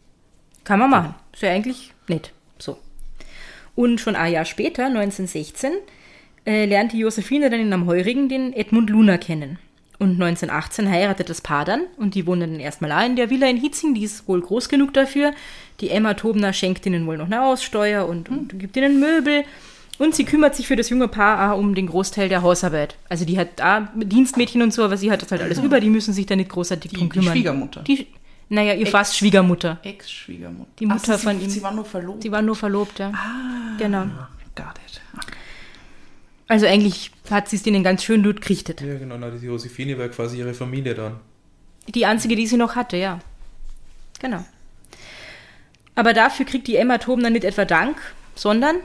Kann 0.66 0.80
man 0.80 0.90
machen. 0.90 1.16
Ist 1.32 1.44
ja 1.44 1.52
eigentlich 1.52 1.94
nett. 2.10 2.34
So. 2.58 2.78
Und 3.74 4.02
schon 4.02 4.18
ein 4.18 4.34
Jahr 4.34 4.44
später, 4.44 4.86
1916, 4.88 5.72
äh, 6.46 6.66
lernt 6.66 6.94
die 6.94 7.00
Josephine 7.00 7.50
dann 7.50 7.60
in 7.60 7.72
einem 7.74 7.86
Heurigen 7.86 8.30
den 8.30 8.54
Edmund 8.54 8.90
Luna 8.90 9.18
kennen. 9.18 9.58
Und 9.98 10.12
1918 10.12 10.90
heiratet 10.90 11.30
das 11.30 11.42
Paar 11.42 11.66
dann 11.66 11.82
und 11.98 12.16
die 12.16 12.26
wohnen 12.26 12.52
dann 12.54 12.60
erstmal 12.62 12.92
auch 12.94 13.06
in 13.06 13.18
der 13.18 13.30
Villa 13.30 13.48
in 13.50 13.58
Hitzing, 13.58 13.94
die 13.94 14.04
ist 14.04 14.28
wohl 14.30 14.40
groß 14.40 14.70
genug 14.70 14.94
dafür. 14.94 15.32
Die 15.82 15.90
Emma 15.90 16.14
Tobner 16.14 16.54
schenkt 16.54 16.86
ihnen 16.86 17.06
wohl 17.06 17.18
noch 17.18 17.26
eine 17.26 17.44
Aussteuer 17.44 18.08
und, 18.08 18.30
und 18.30 18.58
gibt 18.60 18.78
ihnen 18.78 19.00
Möbel. 19.02 19.44
Und 19.98 20.16
sie 20.16 20.24
kümmert 20.24 20.56
sich 20.56 20.68
für 20.68 20.78
das 20.78 20.90
junge 20.90 21.10
Paar 21.10 21.52
auch 21.54 21.60
um 21.60 21.76
den 21.76 21.88
Großteil 21.88 22.30
der 22.30 22.42
Hausarbeit. 22.42 22.96
Also 23.10 23.26
die 23.26 23.38
hat 23.38 23.50
da 23.60 23.92
Dienstmädchen 23.94 24.62
und 24.62 24.72
so, 24.74 24.86
aber 24.86 24.96
sie 24.96 25.12
hat 25.12 25.22
das 25.22 25.32
halt 25.32 25.42
alles 25.42 25.60
über, 25.60 25.82
die 25.82 25.90
müssen 25.90 26.14
sich 26.14 26.26
da 26.26 26.38
nicht 26.38 26.50
großartig 26.50 26.92
Die- 26.92 26.96
drum 26.98 27.10
die 27.10 27.20
kümmern. 27.20 27.34
Schwiegermutter. 27.34 27.82
Die, 27.82 28.08
Naja, 28.48 28.74
ihr 28.76 28.84
Ex- 28.84 28.92
fast 28.92 29.18
Schwiegermutter. 29.18 29.80
Ex-Schwiegermutter. 29.84 30.70
Die 30.80 30.86
Mutter 30.86 31.16
Ach, 31.16 31.18
sie, 31.20 31.24
von 31.26 31.42
ihm. 31.42 31.50
Sie 31.50 31.62
war 31.62 31.74
nur 31.74 31.84
verlobt. 31.84 32.24
Sie 32.24 32.32
war 32.32 32.42
nur 32.42 32.56
verlobt, 32.56 33.00
ja. 33.00 33.12
ah, 33.14 33.76
Genau. 33.78 34.04
Got 34.56 34.76
it. 34.88 35.02
Okay. 35.18 35.36
Also 36.50 36.66
eigentlich 36.66 37.12
hat 37.30 37.48
sie 37.48 37.56
es 37.56 37.64
denen 37.64 37.84
ganz 37.84 38.04
schön 38.04 38.24
gut 38.24 38.42
gerichtet. 38.42 38.82
Ja, 38.82 38.98
genau, 38.98 39.18
na, 39.18 39.30
die 39.30 39.46
Josephine 39.46 39.98
war 39.98 40.10
quasi 40.10 40.40
ihre 40.40 40.54
Familie 40.54 40.96
dann. 40.96 41.20
Die 41.88 42.06
einzige, 42.06 42.36
die 42.36 42.48
sie 42.48 42.58
noch 42.58 42.76
hatte, 42.76 42.98
ja. 42.98 43.20
Genau. 44.20 44.44
Aber 45.96 46.14
dafür 46.14 46.46
kriegt 46.46 46.68
die 46.68 46.76
Emma 46.76 46.98
Tobner 46.98 47.30
nicht 47.30 47.44
etwa 47.46 47.66
Dank, 47.66 47.98
sondern 48.36 48.78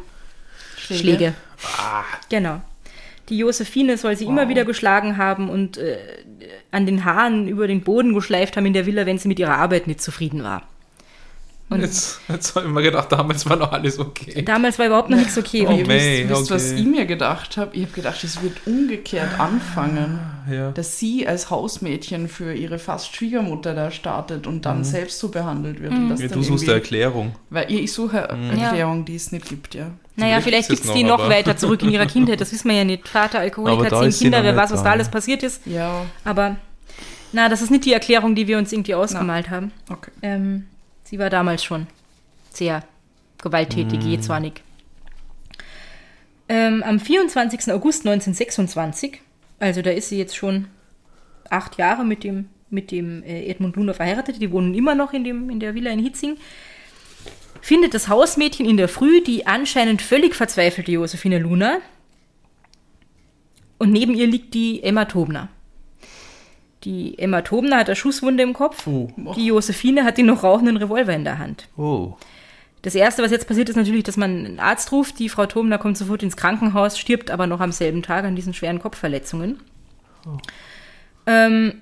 Schläge. 0.76 1.00
Schläge. 1.00 1.34
Genau. 2.28 2.60
Die 3.30 3.38
Josephine 3.38 3.96
soll 3.96 4.16
sie 4.16 4.26
immer 4.26 4.42
Wow. 4.42 4.48
wieder 4.50 4.64
geschlagen 4.66 5.16
haben 5.16 5.48
und 5.48 5.78
äh, 5.78 5.96
an 6.70 6.84
den 6.84 7.04
Haaren 7.06 7.48
über 7.48 7.66
den 7.66 7.80
Boden 7.82 8.12
geschleift 8.12 8.56
haben 8.56 8.66
in 8.66 8.74
der 8.74 8.84
Villa, 8.84 9.06
wenn 9.06 9.16
sie 9.18 9.28
mit 9.28 9.38
ihrer 9.38 9.56
Arbeit 9.56 9.86
nicht 9.86 10.02
zufrieden 10.02 10.44
war. 10.44 10.68
Und 11.74 11.80
Jetzt, 11.80 12.20
jetzt 12.28 12.54
habe 12.54 12.66
ich 12.66 12.72
mir 12.72 12.82
gedacht, 12.82 13.10
damals 13.10 13.48
war 13.48 13.56
noch 13.56 13.72
alles 13.72 13.98
okay. 13.98 14.42
damals 14.42 14.78
war 14.78 14.86
überhaupt 14.86 15.10
noch 15.10 15.16
nichts 15.18 15.36
okay. 15.36 15.64
Oh, 15.66 15.70
Und 15.70 15.78
Ihr 15.78 15.86
May, 15.86 16.26
wisst, 16.28 16.40
wisst 16.40 16.50
was 16.50 16.70
okay. 16.72 16.80
ich 16.80 16.86
mir 16.86 17.06
gedacht 17.06 17.56
habe? 17.56 17.74
Ich 17.76 17.82
habe 17.82 17.92
gedacht, 17.92 18.22
es 18.24 18.42
wird 18.42 18.66
umgekehrt 18.66 19.38
anfangen. 19.38 20.20
Ja. 20.50 20.70
Dass 20.72 20.98
sie 20.98 21.26
als 21.26 21.50
Hausmädchen 21.50 22.28
für 22.28 22.52
ihre 22.52 22.78
fast 22.78 23.14
Schwiegermutter 23.16 23.74
da 23.74 23.90
startet 23.90 24.46
und 24.46 24.66
dann 24.66 24.84
selbst 24.84 25.18
so 25.18 25.28
behandelt 25.28 25.80
wird. 25.80 25.92
Und 25.92 26.10
das 26.10 26.20
Ja, 26.20 26.28
du 26.28 26.42
suchst 26.42 26.64
eine 26.64 26.74
Erklärung. 26.74 27.34
Weil 27.50 27.70
ich, 27.72 27.92
suche 27.92 28.28
eine 28.30 28.54
Ja. 28.56 28.64
Erklärung, 28.66 29.04
die 29.04 29.16
es 29.16 29.32
nicht 29.32 29.48
gibt, 29.48 29.74
ja. 29.74 29.86
naja, 30.16 30.40
Vielleicht 30.40 30.68
gibt 30.68 30.84
es 30.84 30.92
die 30.92 31.02
noch, 31.02 31.18
noch 31.18 31.28
weiter 31.30 31.56
zurück 31.56 31.82
in 31.82 31.90
ihrer 31.90 32.06
Kindheit. 32.14 32.40
Das 32.40 32.52
wissen 32.52 32.68
wir 32.68 32.76
ja 32.76 32.84
nicht. 32.84 33.08
Vater, 33.08 33.40
Alkoholiker, 33.40 34.00
zehn 34.10 34.10
Kinder, 34.24 34.42
wer 34.44 34.54
weiß, 34.54 34.72
was 34.72 34.82
da. 34.82 34.90
alles 34.90 35.08
passiert 35.08 35.42
ist. 35.42 35.66
Ja, 35.66 36.04
Aber 36.24 36.56
na, 37.32 37.48
das 37.48 37.62
ist 37.62 37.70
nicht 37.70 37.84
die 37.84 37.92
Erklärung, 37.92 38.34
die 38.34 38.46
wir 38.46 38.58
uns 38.58 38.72
irgendwie 38.72 38.94
ausgemalt 38.94 39.50
haben. 39.50 39.72
okay. 39.90 40.10
Ähm, 40.22 40.66
sie 41.14 41.20
war 41.20 41.30
damals 41.30 41.62
schon 41.62 41.86
sehr 42.50 42.82
gewalttätig, 43.40 44.00
Mhm. 44.00 44.10
jähzornig. 44.10 44.64
Ähm, 46.48 46.82
am 46.82 46.98
24. 46.98 47.72
August 47.72 48.04
1926, 48.04 49.20
also 49.60 49.80
da 49.80 49.90
ist 49.90 50.08
sie 50.08 50.18
jetzt 50.18 50.36
schon 50.36 50.66
acht 51.50 51.78
Jahre 51.78 52.04
mit 52.04 52.24
dem, 52.24 52.48
mit 52.68 52.90
dem 52.90 53.22
äh, 53.22 53.46
Edmund 53.46 53.76
Luna 53.76 53.92
verheiratet, 53.92 54.42
die 54.42 54.50
wohnen 54.50 54.74
immer 54.74 54.96
noch 54.96 55.12
in, 55.12 55.22
dem, 55.22 55.50
in 55.50 55.60
der 55.60 55.76
Villa 55.76 55.92
in 55.92 56.00
Hitzing, 56.00 56.36
findet 57.60 57.94
das 57.94 58.08
Hausmädchen 58.08 58.66
in 58.66 58.76
der 58.76 58.88
Früh 58.88 59.22
die 59.22 59.46
anscheinend 59.46 60.02
völlig 60.02 60.34
verzweifelte 60.34 60.90
Josephine 60.90 61.38
Luna 61.38 61.78
und 63.78 63.92
neben 63.92 64.14
ihr 64.16 64.26
liegt 64.26 64.52
die 64.54 64.82
Emma 64.82 65.04
Tobner. 65.04 65.48
Die 66.84 67.18
Emma 67.18 67.40
Tobner 67.40 67.78
hat 67.78 67.88
eine 67.88 67.96
Schusswunde 67.96 68.42
im 68.42 68.52
Kopf. 68.52 68.86
Oh. 68.86 69.08
Die 69.36 69.46
Josephine 69.46 70.04
hat 70.04 70.18
den 70.18 70.26
noch 70.26 70.42
rauchenden 70.42 70.76
Revolver 70.76 71.14
in 71.14 71.24
der 71.24 71.38
Hand. 71.38 71.68
Oh. 71.76 72.16
Das 72.82 72.94
Erste, 72.94 73.22
was 73.22 73.30
jetzt 73.30 73.48
passiert, 73.48 73.70
ist 73.70 73.76
natürlich, 73.76 74.04
dass 74.04 74.18
man 74.18 74.44
einen 74.44 74.60
Arzt 74.60 74.92
ruft. 74.92 75.18
Die 75.18 75.30
Frau 75.30 75.46
Tobner 75.46 75.78
kommt 75.78 75.96
sofort 75.96 76.22
ins 76.22 76.36
Krankenhaus, 76.36 76.98
stirbt 76.98 77.30
aber 77.30 77.46
noch 77.46 77.60
am 77.60 77.72
selben 77.72 78.02
Tag 78.02 78.24
an 78.24 78.36
diesen 78.36 78.52
schweren 78.52 78.78
Kopfverletzungen. 78.78 79.60
Ähm, 81.26 81.80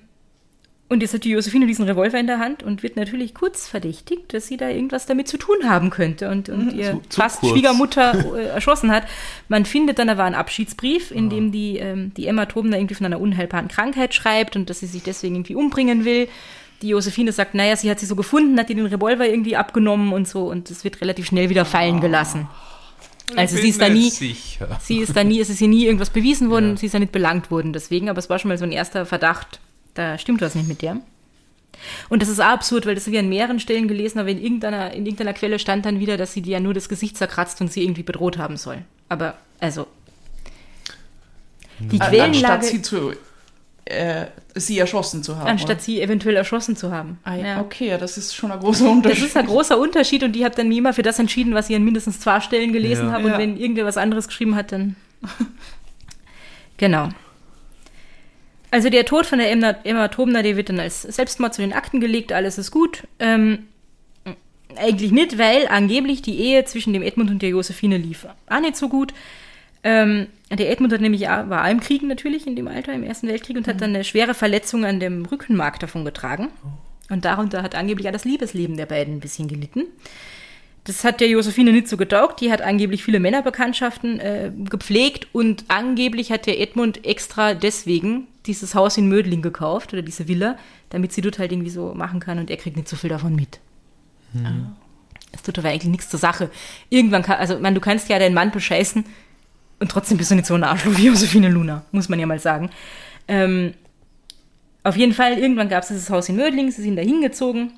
und 0.93 1.01
jetzt 1.01 1.13
hat 1.13 1.23
die 1.25 1.31
Josephine 1.31 1.67
diesen 1.67 1.85
Revolver 1.85 2.17
in 2.19 2.27
der 2.27 2.39
Hand 2.39 2.63
und 2.63 2.83
wird 2.83 2.95
natürlich 2.95 3.33
kurz 3.33 3.67
verdächtigt, 3.67 4.33
dass 4.33 4.47
sie 4.47 4.55
da 4.55 4.69
irgendwas 4.69 5.05
damit 5.05 5.27
zu 5.27 5.37
tun 5.37 5.57
haben 5.69 5.89
könnte 5.89 6.29
und, 6.29 6.47
und 6.49 6.71
ihr 6.73 6.91
Zu- 6.91 7.01
zu 7.09 7.21
fast 7.21 7.39
kurz. 7.41 7.51
Schwiegermutter 7.51 8.35
äh, 8.37 8.45
erschossen 8.47 8.91
hat. 8.91 9.03
Man 9.49 9.65
findet 9.65 9.99
dann 9.99 10.07
aber 10.09 10.23
einen 10.23 10.35
Abschiedsbrief, 10.35 11.11
in 11.11 11.29
dem 11.29 11.51
die, 11.51 11.77
ähm, 11.79 12.13
die 12.15 12.27
Emma 12.27 12.45
Tobner 12.45 12.77
irgendwie 12.77 12.95
von 12.95 13.05
einer 13.05 13.19
unheilbaren 13.19 13.67
Krankheit 13.67 14.13
schreibt 14.13 14.55
und 14.55 14.69
dass 14.69 14.79
sie 14.79 14.87
sich 14.87 15.03
deswegen 15.03 15.35
irgendwie 15.35 15.55
umbringen 15.55 16.05
will. 16.05 16.29
Die 16.81 16.89
Josephine 16.89 17.31
sagt, 17.31 17.55
naja, 17.55 17.75
sie 17.75 17.89
hat 17.89 17.99
sie 17.99 18.05
so 18.05 18.15
gefunden, 18.15 18.59
hat 18.59 18.69
ihr 18.69 18.75
den 18.75 18.85
Revolver 18.85 19.27
irgendwie 19.27 19.55
abgenommen 19.55 20.13
und 20.13 20.27
so 20.27 20.49
und 20.49 20.69
es 20.71 20.83
wird 20.83 21.01
relativ 21.01 21.25
schnell 21.27 21.49
wieder 21.49 21.65
fallen 21.65 22.01
gelassen. 22.01 22.47
Also 23.37 23.55
sie 23.57 23.69
ist 23.69 23.81
da 23.81 23.87
nie, 23.89 24.09
Sicher. 24.09 24.67
sie 24.81 24.97
ist 24.97 25.15
da 25.15 25.23
nie, 25.23 25.39
es 25.39 25.49
ist 25.49 25.61
ihr 25.61 25.69
nie 25.69 25.85
irgendwas 25.85 26.09
bewiesen 26.09 26.49
worden, 26.49 26.69
Ja. 26.71 26.77
sie 26.77 26.85
ist 26.87 26.93
da 26.93 26.99
nicht 26.99 27.13
belangt 27.13 27.49
worden 27.51 27.71
deswegen, 27.71 28.09
aber 28.09 28.19
es 28.19 28.29
war 28.29 28.37
schon 28.37 28.49
mal 28.49 28.57
so 28.57 28.65
ein 28.65 28.73
erster 28.73 29.05
Verdacht, 29.05 29.59
da 29.93 30.17
stimmt 30.17 30.41
was 30.41 30.55
nicht 30.55 30.67
mit 30.67 30.81
der. 30.81 30.97
Und 32.09 32.21
das 32.21 32.29
ist 32.29 32.39
auch 32.39 32.45
absurd, 32.45 32.85
weil 32.85 32.95
das 32.95 33.05
habe 33.07 33.15
ich 33.15 33.19
an 33.21 33.29
mehreren 33.29 33.59
Stellen 33.59 33.87
gelesen, 33.87 34.19
aber 34.19 34.29
in 34.29 34.41
irgendeiner, 34.41 34.93
in 34.93 35.05
irgendeiner 35.05 35.33
Quelle 35.33 35.59
stand 35.59 35.85
dann 35.85 35.99
wieder, 35.99 36.17
dass 36.17 36.31
sie 36.33 36.41
die 36.41 36.51
ja 36.51 36.59
nur 36.59 36.73
das 36.73 36.87
Gesicht 36.87 37.17
zerkratzt 37.17 37.59
und 37.61 37.71
sie 37.73 37.83
irgendwie 37.83 38.03
bedroht 38.03 38.37
haben 38.37 38.57
soll. 38.57 38.79
Aber, 39.09 39.35
also. 39.59 39.87
Die 41.79 41.99
An- 41.99 42.07
Quellenlage, 42.09 42.53
Anstatt 42.53 42.65
sie 42.65 42.81
zu 42.81 43.11
äh, 43.85 44.27
sie 44.55 44.77
erschossen 44.79 45.23
zu 45.23 45.35
haben. 45.37 45.47
anstatt 45.47 45.81
sie 45.81 45.99
eventuell 46.01 46.37
erschossen 46.37 46.77
zu 46.77 46.91
haben. 46.91 47.17
oder? 47.25 47.33
Ah, 47.33 47.35
ja. 47.35 47.45
Ja. 47.47 47.61
Okay, 47.61 47.87
ja, 47.89 47.97
das 47.97 48.17
ist 48.17 48.33
schon 48.33 48.49
ein 48.51 48.59
großer 48.59 48.85
Das 48.85 48.93
Unterschied. 48.93 49.25
ist 49.25 49.35
ein 49.35 49.45
großer 49.47 49.77
Unterschied 49.77 50.23
und 50.23 50.31
die 50.33 50.45
hat 50.45 50.57
dann 50.57 50.69
wie 50.69 50.77
immer 50.77 50.93
für 50.93 51.01
das 51.01 51.19
entschieden, 51.19 51.53
was 51.53 51.67
sie 51.67 51.75
an 51.75 51.83
mindestens 51.83 52.19
zwei 52.21 52.39
Stellen 52.39 52.71
gelesen 52.71 53.07
Ja. 53.07 53.13
habe. 53.13 53.25
Und 53.25 53.31
Ja. 53.31 53.37
wenn 53.39 53.57
irgendwer 53.57 53.83
was 53.85 53.97
anderes 53.97 54.27
geschrieben 54.27 54.55
hat, 54.55 54.71
dann. 54.71 54.95
genau. 56.77 57.09
Also 58.73 58.89
der 58.89 59.05
Tod 59.05 59.27
von 59.27 59.37
der 59.37 59.51
Emma, 59.51 59.75
Emma 59.83 60.07
Tobner, 60.07 60.41
der 60.41 60.57
wird 60.57 60.69
dann 60.69 60.79
als 60.79 61.03
Selbstmord 61.03 61.53
zu 61.53 61.61
den 61.61 61.73
Akten 61.73 61.99
gelegt, 61.99 62.33
alles 62.33 62.57
ist 62.57 62.71
gut. 62.71 63.03
Ähm, 63.19 63.67
eigentlich 64.75 65.11
nicht, 65.11 65.37
weil 65.37 65.67
angeblich 65.67 66.23
die 66.23 66.39
Ehe 66.39 66.65
zwischen 66.65 66.91
dem 66.91 67.03
Edmund 67.03 67.29
und 67.29 67.43
der 67.43 67.49
Josephine 67.49 67.99
lief. 67.99 68.25
Auch 68.49 68.61
nicht 68.61 68.75
so 68.75 68.89
gut. 68.89 69.13
Ähm, 69.83 70.25
der 70.49 70.71
Edmund 70.71 70.91
hat 70.91 71.01
nämlich 71.01 71.21
war 71.21 71.69
im 71.69 71.81
Krieg 71.81 72.01
natürlich 72.01 72.47
in 72.47 72.55
dem 72.55 72.67
Alter, 72.67 72.93
im 72.93 73.03
Ersten 73.03 73.27
Weltkrieg, 73.27 73.57
und 73.57 73.67
hat 73.67 73.79
dann 73.79 73.91
eine 73.91 74.03
schwere 74.03 74.33
Verletzung 74.33 74.85
an 74.85 74.99
dem 74.99 75.23
Rückenmark 75.23 75.79
davon 75.79 76.03
getragen. 76.03 76.49
Und 77.11 77.25
darunter 77.25 77.61
hat 77.61 77.75
angeblich 77.75 78.07
auch 78.07 78.13
das 78.13 78.25
Liebesleben 78.25 78.75
der 78.75 78.87
beiden 78.87 79.17
ein 79.17 79.19
bisschen 79.19 79.47
gelitten. 79.47 79.83
Das 80.85 81.03
hat 81.05 81.21
der 81.21 81.29
Josephine 81.29 81.71
nicht 81.71 81.87
so 81.87 81.95
getaugt. 81.95 82.41
Die 82.41 82.51
hat 82.51 82.61
angeblich 82.61 83.03
viele 83.03 83.19
Männerbekanntschaften 83.19 84.19
äh, 84.19 84.51
gepflegt 84.69 85.27
und 85.31 85.65
angeblich 85.69 86.31
hat 86.31 86.45
der 86.45 86.59
Edmund 86.59 87.05
extra 87.05 87.53
deswegen 87.53 88.27
dieses 88.45 88.75
Haus 88.75 88.97
in 88.97 89.07
Mödling 89.07 89.41
gekauft 89.41 89.93
oder 89.93 90.01
diese 90.01 90.27
Villa, 90.27 90.57
damit 90.89 91.13
sie 91.13 91.21
dort 91.21 91.39
halt 91.39 91.51
irgendwie 91.51 91.69
so 91.69 91.93
machen 91.93 92.19
kann 92.19 92.39
und 92.39 92.49
er 92.49 92.57
kriegt 92.57 92.75
nicht 92.75 92.89
so 92.89 92.97
viel 92.97 93.09
davon 93.09 93.35
mit. 93.35 93.59
Es 95.31 95.41
tut 95.41 95.57
aber 95.57 95.69
eigentlich 95.69 95.89
nichts 95.91 96.09
zur 96.09 96.19
Sache. 96.19 96.49
Irgendwann 96.89 97.23
kann, 97.23 97.37
also 97.37 97.57
man, 97.59 97.73
du 97.73 97.81
kannst 97.81 98.09
ja 98.09 98.19
deinen 98.19 98.35
Mann 98.35 98.51
bescheißen 98.51 99.05
und 99.79 99.91
trotzdem 99.91 100.17
bist 100.17 100.31
du 100.31 100.35
nicht 100.35 100.45
so 100.45 100.53
ein 100.53 100.63
Arschloch 100.63 100.97
wie 100.97 101.07
Josephine 101.07 101.49
Luna, 101.49 101.85
muss 101.91 102.09
man 102.09 102.19
ja 102.19 102.25
mal 102.25 102.39
sagen. 102.39 102.69
Ähm, 103.27 103.73
auf 104.83 104.97
jeden 104.97 105.13
Fall, 105.13 105.37
irgendwann 105.37 105.69
gab 105.69 105.83
es 105.83 105.89
dieses 105.89 106.09
Haus 106.09 106.27
in 106.27 106.35
Mödling, 106.35 106.69
sie 106.71 106.81
sind 106.81 106.97
da 106.97 107.01
hingezogen. 107.01 107.71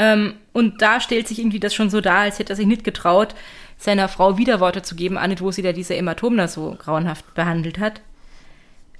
Ähm, 0.00 0.32
und 0.54 0.80
da 0.80 0.98
stellt 0.98 1.28
sich 1.28 1.38
irgendwie 1.38 1.60
das 1.60 1.74
schon 1.74 1.90
so 1.90 2.00
dar, 2.00 2.20
als 2.20 2.38
hätte 2.38 2.54
er 2.54 2.56
sich 2.56 2.66
nicht 2.66 2.84
getraut, 2.84 3.34
seiner 3.76 4.08
Frau 4.08 4.38
Widerworte 4.38 4.80
zu 4.80 4.96
geben, 4.96 5.18
nicht, 5.28 5.42
wo 5.42 5.50
sie 5.50 5.60
da 5.60 5.72
diese 5.72 5.94
Emma 5.94 6.14
Tobner 6.14 6.48
so 6.48 6.74
grauenhaft 6.78 7.34
behandelt 7.34 7.78
hat. 7.78 8.00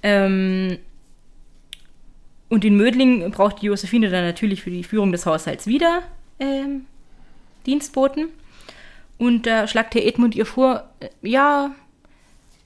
Ähm, 0.03 0.77
und 2.51 2.67
in 2.67 2.77
Mödling 2.77 3.31
braucht 3.31 3.63
die 3.63 3.67
Josephine 3.67 4.11
dann 4.11 4.27
natürlich 4.27 4.63
für 4.63 4.71
die 4.71 4.85
Führung 4.85 5.11
des 5.11 5.25
Haushalts 5.25 5.67
wieder 5.67 6.03
ähm, 6.39 6.85
Dienstboten. 7.65 8.27
Und 9.17 9.47
da 9.47 9.67
schlagt 9.67 9.95
der 9.95 10.07
Edmund 10.07 10.35
ihr 10.35 10.45
vor, 10.45 10.85
äh, 11.01 11.09
ja, 11.23 11.75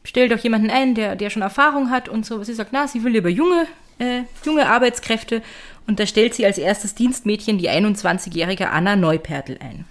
stell 0.02 0.28
doch 0.28 0.38
jemanden 0.38 0.70
ein, 0.70 0.96
der, 0.96 1.14
der 1.14 1.30
schon 1.30 1.42
Erfahrung 1.42 1.90
hat 1.90 2.08
und 2.08 2.26
so. 2.26 2.42
Sie 2.42 2.54
sagt, 2.54 2.70
na, 2.72 2.88
sie 2.88 3.04
will 3.04 3.12
lieber 3.12 3.28
junge, 3.28 3.68
äh, 4.00 4.22
junge 4.44 4.66
Arbeitskräfte. 4.66 5.40
Und 5.86 6.00
da 6.00 6.06
stellt 6.06 6.34
sie 6.34 6.46
als 6.46 6.58
erstes 6.58 6.94
Dienstmädchen 6.94 7.58
die 7.58 7.68
21-jährige 7.68 8.70
Anna 8.70 8.96
Neupertl 8.96 9.58
ein. 9.60 9.84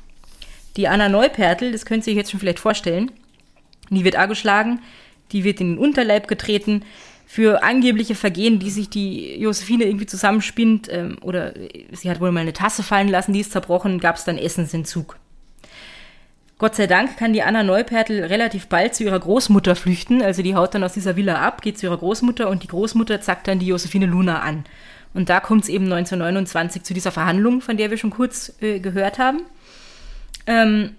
Die 0.76 0.88
Anna 0.88 1.08
Neupertl, 1.08 1.72
das 1.72 1.86
könnt 1.86 2.08
ihr 2.08 2.14
euch 2.14 2.18
jetzt 2.18 2.32
schon 2.32 2.40
vielleicht 2.40 2.60
vorstellen, 2.60 3.12
die 3.90 4.04
wird 4.04 4.16
angeschlagen, 4.16 4.80
die 5.32 5.44
wird 5.44 5.62
in 5.62 5.74
den 5.74 5.78
Unterleib 5.78 6.28
getreten 6.28 6.84
für 7.26 7.64
angebliche 7.64 8.16
Vergehen, 8.16 8.60
die 8.60 8.70
sich 8.70 8.90
die 8.90 9.36
Josephine 9.40 9.86
irgendwie 9.86 10.06
zusammenspinnt. 10.06 10.88
Ähm, 10.92 11.18
oder 11.22 11.54
sie 11.92 12.10
hat 12.10 12.20
wohl 12.20 12.32
mal 12.32 12.42
eine 12.42 12.54
Tasse 12.54 12.84
fallen 12.84 13.08
lassen, 13.08 13.34
die 13.34 13.40
ist 13.40 13.52
zerbrochen, 13.52 14.00
gab 14.00 14.16
es 14.16 14.24
dann 14.24 14.38
Essensentzug. 14.38 15.18
Gott 16.60 16.76
sei 16.76 16.88
Dank 16.88 17.18
kann 17.18 17.34
die 17.34 17.44
Anna 17.44 17.64
Neupertl 17.64 18.24
relativ 18.24 18.68
bald 18.68 18.96
zu 18.96 19.04
ihrer 19.04 19.20
Großmutter 19.20 19.76
flüchten. 19.76 20.22
Also 20.22 20.44
die 20.44 20.56
haut 20.56 20.74
dann 20.74 20.84
aus 20.84 20.94
dieser 20.94 21.16
Villa 21.16 21.36
ab, 21.36 21.62
geht 21.62 21.78
zu 21.78 21.88
ihrer 21.88 21.98
Großmutter 21.98 22.50
und 22.50 22.64
die 22.64 22.68
Großmutter 22.68 23.20
zackt 23.20 23.48
dann 23.48 23.60
die 23.60 23.68
Josephine 23.68 24.06
Luna 24.06 24.40
an. 24.40 24.64
Und 25.14 25.30
da 25.30 25.40
kommt 25.40 25.64
es 25.64 25.70
eben 25.70 25.86
1929 25.86 26.84
zu 26.84 26.94
dieser 26.94 27.12
Verhandlung, 27.12 27.62
von 27.62 27.78
der 27.78 27.90
wir 27.92 27.98
schon 27.98 28.10
kurz 28.10 28.54
äh, 28.62 28.80
gehört 28.80 29.20
haben. 29.20 29.42
Ähm, 30.48 30.96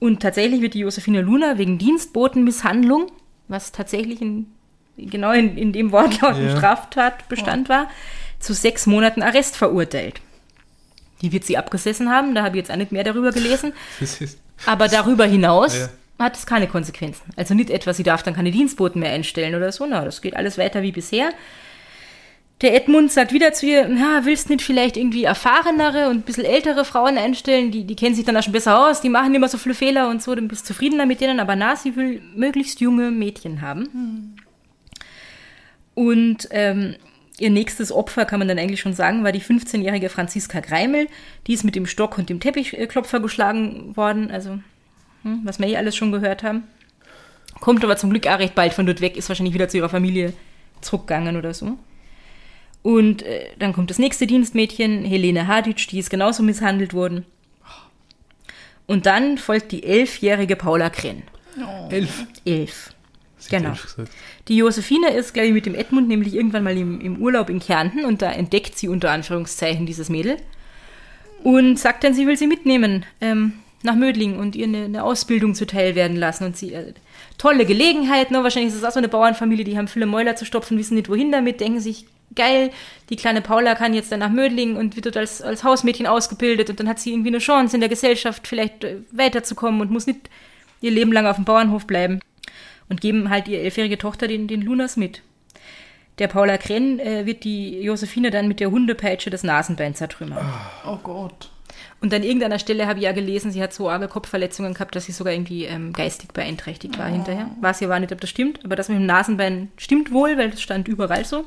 und 0.00 0.20
tatsächlich 0.20 0.60
wird 0.62 0.74
die 0.74 0.80
Josephine 0.80 1.20
Luna 1.20 1.58
wegen 1.58 1.76
Dienstbotenmisshandlung, 1.78 3.10
was 3.48 3.72
tatsächlich 3.72 4.22
in, 4.22 4.46
genau 4.96 5.32
in, 5.32 5.56
in 5.58 5.72
dem 5.72 5.92
Wortlaut 5.92 6.34
ein 6.36 6.48
Ja. 6.48 6.56
Straftatbestand 6.56 7.68
war, 7.68 7.88
zu 8.38 8.54
sechs 8.54 8.86
Monaten 8.86 9.22
Arrest 9.22 9.56
verurteilt. 9.56 10.20
Die 11.20 11.32
wird 11.32 11.44
sie 11.44 11.58
abgesessen 11.58 12.10
haben, 12.10 12.34
da 12.34 12.44
habe 12.44 12.56
ich 12.56 12.62
jetzt 12.62 12.70
auch 12.70 12.76
nicht 12.76 12.92
mehr 12.92 13.02
darüber 13.04 13.32
gelesen. 13.32 13.72
Aber 14.66 14.88
darüber 14.88 15.24
hinaus 15.26 15.76
Ja. 15.76 15.88
hat 16.20 16.36
es 16.36 16.46
keine 16.46 16.68
Konsequenzen. 16.68 17.24
Also 17.36 17.54
nicht 17.54 17.70
etwa, 17.70 17.92
sie 17.92 18.04
darf 18.04 18.22
dann 18.22 18.34
keine 18.34 18.50
Dienstboten 18.52 19.00
mehr 19.00 19.10
einstellen 19.12 19.54
oder 19.56 19.72
so. 19.72 19.84
Na, 19.86 20.04
das 20.04 20.22
geht 20.22 20.36
alles 20.36 20.58
weiter 20.58 20.82
wie 20.82 20.92
bisher. 20.92 21.30
Der 22.60 22.74
Edmund 22.74 23.12
sagt 23.12 23.32
wieder 23.32 23.52
zu 23.52 23.66
ihr, 23.66 23.86
na, 23.88 24.24
willst 24.24 24.50
nicht 24.50 24.62
vielleicht 24.62 24.96
irgendwie 24.96 25.24
erfahrenere 25.24 26.08
und 26.08 26.16
ein 26.16 26.22
bisschen 26.22 26.44
ältere 26.44 26.84
Frauen 26.84 27.16
einstellen, 27.16 27.70
die, 27.70 27.84
die 27.84 27.94
kennen 27.94 28.16
sich 28.16 28.24
dann 28.24 28.36
auch 28.36 28.42
schon 28.42 28.52
besser 28.52 28.88
aus, 28.88 29.00
die 29.00 29.08
machen 29.08 29.32
immer 29.34 29.48
so 29.48 29.58
viele 29.58 29.76
Fehler 29.76 30.08
und 30.08 30.22
so, 30.22 30.34
dann 30.34 30.48
bist 30.48 30.62
du 30.62 30.74
zufriedener 30.74 31.06
mit 31.06 31.20
denen, 31.20 31.38
aber 31.38 31.54
na, 31.54 31.76
sie 31.76 31.94
will 31.94 32.20
möglichst 32.34 32.80
junge 32.80 33.12
Mädchen 33.12 33.60
haben. 33.60 34.34
Und 35.94 36.48
ähm, 36.50 36.96
ihr 37.38 37.50
nächstes 37.50 37.92
Opfer, 37.92 38.24
kann 38.24 38.40
man 38.40 38.48
dann 38.48 38.58
eigentlich 38.58 38.80
schon 38.80 38.92
sagen, 38.92 39.22
war 39.22 39.32
die 39.32 39.40
15-jährige 39.40 40.08
Franziska 40.08 40.58
Greimel. 40.58 41.06
Die 41.46 41.54
ist 41.54 41.64
mit 41.64 41.76
dem 41.76 41.86
Stock 41.86 42.18
und 42.18 42.28
dem 42.28 42.40
Teppichklopfer 42.40 43.20
geschlagen 43.20 43.96
worden, 43.96 44.32
also 44.32 44.58
hm, 45.22 45.40
was 45.44 45.60
wir 45.60 45.68
eh 45.68 45.76
alles 45.76 45.96
schon 45.96 46.10
gehört 46.10 46.42
haben. 46.42 46.64
Kommt 47.60 47.84
aber 47.84 47.96
zum 47.96 48.10
Glück 48.10 48.26
auch 48.26 48.38
recht 48.38 48.56
bald 48.56 48.74
von 48.74 48.86
dort 48.86 49.00
weg, 49.00 49.16
ist 49.16 49.28
wahrscheinlich 49.28 49.54
wieder 49.54 49.68
zu 49.68 49.76
ihrer 49.76 49.88
Familie 49.88 50.32
zurückgegangen 50.80 51.36
oder 51.36 51.54
so. 51.54 51.78
Und 52.82 53.22
äh, 53.22 53.46
dann 53.58 53.72
kommt 53.72 53.90
das 53.90 53.98
nächste 53.98 54.26
Dienstmädchen, 54.26 55.04
Helene 55.04 55.46
Hadic, 55.46 55.88
die 55.88 55.98
ist 55.98 56.10
genauso 56.10 56.42
misshandelt 56.42 56.94
worden. 56.94 57.26
Und 58.86 59.06
dann 59.06 59.36
folgt 59.36 59.72
die 59.72 59.84
elfjährige 59.84 60.56
Paula 60.56 60.88
Krenn. 60.88 61.22
Elf. 61.90 62.24
Elf. 62.44 62.90
Sie 63.36 63.50
Genau. 63.50 63.74
Die 64.48 64.56
Josephine 64.56 65.10
ist, 65.10 65.34
glaube 65.34 65.48
ich, 65.48 65.52
mit 65.52 65.66
dem 65.66 65.74
Edmund 65.74 66.08
nämlich 66.08 66.34
irgendwann 66.34 66.64
mal 66.64 66.76
im, 66.76 67.00
im 67.00 67.18
Urlaub 67.18 67.50
in 67.50 67.60
Kärnten 67.60 68.04
und 68.04 68.22
da 68.22 68.32
entdeckt 68.32 68.76
sie 68.78 68.88
unter 68.88 69.10
Anführungszeichen 69.10 69.86
dieses 69.86 70.08
Mädel 70.08 70.38
und 71.42 71.78
sagt 71.78 72.04
dann, 72.04 72.14
sie 72.14 72.26
will 72.26 72.36
sie 72.36 72.46
mitnehmen 72.46 73.04
ähm, 73.20 73.52
nach 73.82 73.94
Mödling 73.94 74.38
und 74.38 74.56
ihr 74.56 74.66
eine, 74.66 74.84
eine 74.84 75.04
Ausbildung 75.04 75.54
zuteil 75.54 75.94
werden 75.94 76.16
lassen. 76.16 76.44
Und 76.44 76.56
sie, 76.56 76.72
äh, 76.72 76.94
tolle 77.36 77.64
Gelegenheit, 77.64 78.30
ne? 78.30 78.42
wahrscheinlich 78.42 78.72
ist 78.72 78.78
es 78.78 78.84
auch 78.84 78.92
so 78.92 78.98
eine 78.98 79.08
Bauernfamilie, 79.08 79.64
die 79.64 79.78
haben 79.78 79.88
viele 79.88 80.06
Mäuler 80.06 80.34
zu 80.34 80.44
stopfen, 80.44 80.78
wissen 80.78 80.94
nicht 80.94 81.08
wohin 81.08 81.30
damit, 81.30 81.60
denken 81.60 81.80
sich, 81.80 82.06
geil, 82.34 82.70
die 83.10 83.16
kleine 83.16 83.40
Paula 83.40 83.74
kann 83.74 83.94
jetzt 83.94 84.12
dann 84.12 84.20
nach 84.20 84.30
Mödling 84.30 84.76
und 84.76 84.96
wird 84.96 85.06
dort 85.06 85.16
als, 85.16 85.42
als 85.42 85.64
Hausmädchen 85.64 86.06
ausgebildet 86.06 86.70
und 86.70 86.80
dann 86.80 86.88
hat 86.88 86.98
sie 86.98 87.12
irgendwie 87.12 87.30
eine 87.30 87.38
Chance 87.38 87.76
in 87.76 87.80
der 87.80 87.88
Gesellschaft 87.88 88.46
vielleicht 88.46 88.84
äh, 88.84 88.98
weiterzukommen 89.12 89.80
und 89.80 89.90
muss 89.90 90.06
nicht 90.06 90.28
ihr 90.80 90.90
Leben 90.90 91.12
lang 91.12 91.26
auf 91.26 91.36
dem 91.36 91.44
Bauernhof 91.44 91.86
bleiben 91.86 92.20
und 92.88 93.00
geben 93.00 93.30
halt 93.30 93.48
ihr 93.48 93.60
elfjährige 93.60 93.98
Tochter 93.98 94.28
den, 94.28 94.48
den 94.48 94.62
Lunas 94.62 94.96
mit. 94.96 95.22
Der 96.18 96.28
Paula 96.28 96.58
Krenn 96.58 96.98
äh, 96.98 97.26
wird 97.26 97.44
die 97.44 97.80
Josephine 97.80 98.30
dann 98.30 98.48
mit 98.48 98.60
der 98.60 98.70
Hundepeitsche 98.70 99.30
das 99.30 99.44
Nasenbein 99.44 99.94
zertrümmern. 99.94 100.44
Oh 100.84 100.96
Gott. 100.96 101.50
Und 102.00 102.14
an 102.14 102.22
irgendeiner 102.22 102.58
Stelle 102.58 102.86
habe 102.86 102.98
ich 102.98 103.04
ja 103.04 103.12
gelesen, 103.12 103.50
sie 103.50 103.62
hat 103.62 103.72
so 103.72 103.88
arge 103.88 104.08
Kopfverletzungen 104.08 104.74
gehabt, 104.74 104.94
dass 104.94 105.04
sie 105.04 105.12
sogar 105.12 105.32
irgendwie 105.32 105.64
ähm, 105.64 105.92
geistig 105.92 106.32
beeinträchtigt 106.32 106.98
war 106.98 107.06
hinterher. 107.06 107.50
Weiß 107.60 107.80
ja 107.80 107.88
war 107.88 107.98
nicht, 107.98 108.12
ob 108.12 108.20
das 108.20 108.30
stimmt, 108.30 108.64
aber 108.64 108.76
das 108.76 108.88
mit 108.88 108.98
dem 108.98 109.06
Nasenbein 109.06 109.70
stimmt 109.76 110.12
wohl, 110.12 110.36
weil 110.38 110.50
das 110.50 110.62
stand 110.62 110.86
überall 110.86 111.24
so. 111.24 111.44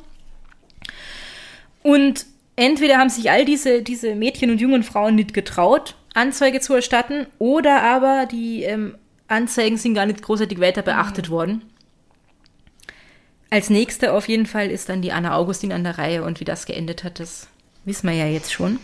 Und 1.83 2.25
entweder 2.55 2.97
haben 2.97 3.09
sich 3.09 3.31
all 3.31 3.45
diese, 3.45 3.81
diese 3.81 4.15
Mädchen 4.15 4.51
und 4.51 4.61
jungen 4.61 4.83
Frauen 4.83 5.15
nicht 5.15 5.33
getraut, 5.33 5.95
Anzeige 6.13 6.59
zu 6.59 6.73
erstatten, 6.73 7.27
oder 7.39 7.83
aber 7.83 8.25
die 8.25 8.63
ähm, 8.63 8.95
Anzeigen 9.27 9.77
sind 9.77 9.93
gar 9.93 10.05
nicht 10.05 10.21
großartig 10.21 10.59
weiter 10.59 10.81
beachtet 10.81 11.29
worden. 11.29 11.63
Als 13.49 13.69
nächste 13.69 14.13
auf 14.13 14.27
jeden 14.27 14.45
Fall 14.45 14.69
ist 14.69 14.89
dann 14.89 15.01
die 15.01 15.11
Anna 15.11 15.35
Augustin 15.35 15.73
an 15.73 15.83
der 15.83 15.97
Reihe 15.97 16.23
und 16.23 16.39
wie 16.39 16.45
das 16.45 16.65
geendet 16.65 17.03
hat, 17.03 17.19
das 17.19 17.47
wissen 17.83 18.07
wir 18.07 18.15
ja 18.15 18.27
jetzt 18.27 18.53
schon. 18.53 18.79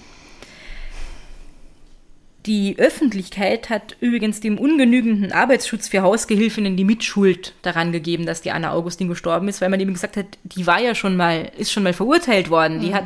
Die 2.48 2.80
Öffentlichkeit 2.80 3.70
hat 3.70 3.98
übrigens 4.00 4.40
dem 4.40 4.58
ungenügenden 4.58 5.34
Arbeitsschutz 5.34 5.90
für 5.90 6.02
Hausgehilfinnen 6.02 6.78
die 6.78 6.86
Mitschuld 6.86 7.54
daran 7.62 7.92
gegeben, 7.92 8.26
dass 8.26 8.42
die 8.42 8.52
Anna 8.52 8.72
Augustin 8.72 9.10
gestorben 9.10 9.50
ist, 9.50 9.60
weil 9.60 9.68
man 9.68 9.82
eben 9.82 9.92
gesagt 9.92 10.16
hat, 10.16 10.26
die 10.44 10.66
war 10.66 10.80
ja 10.80 10.96
schon 10.96 11.18
mal, 11.18 11.52
ist 11.58 11.74
schon 11.74 11.84
mal 11.84 11.92
verurteilt 11.92 12.50
worden. 12.50 12.80
Die 12.80 12.94
hat, 12.94 13.04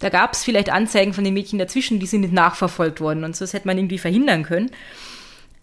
da 0.00 0.10
gab 0.10 0.34
es 0.34 0.44
vielleicht 0.44 0.70
Anzeigen 0.70 1.14
von 1.14 1.24
den 1.24 1.32
Mädchen 1.32 1.58
dazwischen, 1.58 2.00
die 2.00 2.06
sind 2.06 2.20
nicht 2.20 2.34
nachverfolgt 2.34 3.00
worden 3.00 3.24
und 3.24 3.34
so 3.34 3.44
das 3.44 3.54
hätte 3.54 3.66
man 3.66 3.78
irgendwie 3.78 3.96
verhindern 3.96 4.42
können. 4.42 4.70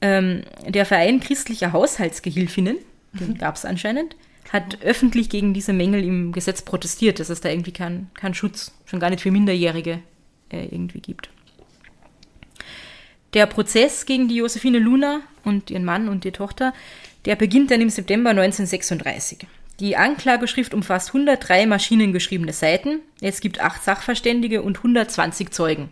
Ähm, 0.02 0.42
der 0.68 0.88
Verein 0.88 1.20
christlicher 1.20 1.72
Haushaltsgehilfinnen, 1.72 2.78
den 3.14 3.38
gab 3.38 3.58
es 3.58 3.64
anscheinend, 3.64 4.16
hat 4.52 4.80
öffentlich 4.82 5.30
gegen 5.30 5.54
diese 5.54 5.74
Mängel 5.74 6.04
im 6.04 6.32
Gesetz 6.32 6.64
protestiert, 6.64 7.20
dass 7.20 7.30
es 7.30 7.42
da 7.42 7.50
irgendwie 7.50 7.74
keinen 7.74 8.10
keinen 8.16 8.34
Schutz, 8.34 8.72
schon 8.86 9.00
gar 9.00 9.12
nicht 9.12 9.22
für 9.22 9.30
Minderjährige 9.30 10.00
äh, 10.52 10.66
irgendwie 10.66 11.02
gibt. 11.02 11.30
Der 13.34 13.46
Prozess 13.46 14.06
gegen 14.06 14.28
die 14.28 14.38
Josephine 14.38 14.80
Luna 14.80 15.22
und 15.44 15.70
ihren 15.70 15.86
Mann 15.86 16.10
und 16.10 16.24
die 16.24 16.32
Tochter, 16.32 16.74
der 17.26 17.36
beginnt 17.36 17.72
dann 17.72 17.82
im 17.82 17.90
September 17.90 18.32
1936. 18.32 19.46
Die 19.80 19.96
Anklageschrift 19.96 20.74
umfasst 20.74 21.10
103 21.10 21.66
maschinengeschriebene 21.66 22.52
Seiten. 22.54 23.00
Es 23.22 23.40
gibt 23.40 23.62
acht 23.62 23.84
Sachverständige 23.84 24.62
und 24.62 24.78
120 24.78 25.52
Zeugen. 25.52 25.90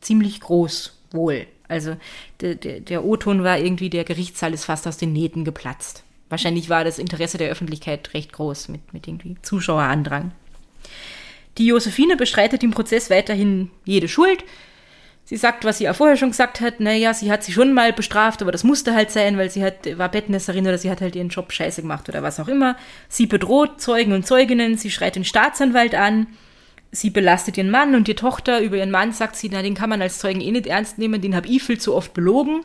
Ziemlich 0.00 0.40
groß, 0.40 0.98
wohl. 1.12 1.46
Also 1.68 1.96
der, 2.40 2.54
der, 2.54 2.80
der 2.80 3.04
O-Ton 3.04 3.44
war 3.44 3.58
irgendwie, 3.58 3.90
der 3.90 4.04
Gerichtssaal 4.04 4.52
ist 4.52 4.64
fast 4.64 4.86
aus 4.86 4.96
den 4.96 5.12
Nähten 5.12 5.44
geplatzt. 5.44 6.02
Wahrscheinlich 6.28 6.68
war 6.68 6.84
das 6.84 6.98
Interesse 6.98 7.38
der 7.38 7.50
Öffentlichkeit 7.50 8.12
recht 8.12 8.32
groß 8.32 8.68
mit, 8.68 8.92
mit 8.92 9.08
irgendwie 9.08 9.36
Zuschauerandrang. 9.42 10.32
Die 11.56 11.66
Josephine 11.66 12.16
bestreitet 12.16 12.62
im 12.62 12.70
Prozess 12.70 13.10
weiterhin 13.10 13.70
jede 13.84 14.08
Schuld. 14.08 14.44
Sie 15.28 15.36
sagt, 15.36 15.66
was 15.66 15.76
sie 15.76 15.84
ja 15.84 15.92
vorher 15.92 16.16
schon 16.16 16.30
gesagt 16.30 16.62
hat, 16.62 16.80
naja, 16.80 17.12
sie 17.12 17.30
hat 17.30 17.44
sie 17.44 17.52
schon 17.52 17.74
mal 17.74 17.92
bestraft, 17.92 18.40
aber 18.40 18.50
das 18.50 18.64
musste 18.64 18.94
halt 18.94 19.10
sein, 19.10 19.36
weil 19.36 19.50
sie 19.50 19.62
hat, 19.62 19.98
war 19.98 20.08
Bettnässerin 20.08 20.66
oder 20.66 20.78
sie 20.78 20.90
hat 20.90 21.02
halt 21.02 21.14
ihren 21.14 21.28
Job 21.28 21.52
scheiße 21.52 21.82
gemacht 21.82 22.08
oder 22.08 22.22
was 22.22 22.40
auch 22.40 22.48
immer. 22.48 22.78
Sie 23.10 23.26
bedroht 23.26 23.78
Zeugen 23.78 24.14
und 24.14 24.26
Zeuginnen, 24.26 24.78
sie 24.78 24.90
schreit 24.90 25.16
den 25.16 25.26
Staatsanwalt 25.26 25.94
an, 25.94 26.28
sie 26.92 27.10
belastet 27.10 27.58
ihren 27.58 27.70
Mann 27.70 27.94
und 27.94 28.08
die 28.08 28.14
Tochter. 28.14 28.62
Über 28.62 28.78
ihren 28.78 28.90
Mann 28.90 29.12
sagt 29.12 29.36
sie, 29.36 29.50
na, 29.52 29.60
den 29.60 29.74
kann 29.74 29.90
man 29.90 30.00
als 30.00 30.18
Zeugen 30.18 30.40
eh 30.40 30.50
nicht 30.50 30.66
ernst 30.66 30.96
nehmen, 30.96 31.20
den 31.20 31.36
hab 31.36 31.44
ich 31.44 31.62
viel 31.62 31.78
zu 31.78 31.94
oft 31.94 32.14
belogen. 32.14 32.64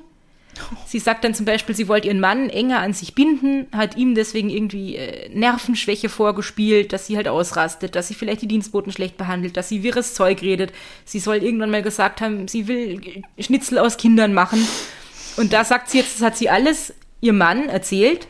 Sie 0.85 0.99
sagt 0.99 1.23
dann 1.23 1.33
zum 1.33 1.45
Beispiel, 1.45 1.75
sie 1.75 1.87
wollte 1.87 2.07
ihren 2.07 2.19
Mann 2.19 2.49
enger 2.49 2.79
an 2.79 2.93
sich 2.93 3.15
binden, 3.15 3.67
hat 3.71 3.97
ihm 3.97 4.15
deswegen 4.15 4.49
irgendwie 4.49 4.95
äh, 4.95 5.29
Nervenschwäche 5.29 6.09
vorgespielt, 6.09 6.93
dass 6.93 7.07
sie 7.07 7.17
halt 7.17 7.27
ausrastet, 7.27 7.95
dass 7.95 8.07
sie 8.07 8.13
vielleicht 8.13 8.41
die 8.41 8.47
Dienstboten 8.47 8.91
schlecht 8.91 9.17
behandelt, 9.17 9.57
dass 9.57 9.69
sie 9.69 9.83
wirres 9.83 10.13
Zeug 10.13 10.41
redet. 10.41 10.71
Sie 11.05 11.19
soll 11.19 11.37
irgendwann 11.37 11.71
mal 11.71 11.81
gesagt 11.81 12.21
haben, 12.21 12.47
sie 12.47 12.67
will 12.67 13.23
Schnitzel 13.39 13.79
aus 13.79 13.97
Kindern 13.97 14.33
machen. 14.33 14.65
Und 15.37 15.53
da 15.53 15.63
sagt 15.63 15.89
sie 15.89 15.99
jetzt, 15.99 16.15
das 16.15 16.25
hat 16.25 16.37
sie 16.37 16.49
alles 16.49 16.93
ihr 17.21 17.33
Mann 17.33 17.69
erzählt, 17.69 18.27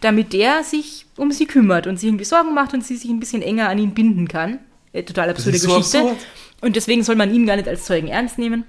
damit 0.00 0.32
der 0.32 0.64
sich 0.64 1.06
um 1.16 1.30
sie 1.30 1.46
kümmert 1.46 1.86
und 1.86 1.98
sich 1.98 2.08
irgendwie 2.08 2.24
Sorgen 2.24 2.54
macht 2.54 2.74
und 2.74 2.84
sie 2.84 2.96
sich 2.96 3.10
ein 3.10 3.20
bisschen 3.20 3.42
enger 3.42 3.68
an 3.68 3.78
ihn 3.78 3.94
binden 3.94 4.26
kann. 4.26 4.58
Äh, 4.92 5.04
total 5.04 5.30
absurde 5.30 5.58
so 5.58 5.68
Geschichte. 5.68 5.98
absurd. 5.98 6.18
Und 6.60 6.76
deswegen 6.76 7.02
soll 7.04 7.16
man 7.16 7.32
ihn 7.32 7.46
gar 7.46 7.56
nicht 7.56 7.68
als 7.68 7.84
Zeugen 7.84 8.08
ernst 8.08 8.38
nehmen. 8.38 8.64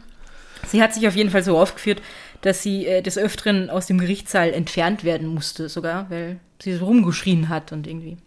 Sie 0.68 0.82
hat 0.82 0.94
sich 0.94 1.08
auf 1.08 1.16
jeden 1.16 1.30
Fall 1.30 1.44
so 1.44 1.58
aufgeführt, 1.58 2.02
dass 2.44 2.62
sie 2.62 2.86
äh, 2.86 3.02
des 3.02 3.18
Öfteren 3.18 3.70
aus 3.70 3.88
dem 3.88 3.98
Gerichtssaal 3.98 4.54
entfernt 4.54 5.04
werden 5.04 5.28
musste, 5.28 5.70
sogar, 5.70 6.10
weil 6.10 6.40
sie 6.62 6.76
so 6.76 6.86
rumgeschrien 6.86 7.50
hat 7.50 7.72
und 7.72 7.88
irgendwie. 7.88 8.18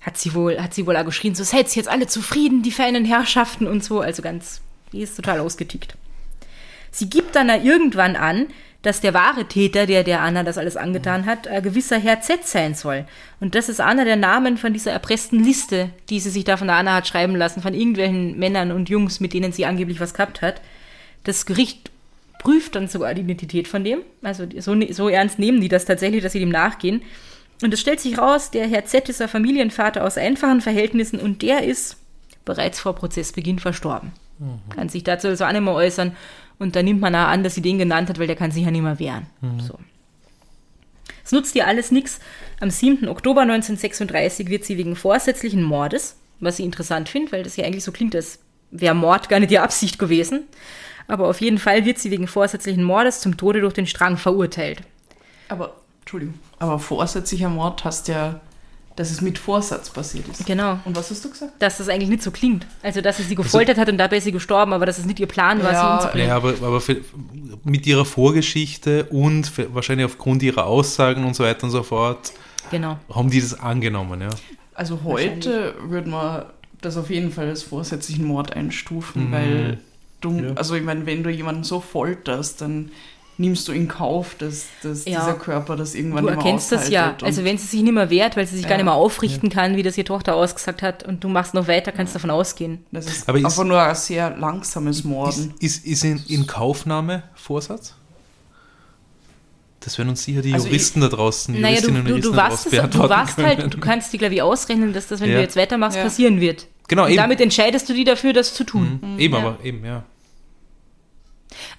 Hat 0.00 0.16
sie 0.16 0.34
wohl, 0.34 0.60
hat 0.60 0.74
sie 0.74 0.86
wohl 0.86 0.96
auch 0.96 1.04
geschrien, 1.04 1.34
so 1.34 1.44
seid 1.44 1.74
jetzt 1.76 1.88
alle 1.88 2.06
zufrieden, 2.06 2.62
die 2.62 2.72
feinen 2.72 3.04
Herrschaften 3.04 3.66
und 3.66 3.84
so. 3.84 4.00
Also 4.00 4.22
ganz, 4.22 4.62
die 4.92 5.02
ist 5.02 5.16
total 5.16 5.40
ausgetickt. 5.40 5.96
Sie 6.90 7.10
gibt 7.10 7.36
dann 7.36 7.50
irgendwann 7.50 8.16
an, 8.16 8.46
dass 8.80 9.02
der 9.02 9.12
wahre 9.12 9.44
Täter, 9.44 9.84
der 9.84 10.02
der 10.02 10.22
Anna 10.22 10.42
das 10.42 10.56
alles 10.56 10.78
angetan 10.78 11.26
hat, 11.26 11.46
ein 11.46 11.62
gewisser 11.62 11.98
Herr 11.98 12.22
Z 12.22 12.46
sein 12.46 12.74
soll. 12.74 13.04
Und 13.38 13.54
das 13.54 13.68
ist 13.68 13.82
einer 13.82 14.06
der 14.06 14.16
Namen 14.16 14.56
von 14.56 14.72
dieser 14.72 14.92
erpressten 14.92 15.44
Liste, 15.44 15.90
die 16.08 16.20
sie 16.20 16.30
sich 16.30 16.44
da 16.44 16.56
von 16.56 16.68
der 16.68 16.76
Anna 16.76 16.94
hat 16.94 17.08
schreiben 17.08 17.36
lassen, 17.36 17.60
von 17.60 17.74
irgendwelchen 17.74 18.38
Männern 18.38 18.72
und 18.72 18.88
Jungs, 18.88 19.20
mit 19.20 19.34
denen 19.34 19.52
sie 19.52 19.66
angeblich 19.66 20.00
was 20.00 20.14
gehabt 20.14 20.40
hat. 20.40 20.62
Das 21.24 21.44
Gericht 21.44 21.90
prüft 22.48 22.76
dann 22.76 22.88
sogar 22.88 23.12
die 23.12 23.20
Identität 23.20 23.68
von 23.68 23.84
dem. 23.84 24.00
Also 24.22 24.46
so, 24.58 24.74
so 24.90 25.08
ernst 25.10 25.38
nehmen 25.38 25.60
die 25.60 25.68
das 25.68 25.84
tatsächlich, 25.84 26.22
dass 26.22 26.32
sie 26.32 26.40
dem 26.40 26.48
nachgehen. 26.48 27.02
Und 27.60 27.74
es 27.74 27.80
stellt 27.80 28.00
sich 28.00 28.16
raus, 28.16 28.50
der 28.50 28.66
Herr 28.66 28.86
Z 28.86 29.10
ist 29.10 29.20
ein 29.20 29.28
Familienvater 29.28 30.02
aus 30.02 30.16
einfachen 30.16 30.62
Verhältnissen 30.62 31.20
und 31.20 31.42
der 31.42 31.64
ist 31.64 31.98
bereits 32.46 32.80
vor 32.80 32.94
Prozessbeginn 32.94 33.58
verstorben. 33.58 34.12
Kann 34.74 34.88
sich 34.88 35.04
dazu 35.04 35.28
also 35.28 35.44
auch 35.44 35.52
nicht 35.52 35.60
mehr 35.60 35.74
äußern. 35.74 36.16
Und 36.58 36.74
da 36.74 36.82
nimmt 36.82 37.02
man 37.02 37.14
auch 37.14 37.28
an, 37.28 37.44
dass 37.44 37.54
sie 37.54 37.60
den 37.60 37.76
genannt 37.76 38.08
hat, 38.08 38.18
weil 38.18 38.28
der 38.28 38.36
kann 38.36 38.50
sich 38.50 38.64
ja 38.64 38.70
nicht 38.70 38.82
mehr 38.82 38.98
wehren. 38.98 39.26
So. 39.66 39.78
Es 41.22 41.32
nutzt 41.32 41.54
ihr 41.54 41.66
alles 41.66 41.90
nichts. 41.90 42.18
Am 42.60 42.70
7. 42.70 43.08
Oktober 43.08 43.42
1936 43.42 44.48
wird 44.48 44.64
sie 44.64 44.78
wegen 44.78 44.96
vorsätzlichen 44.96 45.62
Mordes, 45.62 46.16
was 46.40 46.60
ich 46.60 46.64
interessant 46.64 47.10
finde, 47.10 47.32
weil 47.32 47.42
das 47.42 47.56
ja 47.56 47.66
eigentlich 47.66 47.84
so 47.84 47.92
klingt, 47.92 48.14
als 48.14 48.38
wäre 48.70 48.94
Mord 48.94 49.28
gar 49.28 49.38
nicht 49.38 49.50
die 49.50 49.58
Absicht 49.58 49.98
gewesen. 49.98 50.44
Aber 51.08 51.28
auf 51.28 51.40
jeden 51.40 51.58
Fall 51.58 51.84
wird 51.84 51.98
sie 51.98 52.10
wegen 52.10 52.26
vorsätzlichen 52.28 52.84
Mordes 52.84 53.20
zum 53.20 53.36
Tode 53.36 53.60
durch 53.60 53.74
den 53.74 53.86
Strang 53.86 54.16
verurteilt. 54.16 54.82
Aber, 55.48 55.74
Entschuldigung, 56.00 56.34
aber 56.58 56.78
vorsätzlicher 56.78 57.48
Mord 57.48 57.82
heißt 57.84 58.08
ja, 58.08 58.40
dass 58.94 59.10
es 59.12 59.20
mit 59.20 59.38
Vorsatz 59.38 59.90
passiert 59.90 60.26
ist. 60.28 60.44
Genau. 60.44 60.78
Und 60.84 60.96
was 60.96 61.10
hast 61.10 61.24
du 61.24 61.30
gesagt? 61.30 61.52
Dass 61.60 61.78
das 61.78 61.88
eigentlich 61.88 62.08
nicht 62.10 62.22
so 62.22 62.30
klingt. 62.32 62.66
Also, 62.82 63.00
dass 63.00 63.16
sie 63.16 63.22
sie 63.22 63.36
gefoltert 63.36 63.78
hat 63.78 63.88
und 63.88 63.96
dabei 63.96 64.16
ist 64.18 64.24
sie 64.24 64.32
gestorben, 64.32 64.72
aber 64.72 64.86
dass 64.86 64.98
es 64.98 65.06
nicht 65.06 65.20
ihr 65.20 65.28
Plan 65.28 65.62
war, 65.62 65.72
Ja, 65.72 65.80
sie 65.80 65.94
umzubringen. 65.94 66.28
Ja, 66.28 66.36
aber, 66.36 66.50
aber 66.60 66.80
für, 66.80 66.96
mit 67.64 67.86
ihrer 67.86 68.04
Vorgeschichte 68.04 69.04
und 69.04 69.46
für, 69.46 69.72
wahrscheinlich 69.72 70.04
aufgrund 70.04 70.42
ihrer 70.42 70.66
Aussagen 70.66 71.24
und 71.24 71.34
so 71.34 71.44
weiter 71.44 71.64
und 71.64 71.70
so 71.70 71.82
fort 71.84 72.32
Genau. 72.72 72.98
haben 73.14 73.30
die 73.30 73.40
das 73.40 73.58
angenommen, 73.58 74.20
ja. 74.20 74.30
Also 74.74 75.00
heute 75.04 75.74
würde 75.80 76.10
man 76.10 76.44
das 76.80 76.96
auf 76.96 77.08
jeden 77.08 77.30
Fall 77.32 77.48
als 77.48 77.62
vorsätzlichen 77.62 78.24
Mord 78.24 78.52
einstufen, 78.54 79.30
weil 79.32 79.78
du, 80.20 80.32
Ja. 80.40 80.52
also 80.54 80.74
ich 80.74 80.82
meine, 80.82 81.06
wenn 81.06 81.22
du 81.22 81.30
jemanden 81.30 81.64
so 81.64 81.80
folterst, 81.80 82.60
dann 82.60 82.90
nimmst 83.40 83.68
du 83.68 83.72
in 83.72 83.86
Kauf, 83.86 84.34
dass, 84.36 84.66
dass 84.82 85.04
Ja. 85.04 85.20
dieser 85.20 85.34
Körper 85.34 85.76
das 85.76 85.94
irgendwann 85.94 86.24
Du 86.24 86.30
nicht 86.30 86.38
mehr 86.38 86.44
erkennst 86.46 86.72
das 86.72 86.88
ja. 86.88 87.10
und- 87.10 87.22
Also 87.22 87.44
wenn 87.44 87.56
sie 87.56 87.68
sich 87.68 87.82
nicht 87.82 87.92
mehr 87.92 88.10
wehrt, 88.10 88.36
weil 88.36 88.44
sie 88.48 88.56
sich 88.56 88.64
gar 88.64 88.72
Ja. 88.72 88.76
nicht 88.78 88.84
mehr 88.86 88.94
aufrichten 88.94 89.48
kann, 89.48 89.76
wie 89.76 89.84
das 89.84 89.96
ihre 89.96 90.06
Tochter 90.06 90.34
ausgesagt 90.34 90.82
hat, 90.82 91.04
und 91.04 91.22
du 91.22 91.28
machst 91.28 91.54
noch 91.54 91.68
weiter, 91.68 91.92
kannst 91.92 92.16
davon 92.16 92.30
ausgehen. 92.30 92.84
Das 92.90 93.06
ist 93.06 93.28
Aber 93.28 93.38
ist- 93.38 93.44
einfach 93.44 93.62
nur 93.64 93.80
ein 93.80 93.94
sehr 93.94 94.36
langsames 94.36 94.98
Ist, 94.98 95.04
Morden. 95.04 95.54
ist, 95.60 95.86
ist 95.86 96.02
in, 96.04 96.20
in 96.26 96.48
Kaufnahme 96.48 97.22
Vorsatz? 97.34 97.94
Das 99.80 99.96
werden 99.96 100.08
uns 100.10 100.24
sicher 100.24 100.42
die 100.42 100.52
Also 100.52 100.66
Juristen 100.66 101.00
da 101.00 101.08
draußen, 101.08 101.54
die 101.54 101.60
Naja, 101.60 101.76
du, 101.80 101.88
Juristinnen 101.92 102.00
und 102.02 102.06
du, 102.08 102.10
Juristen 102.16 102.32
du 102.32 102.36
warst, 102.36 102.66
draußen 102.66 102.78
es, 102.86 102.90
du 102.90 103.08
warst 103.08 103.38
halt, 103.38 103.72
du 103.74 103.78
kannst 103.78 104.12
dir, 104.12 104.18
glaube 104.18 104.34
ich, 104.34 104.42
ausrechnen, 104.42 104.92
dass 104.92 105.06
das, 105.06 105.20
wenn 105.20 105.30
Ja. 105.30 105.36
du 105.36 105.42
jetzt 105.42 105.56
weitermachst, 105.56 105.96
Ja. 105.96 106.02
passieren 106.02 106.40
wird. 106.40 106.66
Genau, 106.88 107.04
und 107.04 107.10
eben. 107.10 107.18
damit 107.18 107.40
entscheidest 107.40 107.88
du 107.88 107.92
dich 107.94 108.04
dafür, 108.04 108.32
das 108.32 108.54
zu 108.54 108.64
tun. 108.64 108.98
Mhm. 109.02 109.18
Eben, 109.18 109.34
Ja. 109.34 109.40
aber 109.40 109.64
eben, 109.64 109.84
ja. 109.84 110.04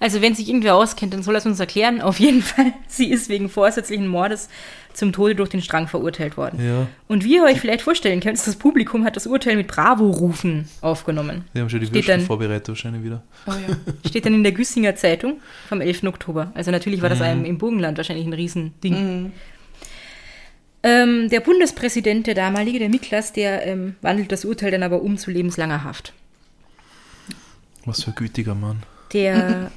Also 0.00 0.20
wenn 0.20 0.34
sich 0.34 0.48
irgendwer 0.48 0.74
auskennt, 0.74 1.14
dann 1.14 1.22
soll 1.22 1.34
er 1.34 1.38
es 1.38 1.46
uns 1.46 1.60
erklären. 1.60 2.00
Auf 2.00 2.18
jeden 2.18 2.42
Fall, 2.42 2.72
sie 2.88 3.08
ist 3.10 3.28
wegen 3.28 3.48
vorsätzlichen 3.48 4.06
Mordes 4.08 4.48
zum 4.92 5.12
Tode 5.12 5.36
durch 5.36 5.48
den 5.48 5.62
Strang 5.62 5.86
verurteilt 5.86 6.36
worden. 6.36 6.58
Ja, 6.64 6.88
Und 7.06 7.22
wie 7.24 7.36
ihr 7.36 7.44
euch 7.44 7.60
vielleicht 7.60 7.82
vorstellen 7.82 8.18
könnt, 8.20 8.44
das 8.44 8.56
Publikum 8.56 9.04
hat 9.04 9.14
das 9.14 9.28
Urteil 9.28 9.54
mit 9.56 9.68
Bravo-Rufen 9.68 10.68
aufgenommen. 10.80 11.44
wir 11.52 11.62
haben 11.62 11.70
schon 11.70 11.78
die 11.78 11.86
Steht 11.86 11.94
Würstchen 11.98 12.18
dann- 12.18 12.26
vorbereitet 12.26 12.68
wahrscheinlich 12.68 13.04
wieder. 13.04 13.22
Oh 13.46 13.52
ja. 13.52 13.76
Steht 14.08 14.26
dann 14.26 14.34
in 14.34 14.42
der 14.42 14.52
Güssinger 14.52 14.96
Zeitung 14.96 15.40
vom 15.68 15.80
11. 15.80 16.08
Oktober. 16.08 16.50
Also 16.54 16.72
natürlich 16.72 17.00
war 17.02 17.08
das 17.08 17.20
Mhm. 17.20 17.24
einem 17.24 17.44
im 17.44 17.58
Burgenland 17.58 17.96
wahrscheinlich 17.98 18.26
ein 18.26 18.32
Riesending. 18.32 19.32
Ähm, 20.82 21.28
der 21.28 21.40
Bundespräsident, 21.40 22.26
der 22.26 22.34
damalige, 22.34 22.78
der 22.78 22.88
Miklas, 22.88 23.32
der 23.32 23.66
ähm, 23.66 23.96
wandelt 24.00 24.32
das 24.32 24.44
Urteil 24.44 24.70
dann 24.70 24.82
aber 24.82 25.02
um 25.02 25.18
zu 25.18 25.30
lebenslanger 25.30 25.84
Haft. 25.84 26.14
Was 27.84 28.02
für 28.02 28.10
ein 28.10 28.14
gütiger 28.14 28.54
Mann. 28.54 28.82
Der, 29.12 29.70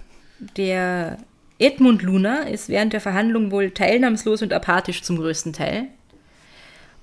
der 0.57 1.17
Edmund 1.59 2.01
Luna 2.03 2.43
ist 2.43 2.69
während 2.69 2.93
der 2.93 3.01
Verhandlung 3.01 3.51
wohl 3.51 3.71
teilnahmslos 3.71 4.41
und 4.41 4.53
apathisch 4.53 5.01
zum 5.01 5.17
größten 5.17 5.53
Teil. 5.53 5.87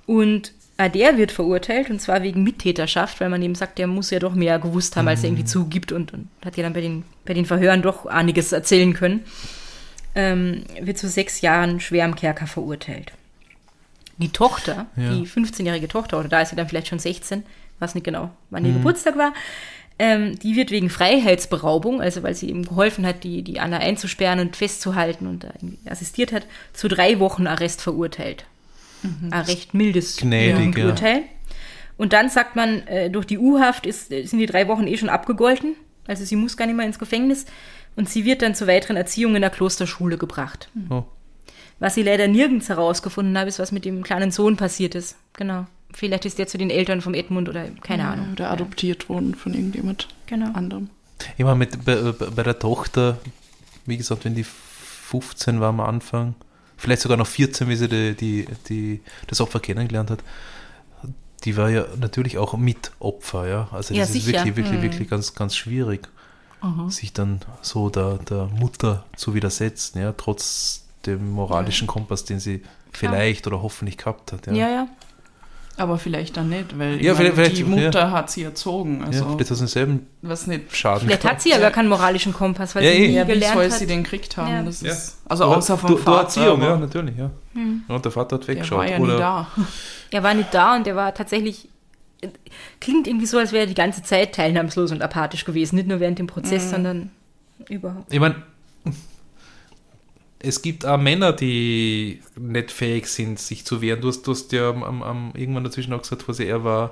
Und 0.05 0.53
der 0.79 1.17
wird 1.17 1.31
verurteilt, 1.31 1.91
und 1.91 2.01
zwar 2.01 2.23
wegen 2.23 2.41
Mittäterschaft, 2.43 3.21
weil 3.21 3.29
man 3.29 3.41
eben 3.41 3.53
sagt, 3.53 3.77
der 3.77 3.85
muss 3.85 4.09
ja 4.09 4.17
doch 4.17 4.33
mehr 4.33 4.57
gewusst 4.57 4.95
haben, 4.95 5.07
als 5.07 5.21
er 5.21 5.29
irgendwie 5.29 5.45
zugibt 5.45 5.91
und, 5.91 6.11
und 6.11 6.27
hat 6.43 6.57
ja 6.57 6.63
dann 6.63 6.73
bei 6.73 6.81
den, 6.81 7.03
bei 7.23 7.35
den 7.35 7.45
Verhören 7.45 7.83
doch 7.83 8.07
einiges 8.07 8.51
erzählen 8.51 8.93
können. 8.93 9.21
Ähm, 10.15 10.63
wird 10.81 10.97
zu 10.97 11.07
sechs 11.07 11.41
Jahren 11.41 11.79
schwer 11.79 12.05
am 12.05 12.15
Kerker 12.15 12.47
verurteilt. 12.47 13.11
Die 14.21 14.29
Tochter, 14.29 14.85
Ja. 14.95 15.13
die 15.13 15.25
15-jährige 15.27 15.87
Tochter, 15.87 16.19
oder 16.19 16.29
da 16.29 16.41
ist 16.41 16.49
sie 16.49 16.55
dann 16.55 16.67
vielleicht 16.69 16.87
schon 16.87 16.99
16, 16.99 17.43
weiß 17.79 17.95
nicht 17.95 18.03
genau, 18.03 18.29
wann 18.49 18.63
ihr 18.65 18.73
Geburtstag 18.73 19.17
war, 19.17 19.33
ähm, 19.99 20.37
die 20.39 20.55
wird 20.55 20.71
wegen 20.71 20.89
Freiheitsberaubung, 20.89 22.01
also 22.01 22.23
weil 22.23 22.33
sie 22.33 22.49
ihm 22.49 22.63
geholfen 22.63 23.05
hat, 23.05 23.23
die, 23.23 23.43
die 23.43 23.59
Anna 23.59 23.77
einzusperren 23.77 24.39
und 24.39 24.55
festzuhalten 24.55 25.27
und 25.27 25.43
da 25.43 25.49
irgendwie 25.55 25.77
assistiert 25.89 26.31
hat, 26.31 26.47
zu 26.73 26.87
drei 26.87 27.19
Wochen 27.19 27.45
Arrest 27.47 27.81
verurteilt. 27.81 28.45
Ein 29.31 29.41
recht 29.41 29.73
mildes. 29.73 30.17
Urteil. 30.89 31.23
Und 31.97 32.13
dann 32.13 32.29
sagt 32.29 32.55
man, 32.55 32.85
äh, 32.87 33.09
durch 33.09 33.25
die 33.25 33.37
U-Haft 33.37 33.85
äh, 33.85 33.91
sind 33.91 34.39
die 34.39 34.45
drei 34.45 34.67
Wochen 34.67 34.87
eh 34.87 34.97
schon 34.97 35.09
abgegolten, 35.09 35.75
also 36.07 36.23
sie 36.25 36.35
muss 36.35 36.57
gar 36.57 36.65
nicht 36.65 36.75
mehr 36.75 36.85
ins 36.85 36.97
Gefängnis 36.99 37.45
und 37.95 38.09
sie 38.09 38.25
wird 38.25 38.41
dann 38.41 38.55
zur 38.55 38.67
weiteren 38.67 38.97
Erziehung 38.97 39.35
in 39.35 39.41
der 39.41 39.49
Klosterschule 39.51 40.17
gebracht. 40.17 40.69
Oh. 40.89 41.03
Was 41.81 41.95
sie 41.95 42.03
leider 42.03 42.27
nirgends 42.27 42.69
herausgefunden 42.69 43.37
habe, 43.37 43.49
ist, 43.49 43.59
was 43.59 43.71
mit 43.73 43.83
dem 43.85 44.03
kleinen 44.03 44.31
Sohn 44.31 44.55
passiert 44.55 44.95
ist. 44.95 45.15
Genau. 45.33 45.65
Vielleicht 45.93 46.25
ist 46.25 46.37
der 46.39 46.47
zu 46.47 46.57
den 46.57 46.69
Eltern 46.69 47.01
vom 47.01 47.13
Edmund 47.13 47.49
oder 47.49 47.65
keine 47.81 48.07
Ahnung. 48.07 48.35
Der 48.37 48.51
adoptiert 48.51 49.09
worden 49.09 49.35
von 49.35 49.53
irgendjemand 49.53 50.07
Genau. 50.27 50.51
anderem. 50.53 50.89
Ich 51.37 51.43
meine, 51.43 51.57
mit, 51.57 51.83
bei, 51.83 51.95
bei 52.13 52.43
der 52.43 52.57
Tochter, 52.59 53.17
wie 53.85 53.97
gesagt, 53.97 54.23
wenn 54.25 54.35
die 54.35 54.45
15 54.45 55.59
war 55.59 55.69
am 55.69 55.79
Anfang, 55.81 56.35
vielleicht 56.77 57.01
sogar 57.01 57.17
noch 57.17 57.27
14, 57.27 57.67
wie 57.67 57.75
sie 57.75 57.89
die, 57.89 58.15
die, 58.15 58.45
die, 58.69 59.01
das 59.27 59.41
Opfer 59.41 59.59
kennengelernt 59.59 60.11
hat, 60.11 60.23
die 61.43 61.57
war 61.57 61.69
ja 61.71 61.85
natürlich 61.99 62.37
auch 62.37 62.55
mit 62.57 62.91
Opfer, 62.99 63.47
ja. 63.47 63.67
Also 63.71 63.93
Ja, 63.95 64.01
das 64.01 64.11
ist 64.15 64.25
sicher. 64.25 64.45
wirklich, 64.45 64.55
wirklich, 64.55 64.77
Mhm. 64.77 64.83
wirklich 64.83 65.09
ganz, 65.09 65.33
ganz 65.33 65.55
schwierig, 65.55 66.07
sich 66.89 67.11
dann 67.11 67.41
so 67.63 67.89
der, 67.89 68.19
der 68.19 68.45
Mutter 68.45 69.03
zu 69.15 69.33
widersetzen, 69.33 69.99
ja, 69.99 70.13
trotz 70.15 70.83
dem 71.05 71.31
moralischen 71.31 71.87
Kompass, 71.87 72.25
den 72.25 72.39
sie 72.39 72.61
vielleicht 72.91 73.47
oder 73.47 73.61
hoffentlich 73.61 73.97
gehabt 73.97 74.31
hat. 74.31 74.47
Ja, 74.47 74.53
Ja, 74.53 74.69
ja. 74.69 74.87
Aber 75.77 75.97
vielleicht 75.97 76.35
dann 76.37 76.49
nicht, 76.49 76.77
weil 76.77 77.01
Ja, 77.03 77.13
meine, 77.13 77.31
vielleicht- 77.31 77.57
die 77.57 77.63
vielleicht, 77.63 77.85
Mutter 77.85 78.11
hat 78.11 78.29
sie 78.29 78.43
erzogen. 78.43 78.99
ja 78.99 79.07
Also, 79.07 79.23
vielleicht 79.25 79.39
hat 79.51 79.57
sie 79.57 79.61
denselben 79.63 80.05
was 80.21 80.45
nicht. 80.45 80.75
Schaden 80.75 81.07
Vielleicht 81.07 81.23
hat 81.23 81.41
sie 81.41 81.49
ja 81.49 81.57
gar 81.59 81.71
keinen 81.71 81.87
moralischen 81.87 82.33
Kompass, 82.33 82.75
weil 82.75 82.83
Ja, 82.83 82.91
sie 82.91 82.97
eh. 82.97 83.07
nie 83.07 83.13
Ja, 83.15 83.27
wie 83.27 83.31
gelernt 83.31 83.55
soll 83.55 83.71
hat. 83.71 83.79
sie 83.79 83.87
den 83.87 84.03
gekriegt 84.03 84.35
haben? 84.37 84.51
Ja. 84.51 84.61
Das 84.63 84.81
Ja. 84.81 84.91
ist, 84.91 85.17
also 85.27 85.45
außer 85.45 85.77
vom 85.77 85.89
du, 85.91 85.95
du 85.95 86.01
Vater. 86.03 86.21
Erziehung, 86.23 86.61
ja, 86.61 86.67
aber 86.73 86.77
natürlich, 86.81 87.17
ja. 87.17 87.31
Hm. 87.53 87.83
ja. 87.87 87.95
Und 87.95 88.03
der 88.05 88.11
Vater 88.11 88.35
hat 88.35 88.41
Der 88.43 88.47
weggeschaut. 88.49 88.77
war 88.79 88.87
ja 88.89 88.97
oder 88.99 89.13
nie 89.13 89.19
da. 89.19 89.47
Er 90.11 90.23
war 90.23 90.33
nicht 90.33 90.53
da 90.53 90.75
und 90.75 90.85
er 90.87 90.95
war 90.97 91.13
tatsächlich. 91.15 91.69
Klingt 92.81 93.07
irgendwie 93.07 93.25
so, 93.25 93.37
als 93.39 93.51
wäre 93.53 93.63
er 93.63 93.67
die 93.67 93.73
ganze 93.73 94.03
Zeit 94.03 94.35
teilnahmslos 94.35 94.91
und 94.91 95.01
apathisch 95.01 95.45
gewesen. 95.45 95.77
Nicht 95.77 95.87
nur 95.87 95.99
während 96.01 96.19
dem 96.19 96.27
Prozess, 96.27 96.69
sondern 96.69 97.09
überhaupt. 97.69 98.13
Ich 98.13 98.19
meine, 98.19 98.35
es 100.43 100.61
gibt 100.61 100.85
auch 100.85 100.97
Männer, 100.97 101.33
die 101.33 102.21
nicht 102.39 102.71
fähig 102.71 103.07
sind, 103.07 103.39
sich 103.39 103.65
zu 103.65 103.81
wehren. 103.81 104.01
Du 104.01 104.07
hast, 104.07 104.23
du 104.23 104.31
hast 104.31 104.51
ja 104.51 104.69
am, 104.69 105.03
am, 105.03 105.31
irgendwann 105.35 105.63
dazwischen 105.63 105.93
auch 105.93 106.01
gesagt, 106.01 106.25
quasi 106.25 106.45
er 106.45 106.63
war 106.63 106.91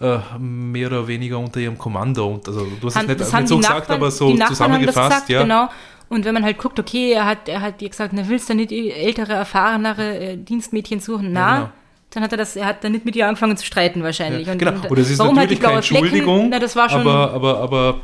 äh, 0.00 0.18
mehr 0.38 0.88
oder 0.88 1.06
weniger 1.06 1.38
unter 1.38 1.60
ihrem 1.60 1.76
Kommando. 1.78 2.26
Und, 2.26 2.48
also, 2.48 2.66
du 2.80 2.86
hast 2.86 2.96
es 2.96 3.06
nicht, 3.06 3.18
nicht 3.18 3.48
so 3.48 3.56
gesagt, 3.58 3.88
Nachbarn- 3.88 3.96
aber 3.96 4.10
so 4.10 4.36
zusammengefasst. 4.36 5.10
gesagt, 5.10 5.28
ja. 5.28 5.42
genau. 5.42 5.68
Und 6.08 6.24
wenn 6.24 6.34
man 6.34 6.44
halt 6.44 6.58
guckt, 6.58 6.78
okay, 6.80 7.12
er 7.12 7.24
hat, 7.24 7.48
er 7.48 7.60
hat 7.60 7.80
dir 7.80 7.88
gesagt, 7.88 8.12
na, 8.12 8.28
willst 8.28 8.48
du 8.48 8.54
nicht 8.54 8.72
ältere, 8.72 9.32
erfahrenere 9.32 10.18
äh, 10.18 10.36
Dienstmädchen 10.36 10.98
suchen? 11.00 11.32
Na, 11.32 11.54
genau. 11.56 11.70
dann 12.10 12.22
hat 12.24 12.32
er 12.32 12.38
das, 12.38 12.56
er 12.56 12.66
hat 12.66 12.82
dann 12.82 12.92
nicht 12.92 13.04
mit 13.04 13.14
ihr 13.14 13.28
angefangen 13.28 13.56
zu 13.56 13.64
streiten 13.64 14.02
wahrscheinlich. 14.02 14.46
Ja, 14.46 14.52
Und, 14.54 14.58
genau. 14.58 14.72
und, 14.72 14.90
Oder 14.90 15.02
es 15.02 15.10
ist 15.10 15.18
warum 15.20 15.38
hat 15.38 15.50
die 15.50 15.54
natürlich 15.54 15.62
keine 15.62 15.82
Flecken? 15.82 16.04
Entschuldigung, 16.06 16.48
Na, 16.50 16.58
das 16.58 16.74
war 16.74 16.88
schon. 16.90 17.02
aber, 17.02 17.32
aber, 17.32 17.58
aber 17.60 18.00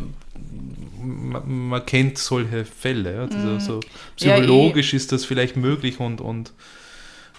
man, 1.44 1.68
man 1.68 1.86
kennt 1.86 2.18
solche 2.18 2.64
Fälle. 2.64 3.14
Ja. 3.14 3.36
Also, 3.36 3.58
so 3.58 3.80
Ja, 4.18 4.34
psychologisch 4.36 4.94
ist 4.94 5.12
das 5.12 5.24
vielleicht 5.24 5.56
möglich 5.56 6.00
und, 6.00 6.20
und 6.20 6.52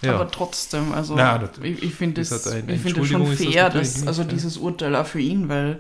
ja. 0.02 0.14
Aber 0.16 0.30
trotzdem, 0.30 0.92
also 0.94 1.16
Na, 1.16 1.40
das- 1.40 1.58
ich, 1.64 1.82
ich 1.82 1.94
finde 1.96 2.22
es 2.22 2.32
halt 2.32 2.66
finde 2.66 3.02
es 3.02 3.08
schon 3.08 3.26
das 3.26 3.38
fair, 3.40 3.64
natürlich 3.64 3.94
dass, 3.94 4.08
also 4.08 4.22
ja. 4.22 4.28
dieses 4.28 4.58
Urteil 4.58 4.96
auch 4.96 5.08
für 5.08 5.20
ihn, 5.20 5.50
weil 5.50 5.80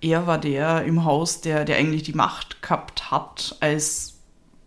er 0.00 0.26
war 0.28 0.38
der 0.38 0.84
im 0.84 1.04
Haus, 1.04 1.40
der, 1.40 1.64
der 1.64 1.76
eigentlich 1.78 2.04
die 2.04 2.12
Macht 2.12 2.62
gehabt 2.62 3.10
hat 3.10 3.56
als 3.60 4.14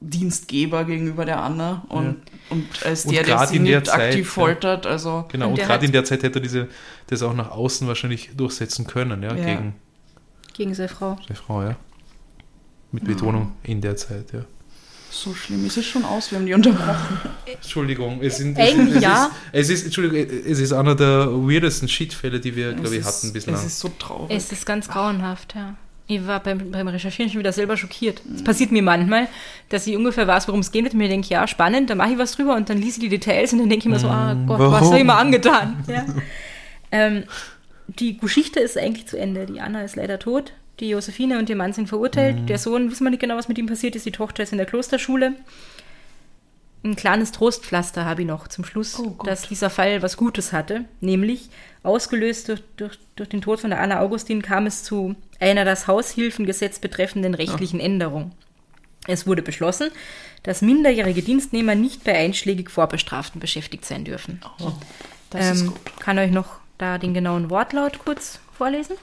Dienstgeber 0.01 0.83
gegenüber 0.83 1.25
der 1.25 1.41
Anna 1.41 1.85
und, 1.87 2.17
und 2.49 2.65
als 2.85 3.05
Und 3.05 3.13
der, 3.15 3.23
der 3.23 3.35
grad 3.35 3.49
sie 3.49 3.59
der 3.59 3.77
nicht 3.79 3.87
Zeit, 3.87 4.01
aktiv 4.09 4.25
ja. 4.25 4.31
foltert. 4.33 4.85
Also 4.87 5.25
Genau, 5.31 5.45
Und 5.45 5.51
und 5.51 5.57
der 5.59 5.67
gerade 5.67 5.85
in 5.85 5.91
der 5.91 6.03
Zeit 6.03 6.23
hätte 6.23 6.39
er 6.39 6.41
diese, 6.41 6.67
das 7.07 7.21
auch 7.23 7.33
nach 7.33 7.51
außen 7.51 7.87
wahrscheinlich 7.87 8.31
durchsetzen 8.35 8.87
können, 8.87 9.23
ja, 9.23 9.33
Ja. 9.35 9.45
gegen 9.45 9.75
gegen 10.53 10.73
seine 10.73 10.89
Frau. 10.89 11.17
seine 11.25 11.37
Frau, 11.37 11.61
ja. 11.63 11.75
Mit 12.91 13.05
Betonung 13.05 13.53
in 13.63 13.79
der 13.81 13.95
Zeit, 13.95 14.33
ja. 14.33 14.41
so 15.09 15.33
schlimm 15.33 15.65
ist 15.65 15.77
es 15.77 15.85
schon 15.85 16.03
aus, 16.03 16.31
wir 16.31 16.39
haben 16.39 16.45
die 16.45 16.53
unterbrochen. 16.53 17.19
Entschuldigung, 17.45 18.21
es 18.21 18.37
sind 18.37 18.57
Eigentlich 18.57 18.97
es, 18.97 19.03
ja. 19.03 19.31
Ist, 19.53 19.69
es 19.69 19.69
ist, 19.69 19.85
Entschuldigung, 19.85 20.17
es 20.45 20.59
ist 20.59 20.73
einer 20.73 20.95
der 20.95 21.27
weirdesten 21.31 21.87
Shitfälle, 21.87 22.39
die 22.39 22.55
wir, 22.55 22.73
glaube 22.73 22.95
ich, 22.95 23.01
Es 23.01 23.07
hatten 23.07 23.27
ist- 23.27 23.33
bislang. 23.33 23.55
Es 23.55 23.65
ist 23.65 23.79
so 23.79 23.89
traurig. 23.97 24.35
Es 24.35 24.51
ist 24.51 24.65
ganz 24.65 24.87
grauenhaft, 24.89 25.55
ja. 25.55 25.75
Ich 26.07 26.27
war 26.27 26.41
beim, 26.41 26.71
beim 26.71 26.87
Recherchieren 26.89 27.31
schon 27.31 27.39
wieder 27.39 27.53
selber 27.53 27.77
schockiert. 27.77 28.21
Es 28.35 28.43
passiert 28.43 28.73
mir 28.73 28.81
manchmal, 28.81 29.29
dass 29.69 29.87
ich 29.87 29.95
ungefähr 29.95 30.27
weiß, 30.27 30.45
worum 30.49 30.59
es 30.59 30.73
geht 30.73 30.83
und 30.91 30.97
mir 30.97 31.07
denke, 31.07 31.29
ja, 31.29 31.47
spannend, 31.47 31.89
da 31.89 31.95
mache 31.95 32.11
ich 32.11 32.17
was 32.17 32.33
drüber 32.33 32.55
und 32.57 32.69
dann 32.69 32.77
lese 32.79 32.97
ich 32.97 32.99
die 32.99 33.09
Details 33.09 33.53
und 33.53 33.59
dann 33.59 33.69
denke 33.69 33.87
ich 33.87 33.89
mir 33.93 33.99
so, 33.99 34.09
ah 34.09 34.33
Gott, 34.45 34.59
was 34.59 34.71
warum? 34.71 34.87
habe 34.87 34.97
ich 34.99 35.05
mir 35.05 35.15
angetan? 35.15 35.81
Ja. 35.87 36.05
ähm, 36.91 37.23
die 37.87 38.17
Geschichte 38.17 38.59
ist 38.59 38.77
eigentlich 38.77 39.07
zu 39.07 39.17
Ende. 39.17 39.45
Die 39.45 39.61
Anna 39.61 39.83
ist 39.83 39.95
leider 39.95 40.19
tot. 40.19 40.51
Die 40.81 40.89
Josephine 40.89 41.37
und 41.37 41.49
ihr 41.49 41.55
Mann 41.55 41.73
sind 41.73 41.87
verurteilt. 41.87 42.49
Der 42.49 42.57
Sohn, 42.57 42.91
wissen 42.91 43.05
wir 43.05 43.11
nicht 43.11 43.19
genau, 43.21 43.37
was 43.37 43.47
mit 43.47 43.57
ihm 43.59 43.67
passiert 43.67 43.95
ist. 43.95 44.05
Die 44.05 44.11
Tochter 44.11 44.43
ist 44.43 44.51
in 44.51 44.57
der 44.57 44.65
Klosterschule. 44.67 45.35
Ein 46.83 46.95
kleines 46.95 47.31
Trostpflaster 47.31 48.03
habe 48.05 48.23
ich 48.23 48.27
noch 48.27 48.47
zum 48.47 48.65
Schluss, 48.65 48.97
Oh 48.99 49.15
dass 49.23 49.47
dieser 49.47 49.69
Fall 49.69 50.01
was 50.01 50.17
Gutes 50.17 50.51
hatte. 50.51 50.85
Nämlich, 50.99 51.49
ausgelöst 51.83 52.49
durch, 52.49 52.63
durch, 52.77 52.97
durch 53.15 53.29
den 53.29 53.41
Tod 53.41 53.59
von 53.59 53.69
der 53.69 53.79
Anna 53.79 53.99
Augustin 53.99 54.41
kam 54.41 54.65
es 54.65 54.83
zu 54.83 55.15
einer 55.39 55.63
das 55.63 55.85
Haushilfengesetz 55.85 56.79
betreffenden 56.79 57.35
rechtlichen 57.35 57.79
Änderung. 57.79 58.31
Es 59.05 59.27
wurde 59.27 59.43
beschlossen, 59.43 59.89
dass 60.41 60.63
minderjährige 60.63 61.21
Dienstnehmer 61.21 61.75
nicht 61.75 62.03
bei 62.03 62.17
einschlägig 62.17 62.71
Vorbestraften 62.71 63.39
beschäftigt 63.39 63.85
sein 63.85 64.03
dürfen. 64.03 64.41
Oh, 64.59 64.71
das 65.29 65.51
ist 65.51 65.61
Ähm, 65.61 65.67
gut. 65.67 65.99
kann 65.99 66.17
euch 66.17 66.31
noch 66.31 66.55
da 66.79 66.97
den 66.97 67.13
genauen 67.13 67.51
Wortlaut 67.51 67.99
kurz 67.99 68.39
vorlesen. 68.57 68.95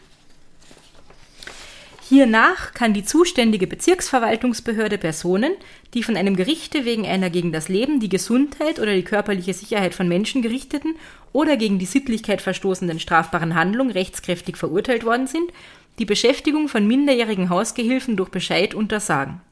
Hiernach 2.08 2.72
kann 2.72 2.94
die 2.94 3.04
zuständige 3.04 3.66
Bezirksverwaltungsbehörde 3.66 4.96
Personen, 4.96 5.52
die 5.92 6.02
von 6.02 6.16
einem 6.16 6.36
Gerichte 6.36 6.86
wegen 6.86 7.06
einer 7.06 7.28
gegen 7.28 7.52
das 7.52 7.68
Leben, 7.68 8.00
die 8.00 8.08
Gesundheit 8.08 8.78
oder 8.78 8.94
die 8.94 9.04
körperliche 9.04 9.52
Sicherheit 9.52 9.94
von 9.94 10.08
Menschen 10.08 10.40
gerichteten 10.40 10.96
oder 11.34 11.58
gegen 11.58 11.78
die 11.78 11.84
Sittlichkeit 11.84 12.40
verstoßenden 12.40 12.98
strafbaren 12.98 13.54
Handlung 13.54 13.90
rechtskräftig 13.90 14.56
verurteilt 14.56 15.04
worden 15.04 15.26
sind, 15.26 15.52
die 15.98 16.06
Beschäftigung 16.06 16.68
von 16.68 16.86
minderjährigen 16.86 17.50
Hausgehilfen 17.50 18.16
durch 18.16 18.30
Bescheid 18.30 18.74
untersagen. 18.74 19.42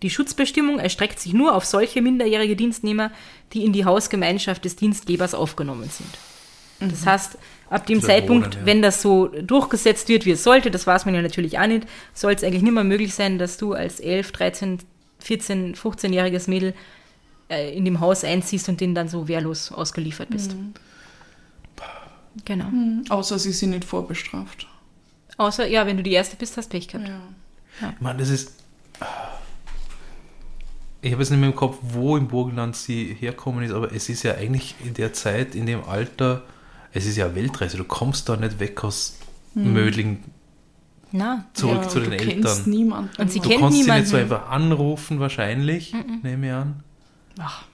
Die 0.00 0.08
Schutzbestimmung 0.08 0.78
erstreckt 0.78 1.20
sich 1.20 1.34
nur 1.34 1.54
auf 1.54 1.66
solche 1.66 2.00
minderjährige 2.00 2.56
Dienstnehmer, 2.56 3.10
die 3.52 3.66
in 3.66 3.74
die 3.74 3.84
Hausgemeinschaft 3.84 4.64
des 4.64 4.76
Dienstgebers 4.76 5.34
aufgenommen 5.34 5.90
sind. 5.90 6.90
Das 6.90 7.04
heißt, 7.04 7.38
ab 7.70 7.86
dem 7.86 8.00
Zeitpunkt, 8.00 8.54
Wohnen, 8.54 8.60
ja. 8.60 8.66
wenn 8.66 8.82
das 8.82 9.02
so 9.02 9.28
durchgesetzt 9.28 10.08
wird, 10.08 10.24
wie 10.24 10.32
es 10.32 10.42
sollte, 10.42 10.70
das 10.70 10.86
weiß 10.86 11.04
man 11.04 11.14
ja 11.14 11.22
natürlich 11.22 11.58
auch 11.58 11.66
nicht, 11.66 11.86
soll 12.14 12.32
es 12.32 12.42
eigentlich 12.42 12.62
nicht 12.62 12.72
mehr 12.72 12.84
möglich 12.84 13.14
sein, 13.14 13.38
dass 13.38 13.56
du 13.56 13.74
als 13.74 14.00
11, 14.00 14.32
13, 14.32 14.78
14, 15.18 15.74
15-jähriges 15.74 16.48
Mädel 16.48 16.74
äh, 17.48 17.76
in 17.76 17.84
dem 17.84 18.00
Haus 18.00 18.24
einziehst 18.24 18.68
und 18.68 18.80
denen 18.80 18.94
dann 18.94 19.08
so 19.08 19.28
wehrlos 19.28 19.72
ausgeliefert 19.72 20.30
bist. 20.30 20.54
Genau. 22.44 22.66
Außer 23.08 23.38
sie 23.38 23.52
sind 23.52 23.70
nicht 23.70 23.84
vorbestraft. 23.84 24.66
Außer, 25.36 25.66
ja, 25.66 25.86
wenn 25.86 25.96
du 25.96 26.02
die 26.02 26.12
Erste 26.12 26.36
bist, 26.36 26.56
hast 26.56 26.68
Pech 26.68 26.88
gehabt. 26.88 27.08
Ja. 27.08 27.94
Mann, 28.00 28.18
das 28.18 28.28
ist. 28.28 28.54
Ich 31.00 31.12
habe 31.12 31.22
jetzt 31.22 31.30
nicht 31.30 31.38
mehr 31.38 31.48
im 31.48 31.54
Kopf, 31.54 31.78
wo 31.82 32.16
im 32.16 32.26
Burgenland 32.26 32.74
sie 32.74 33.16
herkommen 33.18 33.62
ist, 33.64 33.72
aber 33.72 33.92
es 33.92 34.08
ist 34.08 34.24
ja 34.24 34.34
eigentlich 34.34 34.74
in 34.84 34.94
der 34.94 35.12
Zeit, 35.12 35.54
in 35.54 35.66
dem 35.66 35.84
Alter, 35.84 36.42
es 36.98 37.06
ist 37.06 37.16
ja 37.16 37.26
eine 37.26 37.34
Weltreise. 37.34 37.76
Du 37.76 37.84
kommst 37.84 38.28
da 38.28 38.36
nicht 38.36 38.58
weg 38.60 38.82
aus 38.84 39.18
Mödling 39.54 40.22
Na, 41.12 41.44
zurück 41.54 41.82
Ja, 41.82 41.88
zu 41.88 42.00
den 42.00 42.10
du 42.10 42.16
Eltern. 42.16 42.42
Kennst 42.42 42.66
niemanden. 42.66 43.10
Und 43.20 43.30
sie 43.32 43.40
Du 43.40 43.48
kennt 43.48 43.60
kannst 43.60 43.76
sie 43.76 43.82
niemanden. 43.82 44.02
nicht 44.02 44.10
so 44.10 44.16
einfach 44.16 44.50
anrufen, 44.50 45.20
wahrscheinlich, 45.20 45.94
nehme 46.22 46.46
ich 46.46 46.52
an. 46.52 46.82
Ach, 47.38 47.64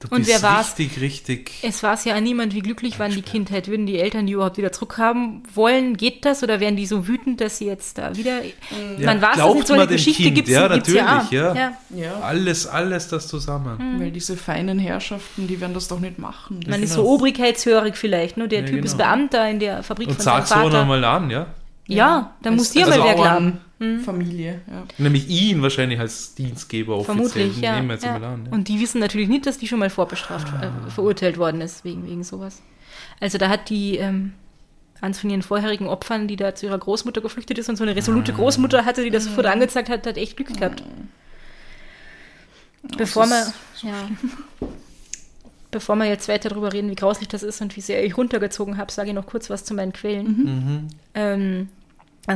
Du 0.00 0.06
Und 0.10 0.18
bist 0.18 0.30
wer 0.30 0.42
war's? 0.42 0.78
richtig, 0.78 1.00
richtig. 1.00 1.50
Es 1.62 1.82
weiß 1.82 2.04
ja 2.04 2.14
an 2.14 2.22
niemand, 2.22 2.54
wie 2.54 2.60
glücklich 2.60 3.00
waren 3.00 3.10
die 3.16 3.22
Kindheit. 3.22 3.66
Würden 3.66 3.84
die 3.84 3.98
Eltern 3.98 4.26
die 4.26 4.34
überhaupt 4.34 4.56
wieder 4.56 4.70
zurückhaben 4.70 5.42
wollen? 5.54 5.96
Geht 5.96 6.24
das? 6.24 6.44
Oder 6.44 6.60
wären 6.60 6.76
die 6.76 6.86
so 6.86 7.08
wütend, 7.08 7.40
dass 7.40 7.58
sie 7.58 7.66
jetzt 7.66 7.98
da 7.98 8.16
wieder. 8.16 8.44
Ja, 8.44 9.06
man 9.06 9.20
weiß 9.20 9.30
es 9.30 9.34
glaubt 9.36 9.54
nicht, 9.56 9.66
so 9.66 9.74
eine 9.74 9.86
Geschichte 9.88 10.22
Kind? 10.22 10.34
gibt 10.36 10.48
es 10.48 10.54
Ja, 10.54 10.62
ja, 10.62 10.68
natürlich, 10.68 11.02
auch. 11.02 11.32
ja. 11.32 11.54
ja. 11.56 11.72
ja. 11.96 12.20
Alles, 12.20 12.68
alles 12.68 13.08
das 13.08 13.26
zusammen. 13.26 13.96
Weil 14.00 14.12
diese 14.12 14.36
feinen 14.36 14.78
Herrschaften, 14.78 15.48
die 15.48 15.60
werden 15.60 15.74
das 15.74 15.88
doch 15.88 15.98
nicht 15.98 16.20
machen. 16.20 16.60
Das 16.60 16.70
Man 16.70 16.82
ist 16.84 16.92
so 16.92 17.04
obrigkeitshörig 17.04 17.96
vielleicht. 17.96 18.36
Ne? 18.36 18.46
Der 18.46 18.60
Ja, 18.60 18.66
Typ 18.66 18.84
ist 18.84 18.92
genau. 18.98 19.04
Beamter 19.04 19.50
in 19.50 19.58
der 19.58 19.82
Fabrik 19.82 20.10
Und 20.10 20.14
von 20.14 20.22
seinem 20.24 20.44
sag 20.44 20.46
so 20.46 20.54
Vater. 20.54 20.78
nochmal 20.80 21.04
an, 21.04 21.28
ja? 21.28 21.46
ja, 21.88 22.36
dann 22.42 22.54
muss 22.54 22.70
dir 22.70 22.86
mal 22.86 23.02
wer 23.02 23.14
Bauern, 23.16 23.60
glauben. 23.78 24.00
Familie, 24.00 24.60
ja. 24.66 24.84
Nämlich 24.98 25.28
ihn 25.28 25.62
wahrscheinlich 25.62 26.00
als 26.00 26.34
Dienstgeber 26.34 26.96
offiziell. 26.96 27.16
Vermutlich, 27.16 27.60
ja. 27.60 27.76
Nehmen 27.76 27.88
wir 27.88 27.94
jetzt 27.94 28.04
ja. 28.04 28.18
mal 28.18 28.24
an. 28.24 28.46
Ja. 28.46 28.52
Und 28.52 28.68
die 28.68 28.80
wissen 28.80 29.00
natürlich 29.00 29.28
nicht, 29.28 29.46
dass 29.46 29.58
die 29.58 29.68
schon 29.68 29.78
mal 29.78 29.90
vorbestraft, 29.90 30.48
äh, 30.62 30.90
verurteilt 30.90 31.38
worden 31.38 31.60
ist 31.60 31.84
wegen, 31.84 32.06
wegen 32.06 32.24
sowas. 32.24 32.62
Also 33.20 33.38
da 33.38 33.48
hat 33.48 33.70
die, 33.70 33.96
ähm, 33.96 34.32
eins 35.00 35.20
von 35.20 35.30
ihren 35.30 35.42
vorherigen 35.42 35.86
Opfern, 35.86 36.28
die 36.28 36.36
da 36.36 36.54
zu 36.54 36.66
ihrer 36.66 36.78
Großmutter 36.78 37.20
geflüchtet 37.20 37.58
ist 37.58 37.68
und 37.68 37.76
so 37.76 37.84
eine 37.84 37.94
resolute 37.94 38.32
Großmutter 38.32 38.84
hatte, 38.84 39.02
die 39.04 39.10
das 39.10 39.24
sofort 39.24 39.46
angezeigt 39.46 39.88
hat, 39.88 40.06
hat 40.06 40.16
echt 40.16 40.36
Glück 40.36 40.56
gehabt. 40.56 40.82
Bevor 42.96 43.26
ja, 43.26 44.08
bevor 45.70 45.96
wir 45.96 46.06
jetzt 46.06 46.28
weiter 46.28 46.48
darüber 46.48 46.72
reden, 46.72 46.90
wie 46.90 46.94
grauslich 46.94 47.28
das 47.28 47.42
ist 47.42 47.60
und 47.60 47.76
wie 47.76 47.80
sehr 47.80 48.04
ich 48.04 48.16
runtergezogen 48.16 48.76
habe, 48.76 48.90
sage 48.90 49.10
ich 49.10 49.14
noch 49.14 49.26
kurz 49.26 49.50
was 49.50 49.64
zu 49.64 49.74
meinen 49.74 49.92
Quellen. 49.92 50.26
Mhm. 50.26 50.88
Ähm, 51.14 51.68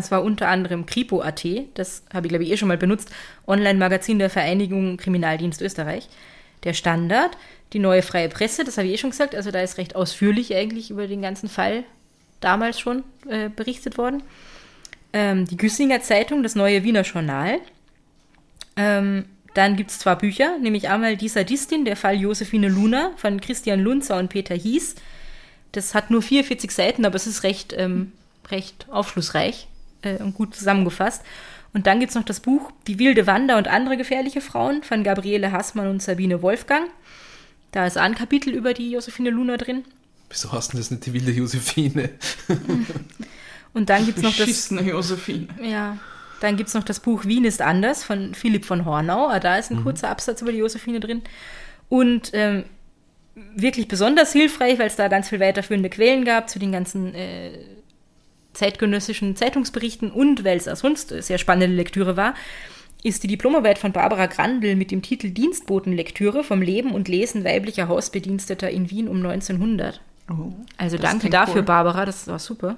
das 0.01 0.11
war 0.11 0.23
unter 0.23 0.49
anderem 0.49 0.87
Kripo.at, 0.87 1.45
das 1.75 2.03
habe 2.13 2.27
ich 2.27 2.31
glaube 2.31 2.45
ich 2.45 2.51
eh 2.51 2.57
schon 2.57 2.69
mal 2.69 2.79
benutzt, 2.79 3.11
Online-Magazin 3.47 4.19
der 4.19 4.31
Vereinigung 4.31 4.97
Kriminaldienst 4.97 5.61
Österreich. 5.61 6.09
Der 6.65 6.73
Standard, 6.73 7.37
die 7.73 7.79
neue 7.79 8.03
freie 8.03 8.29
Presse, 8.29 8.65
das 8.65 8.79
habe 8.79 8.89
ich 8.89 8.95
eh 8.95 8.99
schon 8.99 9.11
gesagt, 9.11 9.35
also 9.35 9.51
da 9.51 9.61
ist 9.61 9.79
recht 9.79 9.95
ausführlich 9.95 10.55
eigentlich 10.55 10.91
über 10.91 11.07
den 11.07 11.21
ganzen 11.21 11.49
Fall 11.49 11.85
damals 12.41 12.81
schon 12.81 13.05
äh, 13.29 13.49
berichtet 13.49 13.99
worden. 13.99 14.23
Ähm, 15.13 15.47
die 15.47 15.57
Güssinger 15.57 16.01
Zeitung, 16.01 16.43
das 16.43 16.55
neue 16.55 16.85
Wiener 16.85 17.03
Journal. 17.03 17.59
Ähm, 18.77 19.27
dann 19.55 19.77
gibt 19.77 19.91
es 19.91 19.99
zwei 19.99 20.15
Bücher, 20.15 20.57
nämlich 20.59 20.89
einmal 20.89 21.19
Die 21.19 21.29
Sadistin, 21.29 21.85
der 21.85 21.97
Fall 21.97 22.19
Josephine 22.19 22.69
Luna 22.69 23.11
von 23.17 23.41
Christian 23.41 23.81
Lunzer 23.81 24.17
und 24.17 24.29
Peter 24.29 24.55
Hies. 24.55 24.95
Das 25.73 25.95
hat 25.95 26.11
nur 26.11 26.23
44 26.23 26.71
Seiten, 26.71 27.05
aber 27.05 27.17
es 27.17 27.27
ist 27.27 27.43
recht, 27.43 27.75
ähm, 27.77 28.13
recht 28.51 28.87
aufschlussreich 28.91 29.67
äh, 30.03 30.17
und 30.17 30.35
gut 30.35 30.55
zusammengefasst. 30.55 31.23
Und 31.75 31.87
dann 31.87 32.01
gibt 32.01 32.11
es 32.11 32.17
noch 32.17 32.25
das 32.25 32.41
Buch 32.41 32.71
Die 32.87 32.99
wilde 32.99 33.27
Wanda 33.27 33.57
und 33.57 33.69
andere 33.69 33.97
gefährliche 33.97 34.41
Frauen 34.41 34.83
von 34.83 35.03
Gabriele 35.03 35.53
Hassmann 35.53 35.89
und 35.89 36.03
Sabine 36.03 36.43
Wolfgang. 36.43 36.89
Da 37.73 37.87
ist 37.87 37.97
ein 37.97 38.15
Kapitel 38.15 38.53
über 38.53 38.75
die 38.75 38.91
Josephine 38.91 39.31
Luna 39.31 39.57
drin. 39.57 39.85
Wieso 40.29 40.53
hast 40.53 40.73
du 40.73 40.77
das 40.77 40.91
nicht 40.91 41.07
die 41.07 41.13
wilde 41.15 41.33
Josephine? 41.33 42.11
Und 43.75 43.89
dann 43.89 44.05
gibt 44.05 44.19
es 44.19 44.25
noch 44.25 44.37
das 44.37 44.71
Josephine. 44.71 45.49
Ja, 45.63 45.97
dann 46.41 46.57
gibt 46.57 46.69
es 46.69 46.75
noch 46.75 46.85
das 46.85 47.01
Buch 47.01 47.25
Wien 47.25 47.45
ist 47.45 47.63
anders 47.63 48.05
von 48.05 48.35
Philipp 48.35 48.65
von 48.65 48.85
Hornau. 48.85 49.29
Ah, 49.29 49.41
Da 49.41 49.57
ist 49.57 49.71
ein 49.71 49.83
kurzer 49.83 50.11
Absatz 50.11 50.43
über 50.43 50.53
die 50.53 50.59
Josephine 50.59 51.01
drin. 51.01 51.23
Und 51.89 52.31
ähm, 52.33 52.65
wirklich 53.55 53.89
besonders 53.89 54.33
hilfreich, 54.33 54.79
weil 54.79 54.89
es 54.89 54.97
da 54.97 55.09
ganz 55.09 55.29
viel 55.29 55.41
weiterführende 55.41 55.89
Quellen 55.89 56.25
gab 56.25 56.51
zu 56.51 56.59
den 56.59 56.73
ganzen 56.73 57.15
äh, 57.15 57.53
zeitgenössischen 58.53 59.37
Zeitungsberichten 59.37 60.11
und 60.11 60.45
weil 60.45 60.57
es 60.57 60.69
auch 60.69 60.77
sonst 60.77 61.09
sehr 61.09 61.39
spannende 61.39 61.75
Lektüre 61.75 62.17
war, 62.17 62.35
ist 63.03 63.23
die 63.23 63.29
Diplomarbeit 63.29 63.79
von 63.79 63.93
Barbara 63.93 64.27
Grandl 64.27 64.77
mit 64.77 64.91
dem 64.91 65.03
Titel 65.03 65.31
Dienstbotenlektüre 65.31 66.45
vom 66.45 66.63
Leben 66.63 66.93
und 66.93 67.09
Lesen 67.09 67.45
weiblicher 67.45 67.89
Hausbediensteter 67.89 68.71
in 68.71 68.91
Wien 68.91 69.09
um 69.09 69.17
1900. 69.17 70.01
Oh, 70.31 70.53
Also 70.77 70.99
danke 70.99 71.29
dafür, 71.29 71.57
cool. 71.57 71.63
Barbara, 71.63 72.05
das 72.05 72.29
war 72.29 72.39
super. 72.39 72.77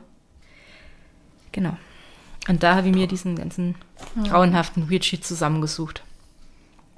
Genau. 1.52 1.76
Und 2.48 2.62
da 2.62 2.74
habe 2.74 2.88
ich 2.88 2.94
mir 2.94 3.06
diesen 3.06 3.36
ganzen 3.36 3.74
grauenhaften 4.26 4.90
Weird 4.90 5.04
Shit 5.04 5.24
zusammengesucht. 5.24 6.02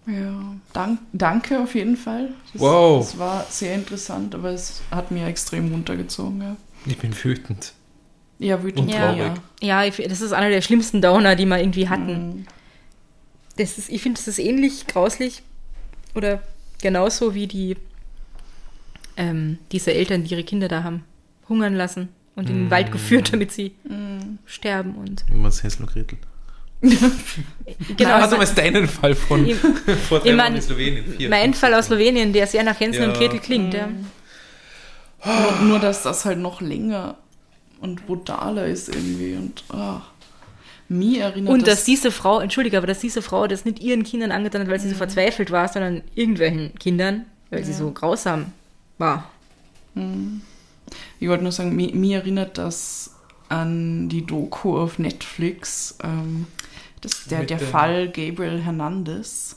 Ja, 0.07 0.55
dank, 0.73 1.01
danke 1.13 1.61
auf 1.61 1.75
jeden 1.75 1.97
Fall. 1.97 2.31
Das, 2.53 2.63
Wow. 2.63 3.05
Das 3.05 3.19
war 3.19 3.45
sehr 3.51 3.75
interessant, 3.75 4.35
aber 4.37 4.51
es 4.51 4.83
hat 4.91 5.11
mir 5.11 5.27
extrem 5.27 5.71
runtergezogen. 5.73 6.41
Ja, 6.43 6.57
Ich 6.87 6.99
bin 6.99 7.13
wütend. 7.25 7.73
Ja 8.39 8.63
wütend. 8.63 8.87
Und 8.87 8.89
Ja. 8.95 9.13
traurig. 9.15 9.33
Ja, 9.63 9.85
ich, 9.85 9.97
das 9.97 10.21
ist 10.21 10.33
einer 10.33 10.51
der 10.51 10.61
schlimmsten 10.63 11.01
Downer, 11.03 11.37
die 11.37 11.47
wir 11.47 11.59
irgendwie 11.59 11.89
hatten. 11.89 12.29
Mhm. 12.39 12.47
Das 13.57 13.79
ist, 13.79 13.89
ich 13.89 14.03
finde, 14.03 14.19
das 14.19 14.29
ist 14.29 14.39
ähnlich 14.39 14.87
grauslich 14.87 15.43
oder 16.15 16.43
genauso 16.83 17.35
wie 17.35 17.47
die 17.47 17.77
ähm, 19.17 19.59
diese 19.73 19.95
Eltern, 19.95 20.25
die 20.25 20.33
ihre 20.35 20.45
Kinder 20.45 20.69
da 20.69 20.83
haben 20.83 21.05
hungern 21.49 21.75
lassen 21.75 22.09
und 22.35 22.51
in 22.51 22.57
den 22.65 22.71
Wald 22.71 22.93
geführt, 22.93 23.33
damit 23.33 23.51
sie 23.53 23.73
Mhm. 23.85 24.39
sterben 24.45 24.95
und 24.97 25.25
Was 25.33 25.63
Hänsel 25.63 25.83
und 25.83 25.93
Gretel. 25.93 26.19
genau. 27.97 28.15
also 28.17 28.37
was 28.39 28.51
ist 28.51 28.59
deinen 28.59 28.87
Fall 28.87 29.15
von 29.15 29.47
Ich- 29.47 29.57
vor 30.09 30.21
drei 30.21 30.47
in 30.49 30.61
Slowenien? 30.61 31.05
Vier, 31.17 31.31
mein 31.31 31.45
fünf, 31.45 31.59
Fall 31.61 31.73
aus 31.75 31.87
Slowenien, 31.87 32.33
der 32.35 32.47
sehr 32.47 32.63
nach 32.63 32.79
Hänsel 32.79 33.05
und 33.09 33.13
Ja. 33.15 33.17
Gretel 33.19 33.41
klingt, 33.41 33.73
ja. 33.73 33.89
Nur, 35.25 35.69
nur, 35.69 35.79
dass 35.79 36.03
das 36.03 36.25
halt 36.27 36.39
noch 36.39 36.61
länger 36.61 37.17
und 37.87 38.07
brutaler 38.07 38.67
ist 38.67 38.89
irgendwie. 38.95 39.35
Und 39.35 39.65
ah, 39.71 40.03
mir 40.89 41.25
erinnert 41.25 41.53
Und 41.53 41.67
dass 41.67 41.79
das. 41.81 41.85
diese 41.85 42.11
Frau, 42.11 42.41
entschuldige, 42.41 42.77
aber 42.79 42.87
dass 42.87 43.01
diese 43.01 43.23
Frau 43.23 43.47
das 43.47 43.65
nicht 43.65 43.81
ihren 43.81 44.05
Kindern 44.05 44.31
angetan 44.33 44.61
hat, 44.63 44.69
weil 44.69 44.79
sie 44.81 44.89
so 44.91 44.95
verzweifelt 44.97 45.51
war, 45.51 45.69
sondern 45.69 46.03
irgendwelchen 46.15 46.75
Kindern, 46.79 47.25
weil 47.51 47.65
sie 47.65 47.73
Ja. 47.73 47.79
so 47.79 47.91
grausam 47.91 48.53
war. 48.99 49.31
Ich 51.19 51.29
wollte 51.29 51.43
nur 51.43 51.53
sagen, 51.53 51.75
mir, 51.75 51.95
mir 51.95 52.19
erinnert 52.19 52.59
das 52.59 53.15
an 53.49 54.09
die 54.09 54.27
Doku 54.27 54.77
auf 54.79 54.99
Netflix. 54.99 55.97
Ähm, 56.05 56.47
das, 57.01 57.25
der, 57.25 57.45
der 57.45 57.59
Fall 57.59 58.09
Gabriel 58.09 58.61
Hernandez. 58.61 59.57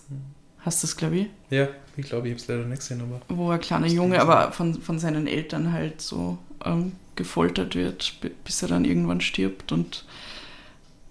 Hast 0.59 0.83
du 0.83 0.87
das, 0.87 0.97
glaube 0.97 1.17
ich? 1.17 1.27
Ja, 1.49 1.67
ich 1.97 2.05
glaube, 2.05 2.27
ich 2.27 2.33
habe 2.33 2.41
es 2.41 2.47
leider 2.47 2.65
nicht 2.65 2.79
gesehen, 2.79 3.01
aber. 3.01 3.21
Wo 3.29 3.49
ein 3.49 3.59
kleiner 3.59 3.87
Junge, 3.87 4.21
aber 4.21 4.51
von, 4.51 4.81
von 4.81 4.99
seinen 4.99 5.27
Eltern 5.27 5.71
halt 5.73 6.01
so 6.01 6.37
ähm, 6.65 6.93
gefoltert 7.19 7.75
wird, 7.75 8.19
bi- 8.21 8.31
bis 8.43 8.63
er 8.63 8.69
dann 8.69 8.85
irgendwann 8.85 9.21
stirbt. 9.21 9.71
Und 9.71 10.05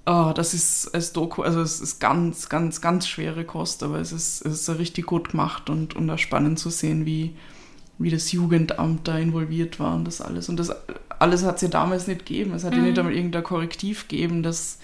ah, 0.04 0.32
das 0.32 0.54
ist 0.54 0.92
als 0.94 1.12
Doku, 1.12 1.42
also 1.42 1.60
es 1.60 1.80
ist 1.80 2.00
ganz, 2.00 2.48
ganz, 2.48 2.80
ganz 2.80 3.06
schwere 3.06 3.44
Kost, 3.44 3.82
aber 3.84 4.00
es 4.00 4.10
ist, 4.10 4.44
es 4.44 4.68
ist 4.68 4.78
richtig 4.78 5.06
gut 5.06 5.30
gemacht 5.30 5.70
und, 5.70 5.94
und 5.94 6.10
auch 6.10 6.18
spannend 6.18 6.58
zu 6.58 6.70
sehen, 6.70 7.06
wie, 7.06 7.36
wie 7.98 8.10
das 8.10 8.32
Jugendamt 8.32 9.06
da 9.06 9.18
involviert 9.18 9.78
war 9.78 9.94
und 9.94 10.04
das 10.04 10.20
alles. 10.20 10.48
Und 10.48 10.56
das 10.58 10.72
alles 11.20 11.44
hat 11.44 11.56
es 11.56 11.62
ja 11.62 11.68
damals 11.68 12.06
nicht 12.06 12.26
gegeben. 12.26 12.52
Es 12.54 12.64
hat 12.64 12.74
ja 12.74 12.80
nicht 12.80 12.98
einmal 12.98 13.14
irgendein 13.14 13.42
Korrektiv 13.42 14.08
gegeben, 14.08 14.42
dass 14.42 14.78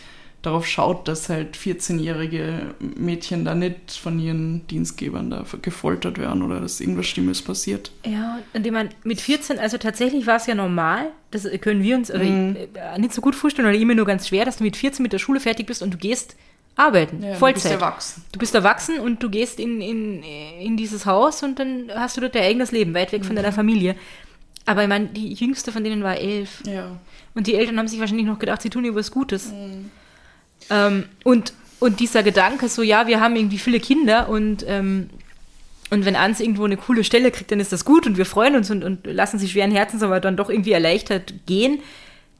darauf 0.46 0.66
schaut, 0.66 1.08
dass 1.08 1.28
halt 1.28 1.56
14-jährige 1.56 2.74
Mädchen 2.78 3.44
da 3.44 3.54
nicht 3.54 3.92
von 3.92 4.18
ihren 4.18 4.66
Dienstgebern 4.68 5.30
da 5.30 5.44
gefoltert 5.62 6.18
werden 6.18 6.42
oder 6.42 6.60
dass 6.60 6.80
irgendwas 6.80 7.06
Schlimmes 7.06 7.42
passiert. 7.42 7.90
Ja, 8.04 8.38
indem 8.52 8.74
man 8.74 8.88
mit 9.04 9.20
14, 9.20 9.58
also 9.58 9.78
tatsächlich 9.78 10.26
war 10.26 10.36
es 10.36 10.46
ja 10.46 10.54
normal, 10.54 11.10
das 11.30 11.48
können 11.60 11.82
wir 11.82 11.96
uns 11.96 12.12
Mhm. 12.12 12.56
ich, 12.56 12.78
äh, 12.80 12.98
nicht 12.98 13.14
so 13.14 13.20
gut 13.20 13.34
vorstellen 13.34 13.68
oder 13.68 13.76
immer 13.76 13.94
nur 13.94 14.06
ganz 14.06 14.28
schwer, 14.28 14.44
dass 14.44 14.58
du 14.58 14.64
mit 14.64 14.76
14 14.76 15.02
mit 15.02 15.12
der 15.12 15.18
Schule 15.18 15.40
fertig 15.40 15.66
bist 15.66 15.82
und 15.82 15.92
du 15.94 15.98
gehst 15.98 16.36
arbeiten, 16.76 17.22
Ja, 17.22 17.32
du 17.32 17.38
Vollzeit. 17.38 17.62
bist 17.62 17.72
erwachsen. 17.82 18.24
Du 18.32 18.38
bist 18.38 18.54
erwachsen 18.54 18.98
und 19.00 19.22
du 19.22 19.30
gehst 19.30 19.60
in, 19.60 19.80
in, 19.80 20.22
in 20.22 20.76
dieses 20.76 21.06
Haus 21.06 21.42
und 21.42 21.58
dann 21.58 21.90
hast 21.94 22.16
du 22.16 22.20
dort 22.20 22.34
dein 22.34 22.42
eigenes 22.42 22.72
Leben, 22.72 22.94
weit 22.94 23.12
weg 23.12 23.24
von 23.24 23.36
deiner 23.36 23.52
Familie. 23.52 23.94
Aber 24.66 24.82
ich 24.82 24.88
meine, 24.88 25.06
die 25.06 25.32
jüngste 25.34 25.72
von 25.72 25.84
denen 25.84 26.02
war 26.02 26.16
elf. 26.16 26.62
Ja. 26.66 26.98
Und 27.34 27.46
die 27.46 27.54
Eltern 27.54 27.78
haben 27.78 27.86
sich 27.88 28.00
wahrscheinlich 28.00 28.26
noch 28.26 28.38
gedacht, 28.38 28.62
sie 28.62 28.70
tun 28.70 28.84
ihr 28.84 28.94
was 28.94 29.10
Gutes. 29.10 29.52
Ähm, 30.70 31.04
und, 31.24 31.52
und 31.80 32.00
dieser 32.00 32.22
Gedanke, 32.22 32.68
so 32.68 32.82
ja, 32.82 33.06
wir 33.06 33.20
haben 33.20 33.36
irgendwie 33.36 33.58
viele 33.58 33.80
Kinder 33.80 34.28
und, 34.28 34.64
ähm, 34.66 35.10
und 35.90 36.04
wenn 36.04 36.16
Ans 36.16 36.40
irgendwo 36.40 36.64
eine 36.64 36.76
coole 36.76 37.04
Stelle 37.04 37.30
kriegt, 37.30 37.50
dann 37.52 37.60
ist 37.60 37.72
das 37.72 37.84
gut 37.84 38.06
und 38.06 38.16
wir 38.16 38.26
freuen 38.26 38.56
uns 38.56 38.70
und, 38.70 38.82
und 38.84 39.06
lassen 39.06 39.38
sie 39.38 39.48
schweren 39.48 39.70
Herzens 39.70 40.02
aber 40.02 40.20
dann 40.20 40.36
doch 40.36 40.48
irgendwie 40.50 40.72
erleichtert 40.72 41.34
gehen. 41.46 41.80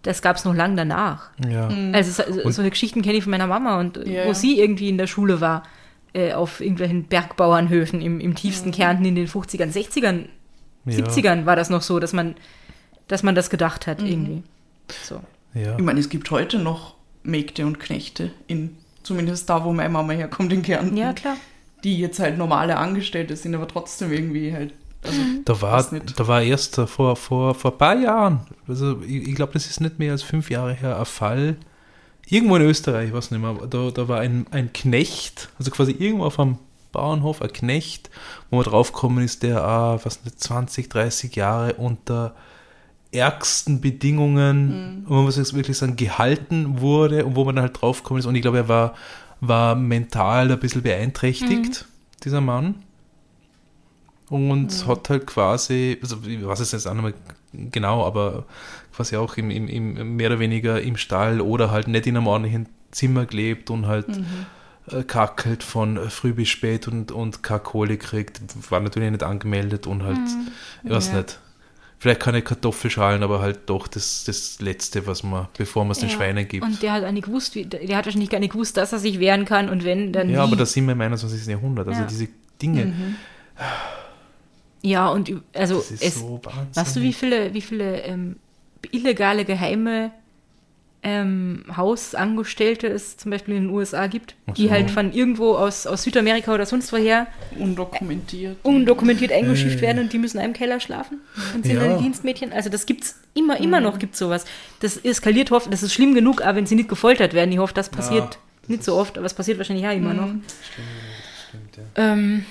Das 0.03 0.21
gab 0.23 0.37
es 0.37 0.45
noch 0.45 0.55
lang 0.55 0.77
danach. 0.77 1.31
Ja. 1.51 1.69
Also 1.93 2.23
so, 2.23 2.51
solche 2.51 2.71
Geschichten 2.71 3.01
kenne 3.03 3.17
ich 3.19 3.25
von 3.25 3.31
meiner 3.31 3.47
Mama 3.47 3.79
und 3.81 3.97
Ja. 4.07 4.27
wo 4.27 4.33
sie 4.35 4.59
irgendwie 4.59 4.89
in 4.89 4.99
der 4.99 5.07
Schule 5.07 5.41
war, 5.41 5.63
äh, 6.13 6.33
auf 6.33 6.61
irgendwelchen 6.61 7.05
Bergbauernhöfen 7.05 8.01
im, 8.03 8.21
im 8.21 8.35
tiefsten 8.35 8.71
Kärnten 8.71 9.05
in 9.05 9.15
den 9.15 9.27
50ern, 9.29 9.73
60ern, 9.73 10.27
Ja. 10.87 10.93
70ern 10.99 11.47
war 11.47 11.57
das 11.57 11.71
noch 11.71 11.83
so, 11.83 11.99
dass 12.01 12.13
man, 12.13 12.35
dass 13.09 13.23
man 13.23 13.35
das 13.35 13.49
gedacht 13.51 13.87
hat 13.87 14.03
irgendwie. 14.03 14.43
So. 15.03 15.21
Ja. 15.55 15.77
Ich 15.77 15.83
meine, 15.83 16.01
es 16.01 16.09
gibt 16.11 16.31
heute 16.31 16.59
noch 16.59 16.95
Mägde 17.25 17.67
und 17.67 17.81
Knechte, 17.81 18.31
in, 18.47 18.77
zumindest 19.03 19.49
da, 19.51 19.65
wo 19.65 19.73
meine 19.73 19.89
Mama 19.89 20.13
herkommt, 20.13 20.53
in 20.53 20.63
Kärnten. 20.63 20.97
Ja, 20.97 21.13
klar. 21.13 21.37
Die 21.83 21.99
jetzt 21.99 22.19
halt 22.21 22.39
normale 22.39 22.77
Angestellte 22.77 23.37
sind, 23.37 23.55
aber 23.55 23.67
trotzdem 23.67 24.13
irgendwie 24.13 24.53
halt. 24.53 24.73
Also, 25.03 25.21
Da 25.45 25.61
war, 25.61 26.01
da 26.17 26.29
war 26.29 26.41
erst 26.43 26.79
äh, 26.79 26.87
vor, 26.87 27.17
vor, 27.17 27.55
vor 27.55 27.73
ein 27.73 27.79
paar 27.79 27.99
Jahren, 27.99 28.41
also 28.67 29.03
ich, 29.03 29.29
ich 29.29 29.35
glaube, 29.35 29.53
das 29.53 29.67
ist 29.67 29.83
nicht 29.83 29.99
mehr 29.99 30.13
als 30.13 30.23
fünf 30.23 30.49
Jahre 30.49 30.73
her, 30.73 30.99
ein 30.99 31.05
Fall, 31.05 31.57
irgendwo 32.27 32.57
in 32.57 32.63
Österreich, 32.63 33.09
ich 33.09 33.15
weiß 33.15 33.31
nicht 33.31 33.41
mehr, 33.43 33.55
da, 33.69 33.91
da 33.91 34.09
war 34.09 34.21
ein, 34.21 34.47
ein 34.51 34.73
Knecht, 34.73 35.51
also 35.59 35.71
quasi 35.71 35.93
irgendwo 35.93 36.25
auf 36.25 36.41
einem 36.41 36.59
Bauernhof, 36.93 37.43
ein 37.43 37.53
Knecht, 37.53 38.09
wo 38.49 38.57
man 38.57 38.65
draufgekommen 38.65 39.23
ist, 39.23 39.43
der, 39.43 39.63
ah, 39.63 40.01
was 40.03 40.25
nicht, 40.25 40.41
20, 40.41 40.89
30 40.89 41.37
Jahre 41.37 41.75
unter 41.75 42.35
ärgsten 43.15 43.81
Bedingungen, 43.81 45.05
wo 45.07 45.15
man 45.15 45.25
muss 45.25 45.37
jetzt 45.37 45.55
wirklich 45.55 45.79
sagen, 45.79 45.97
gehalten 45.97 46.81
wurde 46.81 47.25
und 47.25 47.37
wo 47.37 47.45
man 47.45 47.57
dann 47.57 47.65
halt 47.65 47.81
draufgekommen 47.81 48.19
ist. 48.21 48.27
Und 48.27 48.35
ich 48.35 48.43
glaube, 48.43 48.59
er 48.59 48.69
war, 48.69 48.95
war 49.41 49.75
mental 49.75 50.51
ein 50.51 50.59
bisschen 50.59 50.83
beeinträchtigt, 50.83 51.87
dieser 52.25 52.41
Mann. 52.41 52.77
Und 54.31 54.87
hat 54.87 55.11
halt 55.11 55.27
quasi, 55.27 55.99
also 56.03 56.17
ich 56.27 56.45
weiß 56.45 56.61
es 56.61 56.73
jetzt 56.73 56.87
auch 56.87 56.95
nicht 56.95 57.03
mehr 57.03 57.13
genau, 57.71 58.05
aber 58.07 58.47
quasi 58.97 59.17
auch 59.17 59.37
im, 59.37 59.51
im, 59.51 59.69
im 59.69 60.17
mehr 60.17 60.29
oder 60.31 60.39
weniger 60.39 60.81
im 60.81 60.97
Stall 60.97 61.41
oder 61.41 61.71
halt 61.71 61.89
nicht 61.89 62.07
in 62.07 62.17
einem 62.17 62.27
ordentlichen 62.27 62.69
Zimmer 62.91 63.27
gelebt 63.27 63.71
und 63.71 63.87
halt 63.87 64.07
äh, 64.91 65.03
kackelt 65.03 65.63
von 65.63 65.99
äh, 65.99 66.09
früh 66.09 66.33
bis 66.33 66.49
spät 66.49 66.89
und, 66.89 67.13
und 67.13 67.43
keine 67.43 67.61
Kohle 67.61 67.97
kriegt, 67.99 68.41
war 68.71 68.81
natürlich 68.81 69.11
nicht 69.11 69.23
angemeldet 69.23 69.87
und 69.87 70.03
halt, 70.05 70.19
ich 70.85 70.91
weiß 70.91 71.09
Ja. 71.13 71.19
nicht, 71.19 71.39
vielleicht 72.05 72.21
keine 72.21 72.43
Kartoffelschalen, 72.43 73.23
aber 73.23 73.41
halt 73.41 73.61
doch 73.71 73.89
das, 73.89 74.25
das 74.27 74.61
Letzte, 74.61 75.07
was 75.07 75.23
man, 75.23 75.49
bevor 75.57 75.85
man 75.87 75.93
es 75.93 76.01
den 76.01 76.11
Ja. 76.11 76.15
Schweinen 76.17 76.47
gibt. 76.47 76.63
Und 76.63 76.83
der 76.83 76.93
hat 76.93 77.03
auch 77.03 77.11
nicht 77.11 77.25
gewusst, 77.25 77.55
der 77.57 77.97
hat 77.97 78.05
wahrscheinlich 78.05 78.29
gar 78.29 78.41
nicht 78.41 78.53
gewusst, 78.53 78.77
dass 78.77 78.93
er 78.93 78.99
sich 78.99 79.21
wehren 79.21 79.47
kann 79.47 79.71
und 79.71 79.85
wenn, 79.85 80.13
dann 80.13 80.29
ja, 80.29 80.35
wie. 80.35 80.41
aber 80.49 80.57
da 80.57 80.67
sind 80.67 80.85
wir 80.85 80.93
im 80.93 81.01
21. 81.01 81.47
Jahrhundert, 81.47 81.89
also 81.89 82.03
Ja. 82.03 82.07
diese 82.07 82.29
Dinge, 82.61 82.93
ja, 84.83 85.09
und 85.09 85.33
also 85.55 85.83
es, 85.99 86.17
so 86.17 86.43
weißt 86.75 86.97
du, 86.97 87.01
wie 87.01 87.15
viele, 87.15 87.55
wie 87.55 87.63
viele 87.63 88.03
ähm, 88.03 88.37
illegale 88.91 89.47
geheime 89.47 90.11
ähm, 91.07 91.65
Hausangestellte 91.77 92.87
es 92.87 93.17
zum 93.19 93.31
Beispiel 93.31 93.55
in 93.57 93.65
den 93.65 93.71
USA 93.71 94.07
gibt, 94.07 94.35
Ach 94.47 94.55
die 94.55 94.65
so. 94.69 94.71
halt 94.71 94.91
von 94.91 95.13
irgendwo 95.13 95.55
aus, 95.55 95.87
aus 95.87 96.03
Südamerika 96.03 96.55
oder 96.55 96.65
sonst 96.65 96.93
woher 96.93 97.27
undokumentiert. 97.59 98.57
undokumentiert 98.63 99.31
eingeschifft 99.31 99.81
werden 99.83 99.99
und 100.03 100.13
die 100.15 100.19
müssen 100.19 100.39
in 100.39 100.45
einem 100.45 100.53
Keller 100.55 100.81
schlafen 100.81 101.21
und 101.55 101.65
sind 101.67 101.75
Ja. 101.77 101.87
dann 101.87 101.99
die 101.99 102.05
Dienstmädchen. 102.05 102.53
Also 102.55 102.71
das 102.71 102.87
gibt's 102.87 103.21
immer, 103.35 103.61
immer 103.61 103.81
noch 103.81 103.99
gibt's 103.99 104.19
sowas. 104.19 104.47
Das 104.81 104.97
eskaliert 104.97 105.51
hoffentlich, 105.51 105.79
das 105.81 105.83
ist 105.83 105.93
schlimm 105.95 106.15
genug, 106.15 106.41
aber 106.43 106.57
wenn 106.57 106.67
sie 106.67 106.75
nicht 106.75 106.89
gefoltert 106.89 107.35
werden, 107.35 107.53
ich 107.53 107.59
hoffe, 107.59 107.75
das 107.75 107.91
passiert 107.91 108.39
das 108.63 108.69
nicht 108.71 108.83
so 108.85 108.97
oft, 108.97 109.19
aber 109.19 109.27
es 109.27 109.35
passiert 109.35 109.59
wahrscheinlich 109.59 109.85
ja 109.85 109.93
immer 109.93 110.15
noch. 110.15 110.29
Stimmt, 111.49 111.77
ja. 111.77 112.13
Ähm, 112.13 112.47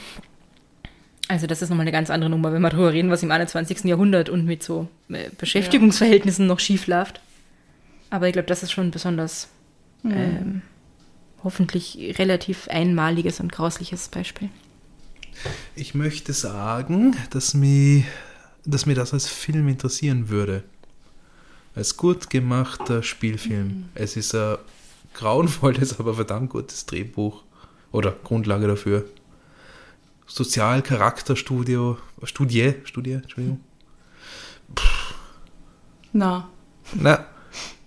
also 1.27 1.47
das 1.47 1.61
ist 1.63 1.69
nochmal 1.69 1.85
eine 1.85 1.91
ganz 1.91 2.11
andere 2.11 2.29
Nummer, 2.29 2.53
wenn 2.53 2.61
wir 2.61 2.69
darüber 2.69 2.93
reden, 2.93 3.09
was 3.09 3.23
im 3.23 3.31
21. 3.31 3.85
Jahrhundert 3.85 4.29
und 4.29 4.45
mit 4.45 4.61
so 4.61 4.87
äh, 5.09 5.29
Beschäftigungsverhältnissen 5.39 6.45
noch 6.45 6.59
schief 6.59 6.85
läuft. 6.85 7.19
Aber 8.13 8.27
ich 8.27 8.33
glaube, 8.33 8.45
das 8.45 8.61
ist 8.61 8.71
schon 8.71 8.89
ein 8.89 8.91
besonders 8.91 9.47
ähm, 10.05 10.61
hoffentlich 11.43 12.15
relativ 12.19 12.67
einmaliges 12.67 13.39
und 13.39 13.51
grausliches 13.51 14.07
Beispiel. 14.09 14.49
Ich 15.73 15.95
möchte 15.95 16.31
sagen, 16.31 17.15
dass 17.31 17.55
mich, 17.55 18.05
dass 18.65 18.85
mir 18.85 18.93
das 18.93 19.13
als 19.13 19.27
Film 19.27 19.67
interessieren 19.67 20.29
würde. 20.29 20.63
Als 21.73 21.97
gut 21.97 22.29
gemachter 22.29 23.01
Spielfilm. 23.01 23.85
Es 23.95 24.15
ist 24.15 24.35
ein 24.35 24.57
grauenvolles, 25.15 25.99
aber 25.99 26.13
verdammt 26.13 26.51
gutes 26.51 26.85
Drehbuch. 26.85 27.41
Oder 27.91 28.11
Grundlage 28.11 28.67
dafür. 28.67 29.05
Sozialcharakterstudio, 30.27 31.97
Studie, 32.21 32.75
Studie, 32.83 33.13
Entschuldigung. 33.13 33.59
Na, 36.11 36.47
Na, 36.93 37.25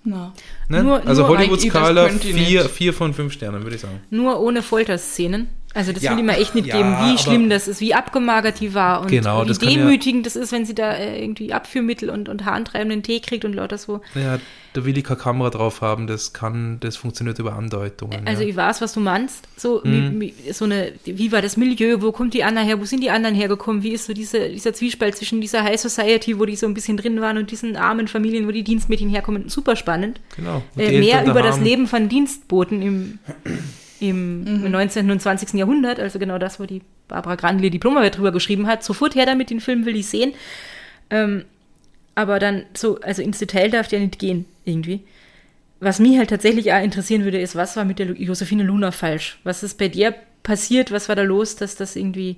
na. 0.07 0.33
ne? 0.69 0.83
Nur- 0.83 1.07
also 1.07 1.27
Hollywood-Skala 1.29 2.03
das 2.03 2.11
könnt 2.11 2.25
ihr 2.25 2.35
vier, 2.35 2.63
nicht. 2.63 2.75
vier 2.75 2.93
von 2.93 3.13
fünf 3.15 3.33
Sternen, 3.33 3.63
würde 3.63 3.77
ich 3.77 3.83
sagen. 3.83 4.01
Nur 4.11 4.41
ohne 4.41 4.63
Folterszenen. 4.63 5.49
Also 5.77 5.93
das 5.93 6.03
Ja, 6.03 6.13
will 6.13 6.19
ich 6.21 6.25
mir 6.25 6.37
echt 6.39 6.55
nicht 6.55 6.67
ja, 6.69 6.77
geben, 6.79 6.97
wie 7.13 7.19
schlimm 7.19 7.51
das 7.51 7.69
ist, 7.69 7.81
wie 7.81 7.93
abgemagert 7.95 8.61
die 8.61 8.73
war 8.75 9.03
und 9.03 9.09
Genau, 9.11 9.47
wie 9.47 9.53
kann 9.53 9.69
ja- 9.69 9.77
demütigend 9.77 10.25
das 10.25 10.35
ist, 10.35 10.51
wenn 10.51 10.65
sie 10.65 10.75
da 10.75 10.93
äh, 10.93 11.23
irgendwie 11.23 11.53
Abführmittel 11.53 12.09
und, 12.09 12.29
und 12.31 12.45
haarentreibenden 12.47 13.03
Tee 13.03 13.21
kriegt 13.21 13.45
und 13.45 13.53
lauter 13.55 13.77
so. 13.77 14.01
Ja, 14.15 14.39
da 14.73 14.85
will 14.85 14.97
ich 14.97 15.05
keine 15.05 15.19
Kamera 15.21 15.51
drauf 15.51 15.83
haben, 15.83 16.07
das 16.07 16.33
kann, 16.33 16.79
das 16.81 16.97
funktioniert 16.97 17.39
über 17.39 17.55
Andeutungen. 17.55 18.27
Also 18.27 18.43
ich 18.43 18.57
weiß, 18.57 18.81
was 18.81 18.93
du 18.95 19.01
meinst. 19.01 19.47
So, 19.57 19.81
Mhm. 19.85 20.21
wie, 20.21 20.35
so 20.53 20.65
eine, 20.65 20.93
wie 21.05 21.31
war 21.33 21.43
das 21.43 21.57
Milieu, 21.59 21.99
wo 22.01 22.11
kommt 22.13 22.33
die 22.35 22.43
Anna 22.45 22.63
her, 22.63 22.81
wo 22.81 22.85
sind 22.85 23.03
die 23.03 23.11
anderen 23.11 23.35
hergekommen, 23.35 23.83
wie 23.83 23.91
ist 23.93 24.07
so 24.07 24.15
diese, 24.15 24.49
dieser 24.49 24.73
Zwiespalt 24.73 25.15
zwischen 25.17 25.41
dieser 25.43 25.63
High 25.63 25.79
Society, 25.81 26.39
wo 26.39 26.47
die 26.47 26.57
so 26.57 26.67
ein 26.67 26.73
bisschen 26.75 26.97
drin 26.97 27.21
waren 27.21 27.37
und 27.39 27.51
diesen 27.51 27.77
armen 27.77 28.09
Familien, 28.09 28.47
wo 28.47 28.51
die 28.51 28.65
Dienstmädchen 28.65 29.11
herkommen, 29.11 29.49
super 29.51 29.77
spannend. 29.77 30.21
Genau. 30.37 30.63
Äh, 30.77 30.99
mehr 31.01 31.25
über 31.27 31.43
das. 31.43 31.61
Leben 31.61 31.87
von 31.87 32.09
Dienstboten 32.09 32.81
im, 32.83 33.19
im, 34.01 34.41
Mhm. 34.61 34.67
im 34.67 34.73
19. 34.73 35.11
und 35.11 35.21
20. 35.21 35.55
Jahrhundert, 35.59 35.99
also 36.01 36.19
genau 36.19 36.39
das, 36.39 36.59
wo 36.61 36.65
die 36.67 36.83
Barbara 37.09 37.35
Grandli 37.37 37.71
Diplomarbeit 37.71 38.17
drüber 38.17 38.33
geschrieben 38.33 38.67
hat. 38.67 38.83
Sofort 38.85 39.15
her 39.15 39.27
damit, 39.27 39.51
den 39.51 39.61
Film 39.61 39.85
will 39.87 39.97
ich 39.97 40.07
sehen. 40.09 40.33
Ähm, 41.11 41.45
aber 42.15 42.39
dann 42.39 42.65
so, 42.75 43.01
also 43.01 43.23
ins 43.23 43.39
Detail 43.39 43.71
darf 43.71 43.89
der 43.89 44.01
nicht 44.01 44.19
gehen, 44.19 44.47
irgendwie. 44.65 45.01
Was 45.81 45.99
mich 45.99 46.17
halt 46.19 46.31
tatsächlich 46.31 46.73
auch 46.73 46.83
interessieren 46.83 47.25
würde, 47.25 47.39
ist, 47.39 47.55
was 47.55 47.77
war 47.77 47.85
mit 47.85 47.99
der 47.99 48.07
Josephine 48.13 48.63
Luna 48.63 48.91
falsch? 48.93 49.39
Was 49.45 49.63
ist 49.63 49.77
bei 49.79 49.89
der 49.89 50.15
passiert? 50.43 50.91
Was 50.91 51.09
war 51.09 51.17
da 51.17 51.23
los, 51.23 51.57
dass 51.57 51.77
das 51.77 51.95
irgendwie, 51.97 52.37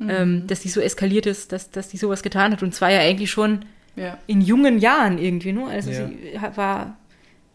ähm, 0.00 0.46
dass 0.48 0.60
die 0.60 0.68
so 0.68 0.80
eskaliert 0.80 1.26
ist, 1.26 1.52
dass, 1.52 1.70
dass 1.70 1.88
die 1.88 1.96
sowas 1.96 2.22
getan 2.24 2.52
hat? 2.52 2.62
Und 2.62 2.74
zwar 2.74 2.90
ja 2.90 2.98
eigentlich 3.00 3.30
schon 3.30 3.60
Ja. 3.94 4.18
in 4.26 4.40
jungen 4.40 4.78
Jahren 4.78 5.18
irgendwie, 5.18 5.52
ne? 5.52 5.66
Also 5.66 5.90
Ja. 5.90 6.08
sie 6.08 6.56
war 6.56 6.96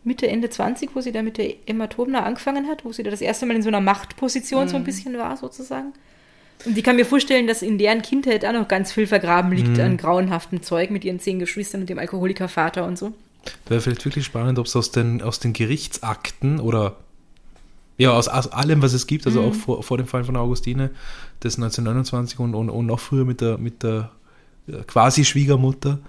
Mitte, 0.03 0.27
Ende 0.27 0.49
20, 0.49 0.91
wo 0.95 1.01
sie 1.01 1.11
da 1.11 1.21
mit 1.21 1.37
der 1.37 1.53
Emma 1.65 1.87
Tobner 1.87 2.25
angefangen 2.25 2.67
hat, 2.67 2.85
wo 2.85 2.91
sie 2.93 3.03
da 3.03 3.11
das 3.11 3.21
erste 3.21 3.45
Mal 3.45 3.55
in 3.55 3.61
so 3.61 3.67
einer 3.67 3.81
Machtposition 3.81 4.67
so 4.67 4.77
ein 4.77 4.83
bisschen 4.83 5.17
war, 5.17 5.35
sozusagen. 5.37 5.93
Und 6.65 6.77
ich 6.77 6.83
kann 6.83 6.95
mir 6.95 7.05
vorstellen, 7.05 7.45
dass 7.45 7.61
in 7.61 7.77
deren 7.77 8.01
Kindheit 8.01 8.45
auch 8.45 8.53
noch 8.53 8.67
ganz 8.67 8.91
viel 8.91 9.05
vergraben 9.05 9.51
liegt 9.51 9.79
an 9.79 9.97
grauenhaftem 9.97 10.63
Zeug 10.63 10.89
mit 10.89 11.05
ihren 11.05 11.19
zehn 11.19 11.39
Geschwistern 11.39 11.81
und 11.81 11.89
dem 11.89 11.99
Alkoholikervater 11.99 12.85
und 12.85 12.97
so. 12.97 13.13
Wäre 13.67 13.81
vielleicht 13.81 14.03
wirklich 14.05 14.25
spannend, 14.25 14.59
ob 14.59 14.65
es 14.65 14.75
aus 14.75 14.91
den, 14.91 15.21
aus 15.21 15.39
den 15.39 15.53
Gerichtsakten 15.53 16.59
oder 16.59 16.95
ja, 17.97 18.11
aus, 18.11 18.27
aus 18.27 18.47
allem, 18.51 18.81
was 18.81 18.93
es 18.93 19.07
gibt, 19.07 19.25
also 19.25 19.41
Mhm. 19.41 19.47
auch 19.47 19.53
vor, 19.55 19.83
vor 19.83 19.97
dem 19.97 20.07
Fall 20.07 20.23
von 20.23 20.35
Augustine, 20.35 20.91
das 21.39 21.55
1929 21.55 22.39
und, 22.39 22.53
und, 22.53 22.69
und 22.69 22.91
auch 22.91 22.99
früher 22.99 23.25
mit 23.25 23.41
der, 23.41 23.57
mit 23.57 23.83
der 23.83 24.11
äh, 24.67 24.83
quasi 24.85 25.25
Schwiegermutter, 25.25 25.99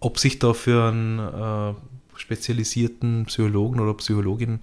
ob 0.00 0.18
sich 0.18 0.38
da 0.38 0.54
für 0.54 0.88
einen 0.88 1.18
äh, 1.18 1.74
spezialisierten 2.24 3.26
Psychologen 3.26 3.80
oder 3.80 3.94
Psychologin 3.94 4.60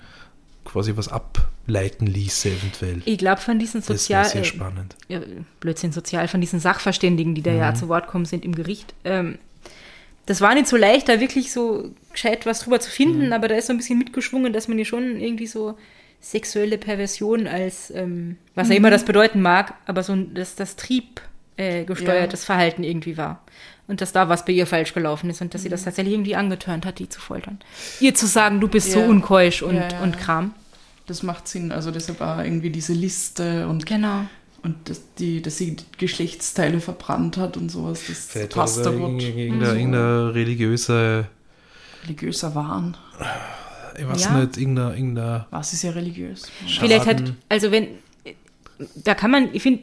quasi 0.66 0.96
was 0.96 1.08
ableiten 1.08 2.06
ließe, 2.08 2.50
eventuell. 2.50 3.02
Ich 3.06 3.18
glaube, 3.18 3.42
von 3.42 3.58
diesen 3.60 3.80
Das 3.82 3.88
Sozial... 3.88 4.26
sehr 4.26 4.42
äh, 4.42 4.46
spannend. 4.46 4.96
ja, 5.08 5.20
Blödsinn 5.60 5.92
sozial, 5.92 6.28
von 6.28 6.42
diesen 6.42 6.60
Sachverständigen, 6.60 7.34
die 7.36 7.42
da 7.42 7.52
Mhm. 7.52 7.58
ja 7.58 7.74
zu 7.74 7.88
Wort 7.88 8.08
kommen 8.08 8.26
sind 8.26 8.46
im 8.46 8.54
Gericht, 8.56 8.94
ähm, 9.04 9.38
das 10.28 10.40
war 10.40 10.54
nicht 10.54 10.68
so 10.68 10.78
leicht, 10.78 11.10
da 11.10 11.20
wirklich 11.20 11.52
so 11.52 11.92
gescheit 12.12 12.46
was 12.46 12.60
drüber 12.60 12.80
zu 12.80 12.92
finden, 12.92 13.34
aber 13.34 13.48
da 13.48 13.56
ist 13.56 13.68
so 13.68 13.74
ein 13.74 13.78
bisschen 13.78 13.98
mitgeschwungen, 13.98 14.54
dass 14.54 14.68
man 14.68 14.78
hier 14.78 14.86
schon 14.86 15.20
irgendwie 15.20 15.48
so 15.48 15.78
sexuelle 16.20 16.78
Perversion 16.78 17.48
als, 17.48 17.90
ähm, 17.90 18.38
was 18.54 18.70
ja 18.70 18.76
immer 18.76 18.92
das 18.92 19.04
bedeuten 19.04 19.42
mag, 19.42 19.74
aber 19.88 20.04
so 20.04 20.14
ein- 20.14 20.34
das, 20.36 20.56
das 20.56 20.76
Trieb 20.76 21.22
äh, 21.58 21.84
gesteuertes 21.86 22.46
Verhalten 22.46 22.84
irgendwie 22.84 23.18
war. 23.18 23.44
Und 23.92 24.00
dass 24.00 24.14
da 24.14 24.30
was 24.30 24.46
bei 24.46 24.54
ihr 24.54 24.66
falsch 24.66 24.94
gelaufen 24.94 25.30
ist 25.30 25.42
und 25.42 25.54
dass 25.54 25.64
sie 25.64 25.70
das 25.70 25.84
tatsächlich 25.84 26.14
irgendwie 26.14 26.38
angetörnt 26.38 26.86
hat, 26.86 26.98
die 27.00 27.10
zu 27.10 27.20
foltern. 27.20 27.60
Ihr 28.00 28.16
zu 28.16 28.26
sagen, 28.26 28.62
du 28.62 28.70
bist 28.70 28.90
so 28.94 29.00
Ja. 29.02 29.06
unkeusch 29.08 29.62
und, 29.62 29.76
Ja, 29.76 29.90
ja, 29.90 30.00
und. 30.02 30.18
Kram. 30.18 30.54
Das 31.08 31.24
macht 31.24 31.48
Sinn. 31.50 31.74
Also 31.74 31.92
deshalb 31.92 32.22
war 32.22 32.46
irgendwie 32.46 32.70
diese 32.70 32.94
Liste 32.94 33.68
und, 33.68 33.86
Genau. 33.86 34.22
und 34.64 34.88
dass, 34.90 35.02
die, 35.20 35.42
dass 35.42 35.58
sie 35.58 35.76
Geschlechtsteile 35.98 36.80
verbrannt 36.80 37.36
hat 37.36 37.58
und 37.58 37.70
sowas. 37.70 38.04
Das 38.08 38.28
Vielleicht 38.30 38.54
passt 38.54 38.78
da 38.86 38.92
irgendein, 38.92 39.12
gut. 39.18 39.38
irgendein, 39.38 39.70
So 39.70 39.76
irgendein 39.76 40.28
religiöse, 40.30 41.28
religiöser 42.06 42.56
Wahn. 42.56 42.96
ich 44.00 44.08
weiß 44.08 44.24
Ja. 44.24 44.40
nicht, 44.40 44.56
irgendein, 44.58 44.94
irgendein 44.96 45.46
Was 45.52 45.74
ist 45.74 45.84
ja 45.84 45.92
religiös? 45.92 46.44
Vielleicht 46.80 47.06
hat, 47.08 47.20
Schaden. 47.20 47.38
also 47.50 47.72
wenn, 47.72 47.88
da 49.04 49.16
kann 49.16 49.32
man, 49.32 49.50
ich 49.54 49.62
finde, 49.64 49.82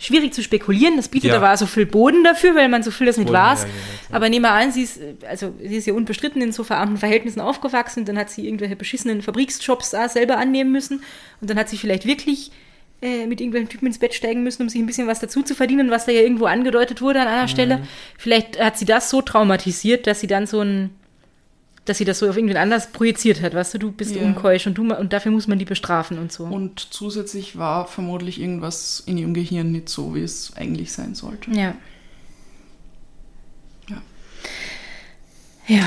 schwierig 0.00 0.32
zu 0.32 0.42
spekulieren, 0.42 0.96
das 0.96 1.08
bietet 1.08 1.30
Ja. 1.30 1.36
aber 1.38 1.56
so 1.56 1.66
viel 1.66 1.86
Boden 1.86 2.22
dafür, 2.24 2.54
weil 2.54 2.68
man 2.68 2.82
so 2.82 2.90
viel 2.90 3.06
das 3.06 3.16
nicht 3.16 3.26
Boden 3.26 3.38
weiß. 3.38 3.62
ja. 3.64 3.68
Aber 4.14 4.28
nehmen 4.28 4.44
wir 4.44 4.52
an, 4.52 4.70
sie 4.72 4.82
ist, 4.82 5.00
also 5.28 5.54
sie 5.60 5.76
ist 5.76 5.86
ja 5.86 5.94
unbestritten 5.94 6.40
in 6.40 6.52
so 6.52 6.64
verarmten 6.64 6.96
Verhältnissen 6.98 7.40
aufgewachsen, 7.40 8.04
dann 8.04 8.16
hat 8.18 8.30
sie 8.30 8.46
irgendwelche 8.46 8.76
beschissenen 8.76 9.22
Fabriksjobs 9.22 9.94
auch 9.94 10.08
selber 10.08 10.36
annehmen 10.38 10.70
müssen 10.72 11.02
und 11.40 11.50
dann 11.50 11.58
hat 11.58 11.68
sie 11.68 11.76
vielleicht 11.76 12.06
wirklich 12.06 12.50
äh, 13.00 13.26
mit 13.26 13.40
irgendwelchen 13.40 13.68
Typen 13.68 13.86
ins 13.86 13.98
Bett 13.98 14.12
steigen 14.14 14.42
müssen, 14.42 14.62
um 14.62 14.68
sich 14.68 14.80
ein 14.80 14.86
bisschen 14.86 15.06
was 15.06 15.20
dazu 15.20 15.42
zu 15.42 15.54
verdienen, 15.54 15.90
was 15.90 16.06
da 16.06 16.12
ja 16.12 16.20
irgendwo 16.22 16.46
angedeutet 16.46 17.00
wurde 17.00 17.20
an 17.20 17.28
einer 17.28 17.42
Mhm. 17.44 17.48
Stelle. 17.48 17.82
Vielleicht 18.18 18.58
hat 18.60 18.76
sie 18.78 18.84
das 18.86 19.08
so 19.10 19.22
traumatisiert, 19.22 20.06
dass 20.06 20.20
sie 20.20 20.26
dann 20.26 20.46
so 20.46 20.60
ein 20.62 20.90
dass 21.88 21.98
sie 21.98 22.04
das 22.04 22.18
so 22.18 22.28
auf 22.28 22.36
irgendwen 22.36 22.56
anders 22.56 22.92
projiziert 22.92 23.40
hat, 23.42 23.54
weißt 23.54 23.74
du, 23.74 23.78
du 23.78 23.92
bist 23.92 24.14
Ja. 24.14 24.22
unkeusch 24.22 24.66
und, 24.66 24.74
du, 24.76 24.94
und 24.94 25.12
dafür 25.12 25.32
muss 25.32 25.46
man 25.48 25.58
die 25.58 25.64
bestrafen 25.64 26.18
und 26.18 26.30
so. 26.32 26.44
Und 26.44 26.80
zusätzlich 26.90 27.56
war 27.58 27.86
vermutlich 27.86 28.40
irgendwas 28.40 29.02
in 29.06 29.18
ihrem 29.18 29.34
Gehirn 29.34 29.72
nicht 29.72 29.88
so, 29.88 30.14
wie 30.14 30.22
es 30.22 30.52
eigentlich 30.56 30.92
sein 30.92 31.14
sollte. 31.14 31.50
Ja. 31.50 31.74
Ja. 33.88 34.02
Ja. 35.66 35.84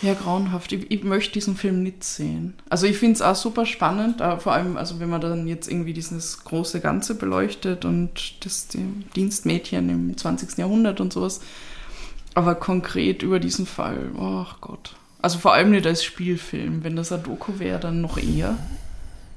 Ja, 0.00 0.14
grauenhaft. 0.14 0.70
Ich, 0.72 0.90
ich 0.92 1.02
möchte 1.02 1.32
diesen 1.32 1.56
Film 1.56 1.82
nicht 1.82 2.04
sehen. 2.04 2.54
Also 2.70 2.86
ich 2.86 2.96
finde 2.98 3.14
es 3.14 3.22
auch 3.22 3.34
super 3.34 3.66
spannend, 3.66 4.22
aber 4.22 4.38
vor 4.40 4.52
allem, 4.52 4.76
also 4.76 5.00
wenn 5.00 5.08
man 5.10 5.20
dann 5.20 5.48
jetzt 5.48 5.68
irgendwie 5.68 5.92
dieses 5.92 6.44
große 6.44 6.78
Ganze 6.80 7.16
beleuchtet 7.16 7.84
und 7.84 8.44
das 8.44 8.68
die 8.68 8.84
Dienstmädchen 9.16 9.88
im 9.90 10.16
20. 10.16 10.56
Jahrhundert 10.58 11.00
und 11.00 11.12
sowas. 11.12 11.40
Aber 12.34 12.54
konkret 12.54 13.24
über 13.24 13.40
diesen 13.40 13.66
Fall, 13.66 14.12
ach 14.20 14.60
Gott. 14.60 14.94
Also 15.20 15.38
vor 15.38 15.52
allem 15.52 15.70
nicht 15.70 15.86
als 15.86 16.04
Spielfilm. 16.04 16.84
Wenn 16.84 16.96
das 16.96 17.10
ein 17.12 17.22
Doku 17.22 17.58
wäre, 17.58 17.80
dann 17.80 18.00
noch 18.00 18.18
eher. 18.18 18.56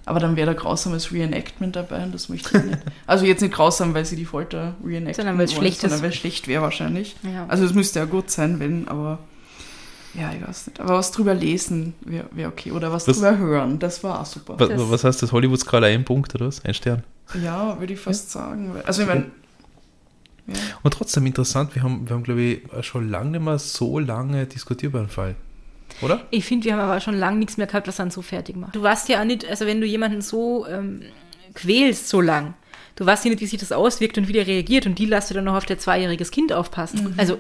Aber 0.06 0.20
dann 0.20 0.36
wäre 0.36 0.48
da 0.48 0.60
grausames 0.60 1.12
Reenactment 1.12 1.76
dabei 1.76 2.04
und 2.04 2.14
das 2.14 2.28
möchte 2.30 2.58
ich 2.58 2.64
nicht. 2.66 2.80
Also 3.08 3.26
jetzt 3.26 3.42
nicht 3.42 3.54
grausam, 3.54 3.94
weil 3.94 4.06
sie 4.06 4.16
die 4.16 4.26
Folter 4.26 4.76
reenacten 4.86 5.14
Sondern 5.16 5.38
weil 5.38 5.46
es 5.46 5.52
wollen, 5.52 5.62
schlecht 5.62 5.76
ist. 5.78 5.82
Sondern 5.82 6.02
weil 6.02 6.10
es 6.10 6.16
schlecht 6.16 6.48
wäre 6.48 6.62
wahrscheinlich. 6.64 7.16
Ja. 7.24 7.46
Also 7.48 7.66
es 7.66 7.74
müsste 7.74 8.00
ja 8.00 8.06
gut 8.06 8.32
sein, 8.32 8.60
wenn, 8.60 8.88
aber 8.88 9.20
ja, 10.14 10.32
ich 10.34 10.46
weiß 10.46 10.68
nicht. 10.68 10.80
Aber 10.80 10.96
was 10.98 11.12
drüber 11.12 11.34
lesen 11.34 11.94
wäre 12.02 12.26
wär 12.32 12.48
okay. 12.50 12.72
Oder 12.72 12.92
was, 12.92 13.08
Was- 13.08 13.18
drüber 13.18 13.38
hören, 13.38 13.80
das 13.80 14.04
war 14.04 14.20
auch 14.22 14.26
super. 14.26 14.56
Was, 14.60 14.70
Das- 14.70 14.90
was 14.90 15.04
heißt 15.04 15.22
das? 15.24 15.32
Hollywood-Skala 15.32 15.88
ein 15.88 16.04
Punkt 16.04 16.34
oder 16.36 16.48
was? 16.48 16.64
Ein 16.66 16.74
Stern. 16.74 17.04
Ja, 17.42 17.80
würde 17.80 17.94
ich 17.94 18.00
fast 18.00 18.32
sagen. 18.32 18.74
Also 18.86 19.04
ich 19.04 19.08
meine, 19.08 19.28
ja. 20.48 20.56
Und 20.84 20.94
trotzdem 20.94 21.26
interessant, 21.28 21.76
wir 21.76 21.84
haben, 21.84 22.08
wir 22.10 22.16
haben 22.16 22.24
glaube 22.24 22.42
ich, 22.42 22.62
schon 22.86 23.10
lange 23.10 23.32
nicht 23.32 23.42
mehr 23.44 23.60
so 23.60 24.00
lange 24.00 24.46
diskutiert 24.48 24.92
über 24.92 25.00
den 25.00 25.10
Fall. 25.10 25.36
Oder? 26.02 26.26
Ich 26.32 26.46
finde, 26.46 26.66
wir 26.66 26.74
haben 26.74 26.80
aber 26.80 27.00
schon 27.00 27.16
lange 27.18 27.38
nichts 27.38 27.58
mehr 27.58 27.68
gehabt, 27.68 27.88
was 27.88 27.98
dann 27.98 28.12
so 28.12 28.22
fertig 28.22 28.56
macht. 28.56 28.76
Du 28.76 28.82
weißt 28.82 29.10
ja 29.10 29.22
auch 29.22 29.26
nicht, 29.26 29.46
also 29.48 29.66
wenn 29.66 29.82
du 29.82 29.88
jemanden 29.88 30.22
so 30.22 30.66
ähm, 30.68 31.02
quälst 31.54 32.10
so 32.10 32.22
lang, 32.22 32.54
du 32.96 33.06
weißt 33.06 33.26
ja 33.26 33.32
nicht, 33.32 33.42
wie 33.42 33.48
sich 33.48 33.60
das 33.60 33.72
auswirkt 33.72 34.18
und 34.18 34.28
wie 34.28 34.34
der 34.34 34.48
reagiert 34.48 34.86
und 34.86 34.98
die 35.00 35.06
lässt 35.06 35.30
du 35.30 35.34
dann 35.34 35.46
noch 35.46 35.56
auf 35.56 35.66
der 35.66 35.80
zweijähriges 35.80 36.32
Kind 36.32 36.54
aufpassen. 36.54 37.14
Also 37.18 37.40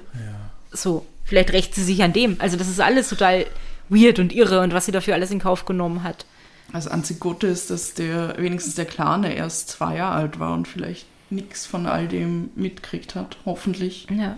so, 0.71 1.05
vielleicht 1.25 1.53
rächt 1.53 1.75
sie 1.75 1.83
sich 1.83 2.03
an 2.03 2.13
dem. 2.13 2.35
Also 2.39 2.57
das 2.57 2.67
ist 2.67 2.79
alles 2.79 3.09
total 3.09 3.45
weird 3.89 4.19
und 4.19 4.33
irre 4.33 4.61
und 4.61 4.73
was 4.73 4.85
sie 4.85 4.91
dafür 4.91 5.15
alles 5.15 5.31
in 5.31 5.39
Kauf 5.39 5.65
genommen 5.65 6.03
hat. 6.03 6.25
Also 6.73 6.89
einzig 6.89 7.19
Gute 7.19 7.47
ist, 7.47 7.69
dass 7.69 7.93
der 7.93 8.35
wenigstens 8.37 8.75
der 8.75 8.85
Kleine 8.85 9.35
erst 9.35 9.69
zwei 9.69 9.97
Jahre 9.97 10.15
alt 10.15 10.39
war 10.39 10.53
und 10.53 10.67
vielleicht 10.67 11.05
nichts 11.29 11.65
von 11.65 11.85
all 11.85 12.07
dem 12.07 12.49
mitkriegt 12.55 13.15
hat, 13.15 13.37
hoffentlich. 13.45 14.07
Ja. 14.09 14.37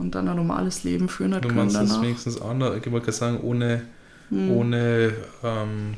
Und 0.00 0.14
dann 0.14 0.28
ein 0.28 0.36
normales 0.36 0.82
Leben 0.82 1.08
führen 1.10 1.34
hat 1.34 1.44
Du 1.44 1.48
können 1.48 1.60
meinst 1.60 1.76
das 1.76 1.88
danach. 1.88 2.02
wenigstens 2.02 2.40
anders, 2.40 2.74
ich 2.78 2.90
wollte 2.90 3.04
gerade 3.04 3.16
sagen, 3.18 3.40
ohne, 3.42 3.82
ohne 4.30 5.12
ähm, 5.44 5.94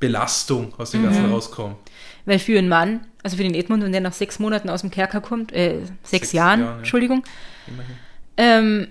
Belastung 0.00 0.74
aus 0.76 0.90
dem 0.90 1.04
Ganzen 1.04 1.26
rauskommen. 1.30 1.76
Weil 2.26 2.38
für 2.40 2.58
einen 2.58 2.68
Mann, 2.68 3.00
also 3.22 3.36
für 3.36 3.42
den 3.44 3.54
Edmund, 3.54 3.82
wenn 3.84 3.92
der 3.92 4.00
nach 4.00 4.12
sechs 4.12 4.38
Monaten 4.38 4.68
aus 4.70 4.80
dem 4.80 4.90
Kerker 4.90 5.20
kommt, 5.20 5.52
äh, 5.52 5.78
sechs, 6.02 6.10
Sechs 6.10 6.32
Jahren, 6.32 6.60
Jahren, 6.60 6.72
ja. 6.72 6.78
Entschuldigung. 6.78 7.22
Ähm, 8.36 8.88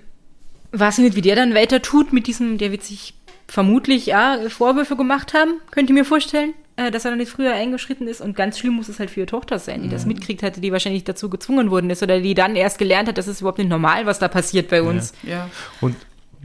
weiß 0.72 0.98
ich 0.98 1.04
nicht, 1.04 1.16
wie 1.16 1.22
der 1.22 1.36
dann 1.36 1.54
weiter 1.54 1.82
tut 1.82 2.12
mit 2.12 2.26
diesem, 2.26 2.58
der 2.58 2.72
wird 2.72 2.82
sich 2.84 3.14
vermutlich 3.46 4.06
ja 4.06 4.38
Vorwürfe 4.48 4.96
gemacht 4.96 5.34
haben, 5.34 5.60
könnt 5.70 5.88
ihr 5.90 5.94
mir 5.94 6.04
vorstellen, 6.04 6.52
äh, 6.78 6.92
dass 6.92 7.04
er 7.04 7.10
dann 7.10 7.18
nicht 7.18 7.32
früher 7.32 7.52
eingeschritten 7.52 8.06
ist. 8.06 8.20
Und 8.20 8.36
ganz 8.36 8.58
schlimm 8.58 8.74
muss 8.74 8.88
es 8.88 9.00
halt 9.00 9.10
für 9.10 9.20
ihre 9.20 9.26
Tochter 9.26 9.58
sein, 9.58 9.82
die 9.82 9.88
das 9.88 10.06
mitkriegt 10.06 10.44
hatte, 10.44 10.60
die 10.60 10.70
wahrscheinlich 10.70 11.02
dazu 11.02 11.28
gezwungen 11.28 11.72
worden 11.72 11.90
ist 11.90 12.04
oder 12.04 12.20
die 12.20 12.34
dann 12.34 12.54
erst 12.54 12.78
gelernt 12.78 13.08
hat, 13.08 13.18
das 13.18 13.26
ist 13.26 13.40
überhaupt 13.40 13.58
nicht 13.58 13.68
normal, 13.68 14.06
was 14.06 14.20
da 14.20 14.28
passiert 14.28 14.70
bei 14.70 14.82
uns. 14.82 15.12
Ja. 15.24 15.50
Und 15.80 15.96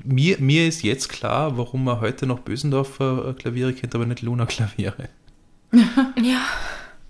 mir, 0.03 0.37
mir 0.39 0.67
ist 0.67 0.81
jetzt 0.81 1.09
klar, 1.09 1.55
warum 1.57 1.83
man 1.83 2.01
heute 2.01 2.25
noch 2.25 2.39
Bösendorfer 2.39 3.29
äh, 3.29 3.33
Klaviere 3.33 3.73
kennt, 3.73 3.93
aber 3.93 4.07
nicht 4.07 4.23
Luna 4.23 4.45
Klaviere. 4.45 5.09
Ja, 6.21 6.41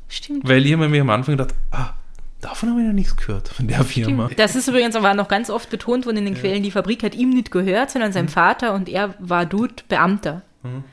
stimmt. 0.08 0.48
Weil 0.48 0.66
ich 0.66 0.74
habe 0.74 0.88
mir 0.88 1.02
am 1.02 1.10
Anfang 1.10 1.38
gedacht, 1.38 1.54
ah, 1.72 1.94
davon 2.40 2.70
habe 2.70 2.82
ich 2.82 2.88
noch 2.88 2.94
nichts 2.94 3.16
gehört, 3.18 3.50
von 3.50 3.68
der 3.68 3.84
Firma. 3.84 4.30
Das 4.38 4.56
ist 4.56 4.70
übrigens 4.70 4.96
aber 4.96 5.14
noch 5.14 5.28
ganz 5.28 5.50
oft 5.50 5.70
betont 5.70 6.06
worden 6.06 6.18
in 6.18 6.26
den 6.26 6.34
Quellen, 6.36 6.64
die 6.64 6.72
Fabrik 6.72 7.04
hat 7.04 7.14
ihm 7.14 7.30
nicht 7.30 7.52
gehört, 7.52 7.92
sondern 7.92 8.14
seinem 8.14 8.30
Vater 8.30 8.74
und 8.74 8.88
er 8.88 9.16
war 9.20 9.46
dort 9.46 9.88
Beamter. 9.90 10.44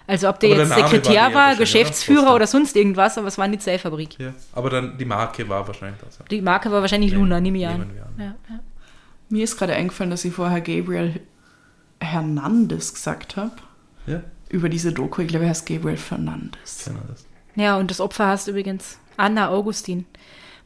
Also 0.06 0.28
ob 0.28 0.40
der 0.40 0.50
Aber 0.50 0.64
der 0.64 0.78
jetzt 0.78 0.90
Sekretär 0.90 1.32
war, 1.32 1.54
Geschäftsführer 1.54 2.22
oder? 2.26 2.34
oder 2.36 2.46
sonst 2.46 2.74
irgendwas, 2.76 3.16
aber 3.18 3.28
es 3.28 3.38
war 3.38 3.46
nicht 3.48 3.62
seine 3.62 3.78
Fabrik. 3.78 4.18
Ja, 4.18 4.32
aber 4.52 4.70
dann 4.70 4.98
die 4.98 5.04
Marke 5.04 5.48
war 5.48 5.66
wahrscheinlich 5.66 6.00
das. 6.04 6.18
ja. 6.18 6.24
Die 6.30 6.40
Marke 6.40 6.70
war 6.70 6.80
wahrscheinlich 6.80 7.12
Luna, 7.12 7.40
nehme 7.40 7.58
ich 7.58 7.66
an. 7.66 7.82
An. 7.82 7.90
Ja, 8.18 8.24
ja. 8.24 8.60
Mir 9.28 9.44
ist 9.44 9.56
gerade 9.56 9.74
eingefallen, 9.74 10.10
dass 10.10 10.24
ich 10.24 10.34
vorher 10.34 10.60
Gabriel 10.60 11.20
Hernandez 12.00 12.94
gesagt 12.94 13.36
habe. 13.36 13.52
Ja, 14.06 14.22
Über 14.48 14.68
diese 14.68 14.92
Doku. 14.92 15.22
Ich 15.22 15.28
glaube, 15.28 15.44
er 15.44 15.50
heißt 15.50 15.66
Gabriel 15.66 15.96
Fernandez. 15.96 16.84
genau 16.86 17.00
das. 17.08 17.24
Ja, 17.54 17.76
und 17.76 17.90
das 17.90 18.00
Opfer 18.00 18.26
hast 18.26 18.48
übrigens 18.48 18.98
Anna 19.16 19.48
Augustin. 19.50 20.06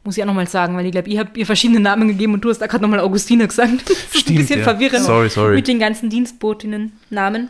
Muss 0.03 0.17
ich 0.17 0.23
auch 0.23 0.27
nochmal 0.27 0.47
sagen, 0.47 0.75
weil 0.77 0.85
ich 0.85 0.91
glaube, 0.91 1.09
ich 1.09 1.17
habe 1.17 1.37
ihr 1.37 1.45
verschiedene 1.45 1.79
Namen 1.79 2.07
gegeben 2.07 2.33
und 2.35 2.41
du 2.41 2.49
hast 2.49 2.59
da 2.59 2.67
gerade 2.67 2.83
nochmal 2.83 2.99
Augustine 2.99 3.47
gesagt. 3.47 3.71
Das 3.87 4.21
ist 4.21 4.29
ein 4.29 4.35
bisschen 4.35 4.59
ja. 4.59 4.63
verwirrend 4.63 5.03
Sorry, 5.03 5.29
sorry. 5.29 5.55
mit 5.55 5.67
den 5.67 5.79
ganzen 5.79 6.09
Dienstbotinnen-Namen. 6.09 7.49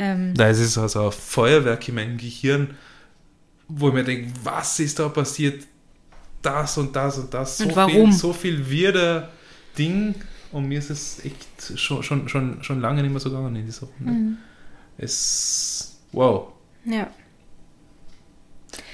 Ähm, 0.00 0.32
Da 0.34 0.48
ist 0.48 0.60
es 0.60 0.78
also 0.78 1.06
ein 1.06 1.12
Feuerwerk 1.12 1.86
in 1.88 1.94
meinem 1.94 2.16
Gehirn, 2.16 2.74
wo 3.68 3.88
ich 3.88 3.94
mir 3.94 4.02
denke, 4.02 4.32
was 4.42 4.80
ist 4.80 4.98
da 4.98 5.10
passiert? 5.10 5.64
Das 6.40 6.78
und 6.78 6.96
das 6.96 7.18
und 7.18 7.34
das. 7.34 7.58
So 7.58 7.64
Und 7.64 7.76
warum? 7.76 8.10
Viel, 8.10 8.12
so 8.12 8.32
viel 8.32 8.70
wirder 8.70 9.28
Ding. 9.76 10.14
Und 10.52 10.66
mir 10.66 10.78
ist 10.78 10.88
es 10.88 11.22
echt 11.24 11.78
schon, 11.78 12.02
schon, 12.02 12.28
schon, 12.28 12.64
schon 12.64 12.80
lange 12.80 13.02
nicht 13.02 13.10
mehr 13.10 13.20
so 13.20 13.28
gegangen 13.28 13.54
in 13.56 13.66
dieser 13.66 13.86
Runde. 13.86 14.12
Mhm. 14.12 14.38
Es, 14.96 15.98
wow. 16.12 16.48
ja. 16.86 17.08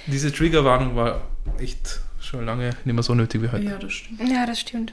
Diese 0.08 0.32
Triggerwarnung 0.32 0.96
war 0.96 1.22
echt 1.58 2.00
schon 2.20 2.44
lange 2.44 2.70
nicht 2.84 2.94
mehr 2.94 3.02
so 3.02 3.14
nötig 3.14 3.42
wie 3.42 3.48
heute. 3.48 3.64
Ja, 3.64 3.78
das 3.78 3.92
stimmt. 3.92 4.28
ja, 4.28 4.44
das 4.44 4.60
stimmt. 4.60 4.92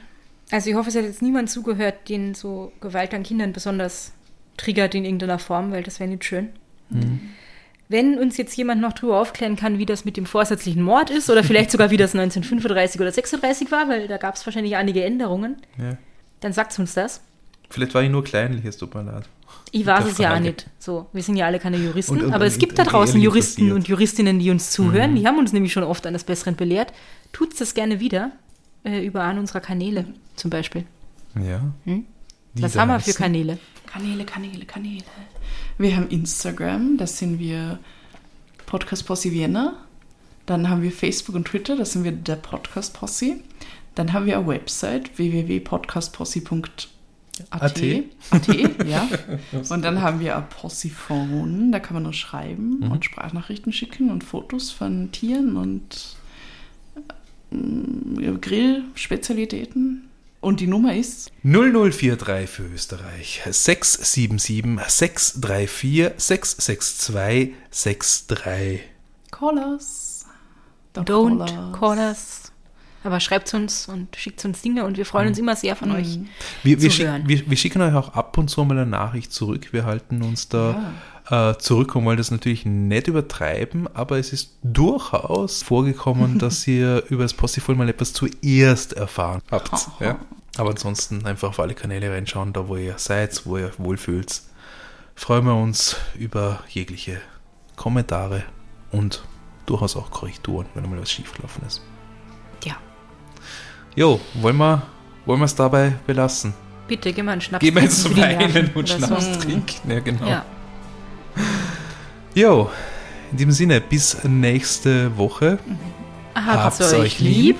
Also 0.50 0.70
ich 0.70 0.76
hoffe, 0.76 0.90
es 0.90 0.96
hat 0.96 1.04
jetzt 1.04 1.22
niemand 1.22 1.50
zugehört, 1.50 2.08
den 2.08 2.34
so 2.34 2.72
Gewalt 2.80 3.14
an 3.14 3.24
Kindern 3.24 3.52
besonders 3.52 4.12
triggert 4.56 4.94
in 4.94 5.04
irgendeiner 5.04 5.38
Form, 5.38 5.72
weil 5.72 5.82
das 5.82 6.00
wäre 6.00 6.08
nicht 6.10 6.24
schön. 6.24 6.48
Mhm. 6.90 7.20
Wenn 7.88 8.18
uns 8.18 8.36
jetzt 8.38 8.56
jemand 8.56 8.80
noch 8.80 8.92
darüber 8.94 9.20
aufklären 9.20 9.56
kann, 9.56 9.78
wie 9.78 9.86
das 9.86 10.04
mit 10.04 10.16
dem 10.16 10.24
vorsätzlichen 10.26 10.82
Mord 10.82 11.10
ist 11.10 11.28
oder 11.28 11.44
vielleicht 11.44 11.70
sogar 11.70 11.90
wie 11.90 11.96
das 11.98 12.14
1935 12.14 13.00
oder 13.00 13.12
36 13.12 13.70
war, 13.70 13.88
weil 13.88 14.08
da 14.08 14.16
gab 14.16 14.36
es 14.36 14.46
wahrscheinlich 14.46 14.76
einige 14.76 15.04
Änderungen, 15.04 15.56
Ja. 15.78 15.96
dann 16.40 16.52
sagt 16.52 16.78
uns 16.78 16.94
das. 16.94 17.20
Vielleicht 17.70 17.94
war 17.94 18.02
ich 18.02 18.10
nur 18.10 18.24
kleinlich, 18.24 18.64
es 18.64 18.76
tut 18.78 18.94
mir 18.94 19.02
leid. 19.02 19.24
Ich 19.70 19.84
weiß 19.84 20.06
es 20.06 20.18
ja 20.18 20.34
auch 20.34 20.38
nicht. 20.40 20.66
So, 20.78 21.06
wir 21.12 21.22
sind 21.22 21.36
ja 21.36 21.46
alle 21.46 21.58
keine 21.58 21.76
Juristen, 21.76 22.14
Und- 22.18 22.24
und- 22.26 22.32
aber 22.32 22.46
es 22.46 22.58
gibt 22.58 22.78
da 22.78 22.84
draußen 22.84 23.20
Juristen 23.20 23.62
passiert. 23.62 23.76
und 23.76 23.88
Juristinnen, 23.88 24.38
die 24.38 24.50
uns 24.50 24.70
zuhören. 24.70 25.12
Mhm. 25.12 25.16
Die 25.16 25.26
haben 25.26 25.38
uns 25.38 25.52
nämlich 25.52 25.72
schon 25.72 25.82
oft 25.84 26.06
eines 26.06 26.24
Besseren 26.24 26.56
belehrt. 26.56 26.92
Tut's 27.32 27.58
das 27.58 27.74
gerne 27.74 28.00
wieder 28.00 28.30
äh, 28.84 29.04
über 29.04 29.22
einen 29.22 29.38
unserer 29.40 29.60
Kanäle 29.60 30.04
zum 30.36 30.50
Beispiel. 30.50 30.84
Ja. 31.34 31.60
Hm? 31.84 32.04
Was 32.54 32.76
haben 32.76 32.88
wir 32.88 33.00
für? 33.00 33.12
Kanäle? 33.14 33.58
Kanäle, 33.94 34.24
Kanäle, 34.24 34.64
Kanäle. 34.64 35.04
Wir 35.78 35.96
haben 35.96 36.08
Instagram, 36.08 36.96
da 36.96 37.06
sind 37.06 37.38
wir 37.38 37.78
Podcast 38.66 39.06
Posse 39.06 39.30
Vienna. 39.30 39.74
Dann 40.46 40.68
haben 40.68 40.82
wir 40.82 40.90
Facebook 40.90 41.36
und 41.36 41.46
Twitter, 41.46 41.76
da 41.76 41.84
sind 41.84 42.02
wir 42.02 42.10
der 42.10 42.34
Podcast 42.34 42.92
Posse. 42.94 43.36
Dann 43.94 44.12
haben 44.12 44.26
wir 44.26 44.36
eine 44.36 44.48
Website 44.48 45.16
www.podcastposse.at. 45.16 46.88
AT. 47.50 47.82
AT, 48.30 48.48
ja. 48.88 49.08
Und 49.52 49.84
dann 49.84 50.02
haben 50.02 50.18
wir 50.18 50.34
Apossiphon, 50.34 51.70
da 51.70 51.78
kann 51.78 51.94
man 51.94 52.02
nur 52.02 52.12
schreiben 52.14 52.80
Mhm. 52.80 52.90
und 52.90 53.04
Sprachnachrichten 53.04 53.72
schicken 53.72 54.10
und 54.10 54.24
Fotos 54.24 54.72
von 54.72 55.12
Tieren 55.12 55.56
und 55.56 56.16
äh, 57.52 58.32
Grillspezialitäten. 58.40 60.08
Und 60.44 60.60
die 60.60 60.66
Nummer 60.66 60.94
ist 60.94 61.32
0043 61.42 62.50
für 62.50 62.64
Österreich 62.64 63.40
677 63.50 64.78
634 64.86 66.10
662 66.18 68.26
63. 68.26 68.80
Call 69.30 69.56
us. 69.56 70.26
Don't 70.94 71.72
call 71.72 71.96
us. 71.96 72.52
Aber 73.04 73.20
schreibt 73.20 73.54
uns 73.54 73.88
und 73.88 74.14
schickt 74.16 74.44
uns 74.44 74.60
Dinge 74.60 74.84
und 74.84 74.98
wir 74.98 75.06
freuen 75.06 75.28
uns 75.28 75.38
immer 75.38 75.56
sehr 75.56 75.76
von 75.76 75.92
euch. 75.92 76.18
Wir, 76.62 76.82
wir, 76.82 76.90
schick, 76.90 77.08
wir, 77.24 77.50
wir 77.50 77.56
schicken 77.56 77.80
euch 77.80 77.94
auch 77.94 78.10
ab 78.10 78.36
und 78.36 78.48
zu 78.48 78.62
mal 78.64 78.76
eine 78.76 78.84
Nachricht 78.84 79.32
zurück. 79.32 79.72
Wir 79.72 79.86
halten 79.86 80.20
uns 80.20 80.50
da 80.50 80.92
äh, 81.30 81.54
zurück 81.56 81.94
und 81.96 82.04
wollen 82.04 82.18
das 82.18 82.30
natürlich 82.30 82.66
nicht 82.66 83.06
übertreiben, 83.08 83.88
aber 83.94 84.18
es 84.18 84.32
ist 84.32 84.58
durchaus 84.62 85.62
vorgekommen, 85.62 86.38
dass 86.40 86.66
ihr 86.66 87.04
über 87.08 87.22
das 87.22 87.34
Possible 87.34 87.74
mal 87.74 87.88
etwas 87.88 88.12
zuerst 88.12 88.92
erfahren 88.94 89.40
habt. 89.50 89.88
ja? 90.00 90.18
Aber 90.56 90.70
ansonsten 90.70 91.24
einfach 91.26 91.48
auf 91.48 91.60
alle 91.60 91.74
Kanäle 91.74 92.10
reinschauen, 92.12 92.52
da 92.52 92.68
wo 92.68 92.76
ihr 92.76 92.94
seid, 92.98 93.44
wo 93.46 93.56
ihr 93.58 93.66
euch 93.66 93.78
wohlfühlt. 93.78 94.42
Freuen 95.16 95.44
wir 95.46 95.54
uns 95.54 95.96
über 96.18 96.60
jegliche 96.68 97.20
Kommentare 97.76 98.44
und 98.92 99.24
durchaus 99.66 99.96
auch 99.96 100.10
Korrekturen, 100.10 100.66
wenn 100.74 100.88
mal 100.88 101.00
was 101.00 101.10
schiefgelaufen 101.10 101.64
ist. 101.66 101.82
Ja, 102.64 102.76
Jo, 103.96 104.20
wollen 104.34 104.56
wir 104.56 104.82
wollen 105.26 105.40
wir 105.40 105.44
es 105.46 105.54
dabei 105.54 105.94
belassen? 106.06 106.52
bitte, 106.86 107.12
geh 107.12 107.22
mal 107.22 107.32
einen 107.32 107.40
Schnaps 107.40 107.64
Gehen 107.64 107.74
wir 107.74 107.82
jetzt 107.82 108.06
die 108.08 108.16
weinen 108.16 108.70
und 108.74 108.88
Schnaps 108.88 109.24
so. 109.34 109.40
trinken. 109.40 109.90
Ja, 109.90 110.00
genau. 110.00 110.26
Ja, 110.26 110.44
Jo, 112.34 112.70
in 113.30 113.36
diesem 113.36 113.52
Sinne, 113.52 113.80
bis 113.80 114.24
nächste 114.24 115.16
Woche. 115.16 115.58
habt's 116.34 116.92
euch 116.92 117.20
lieb, 117.20 117.58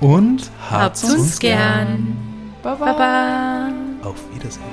und 0.00 0.50
habt's 0.70 1.04
uns 1.04 1.38
gern. 1.38 2.16
Baba. 2.62 2.92
Baba. 2.92 3.68
Auf 4.02 4.16
Wiedersehen. 4.34 4.64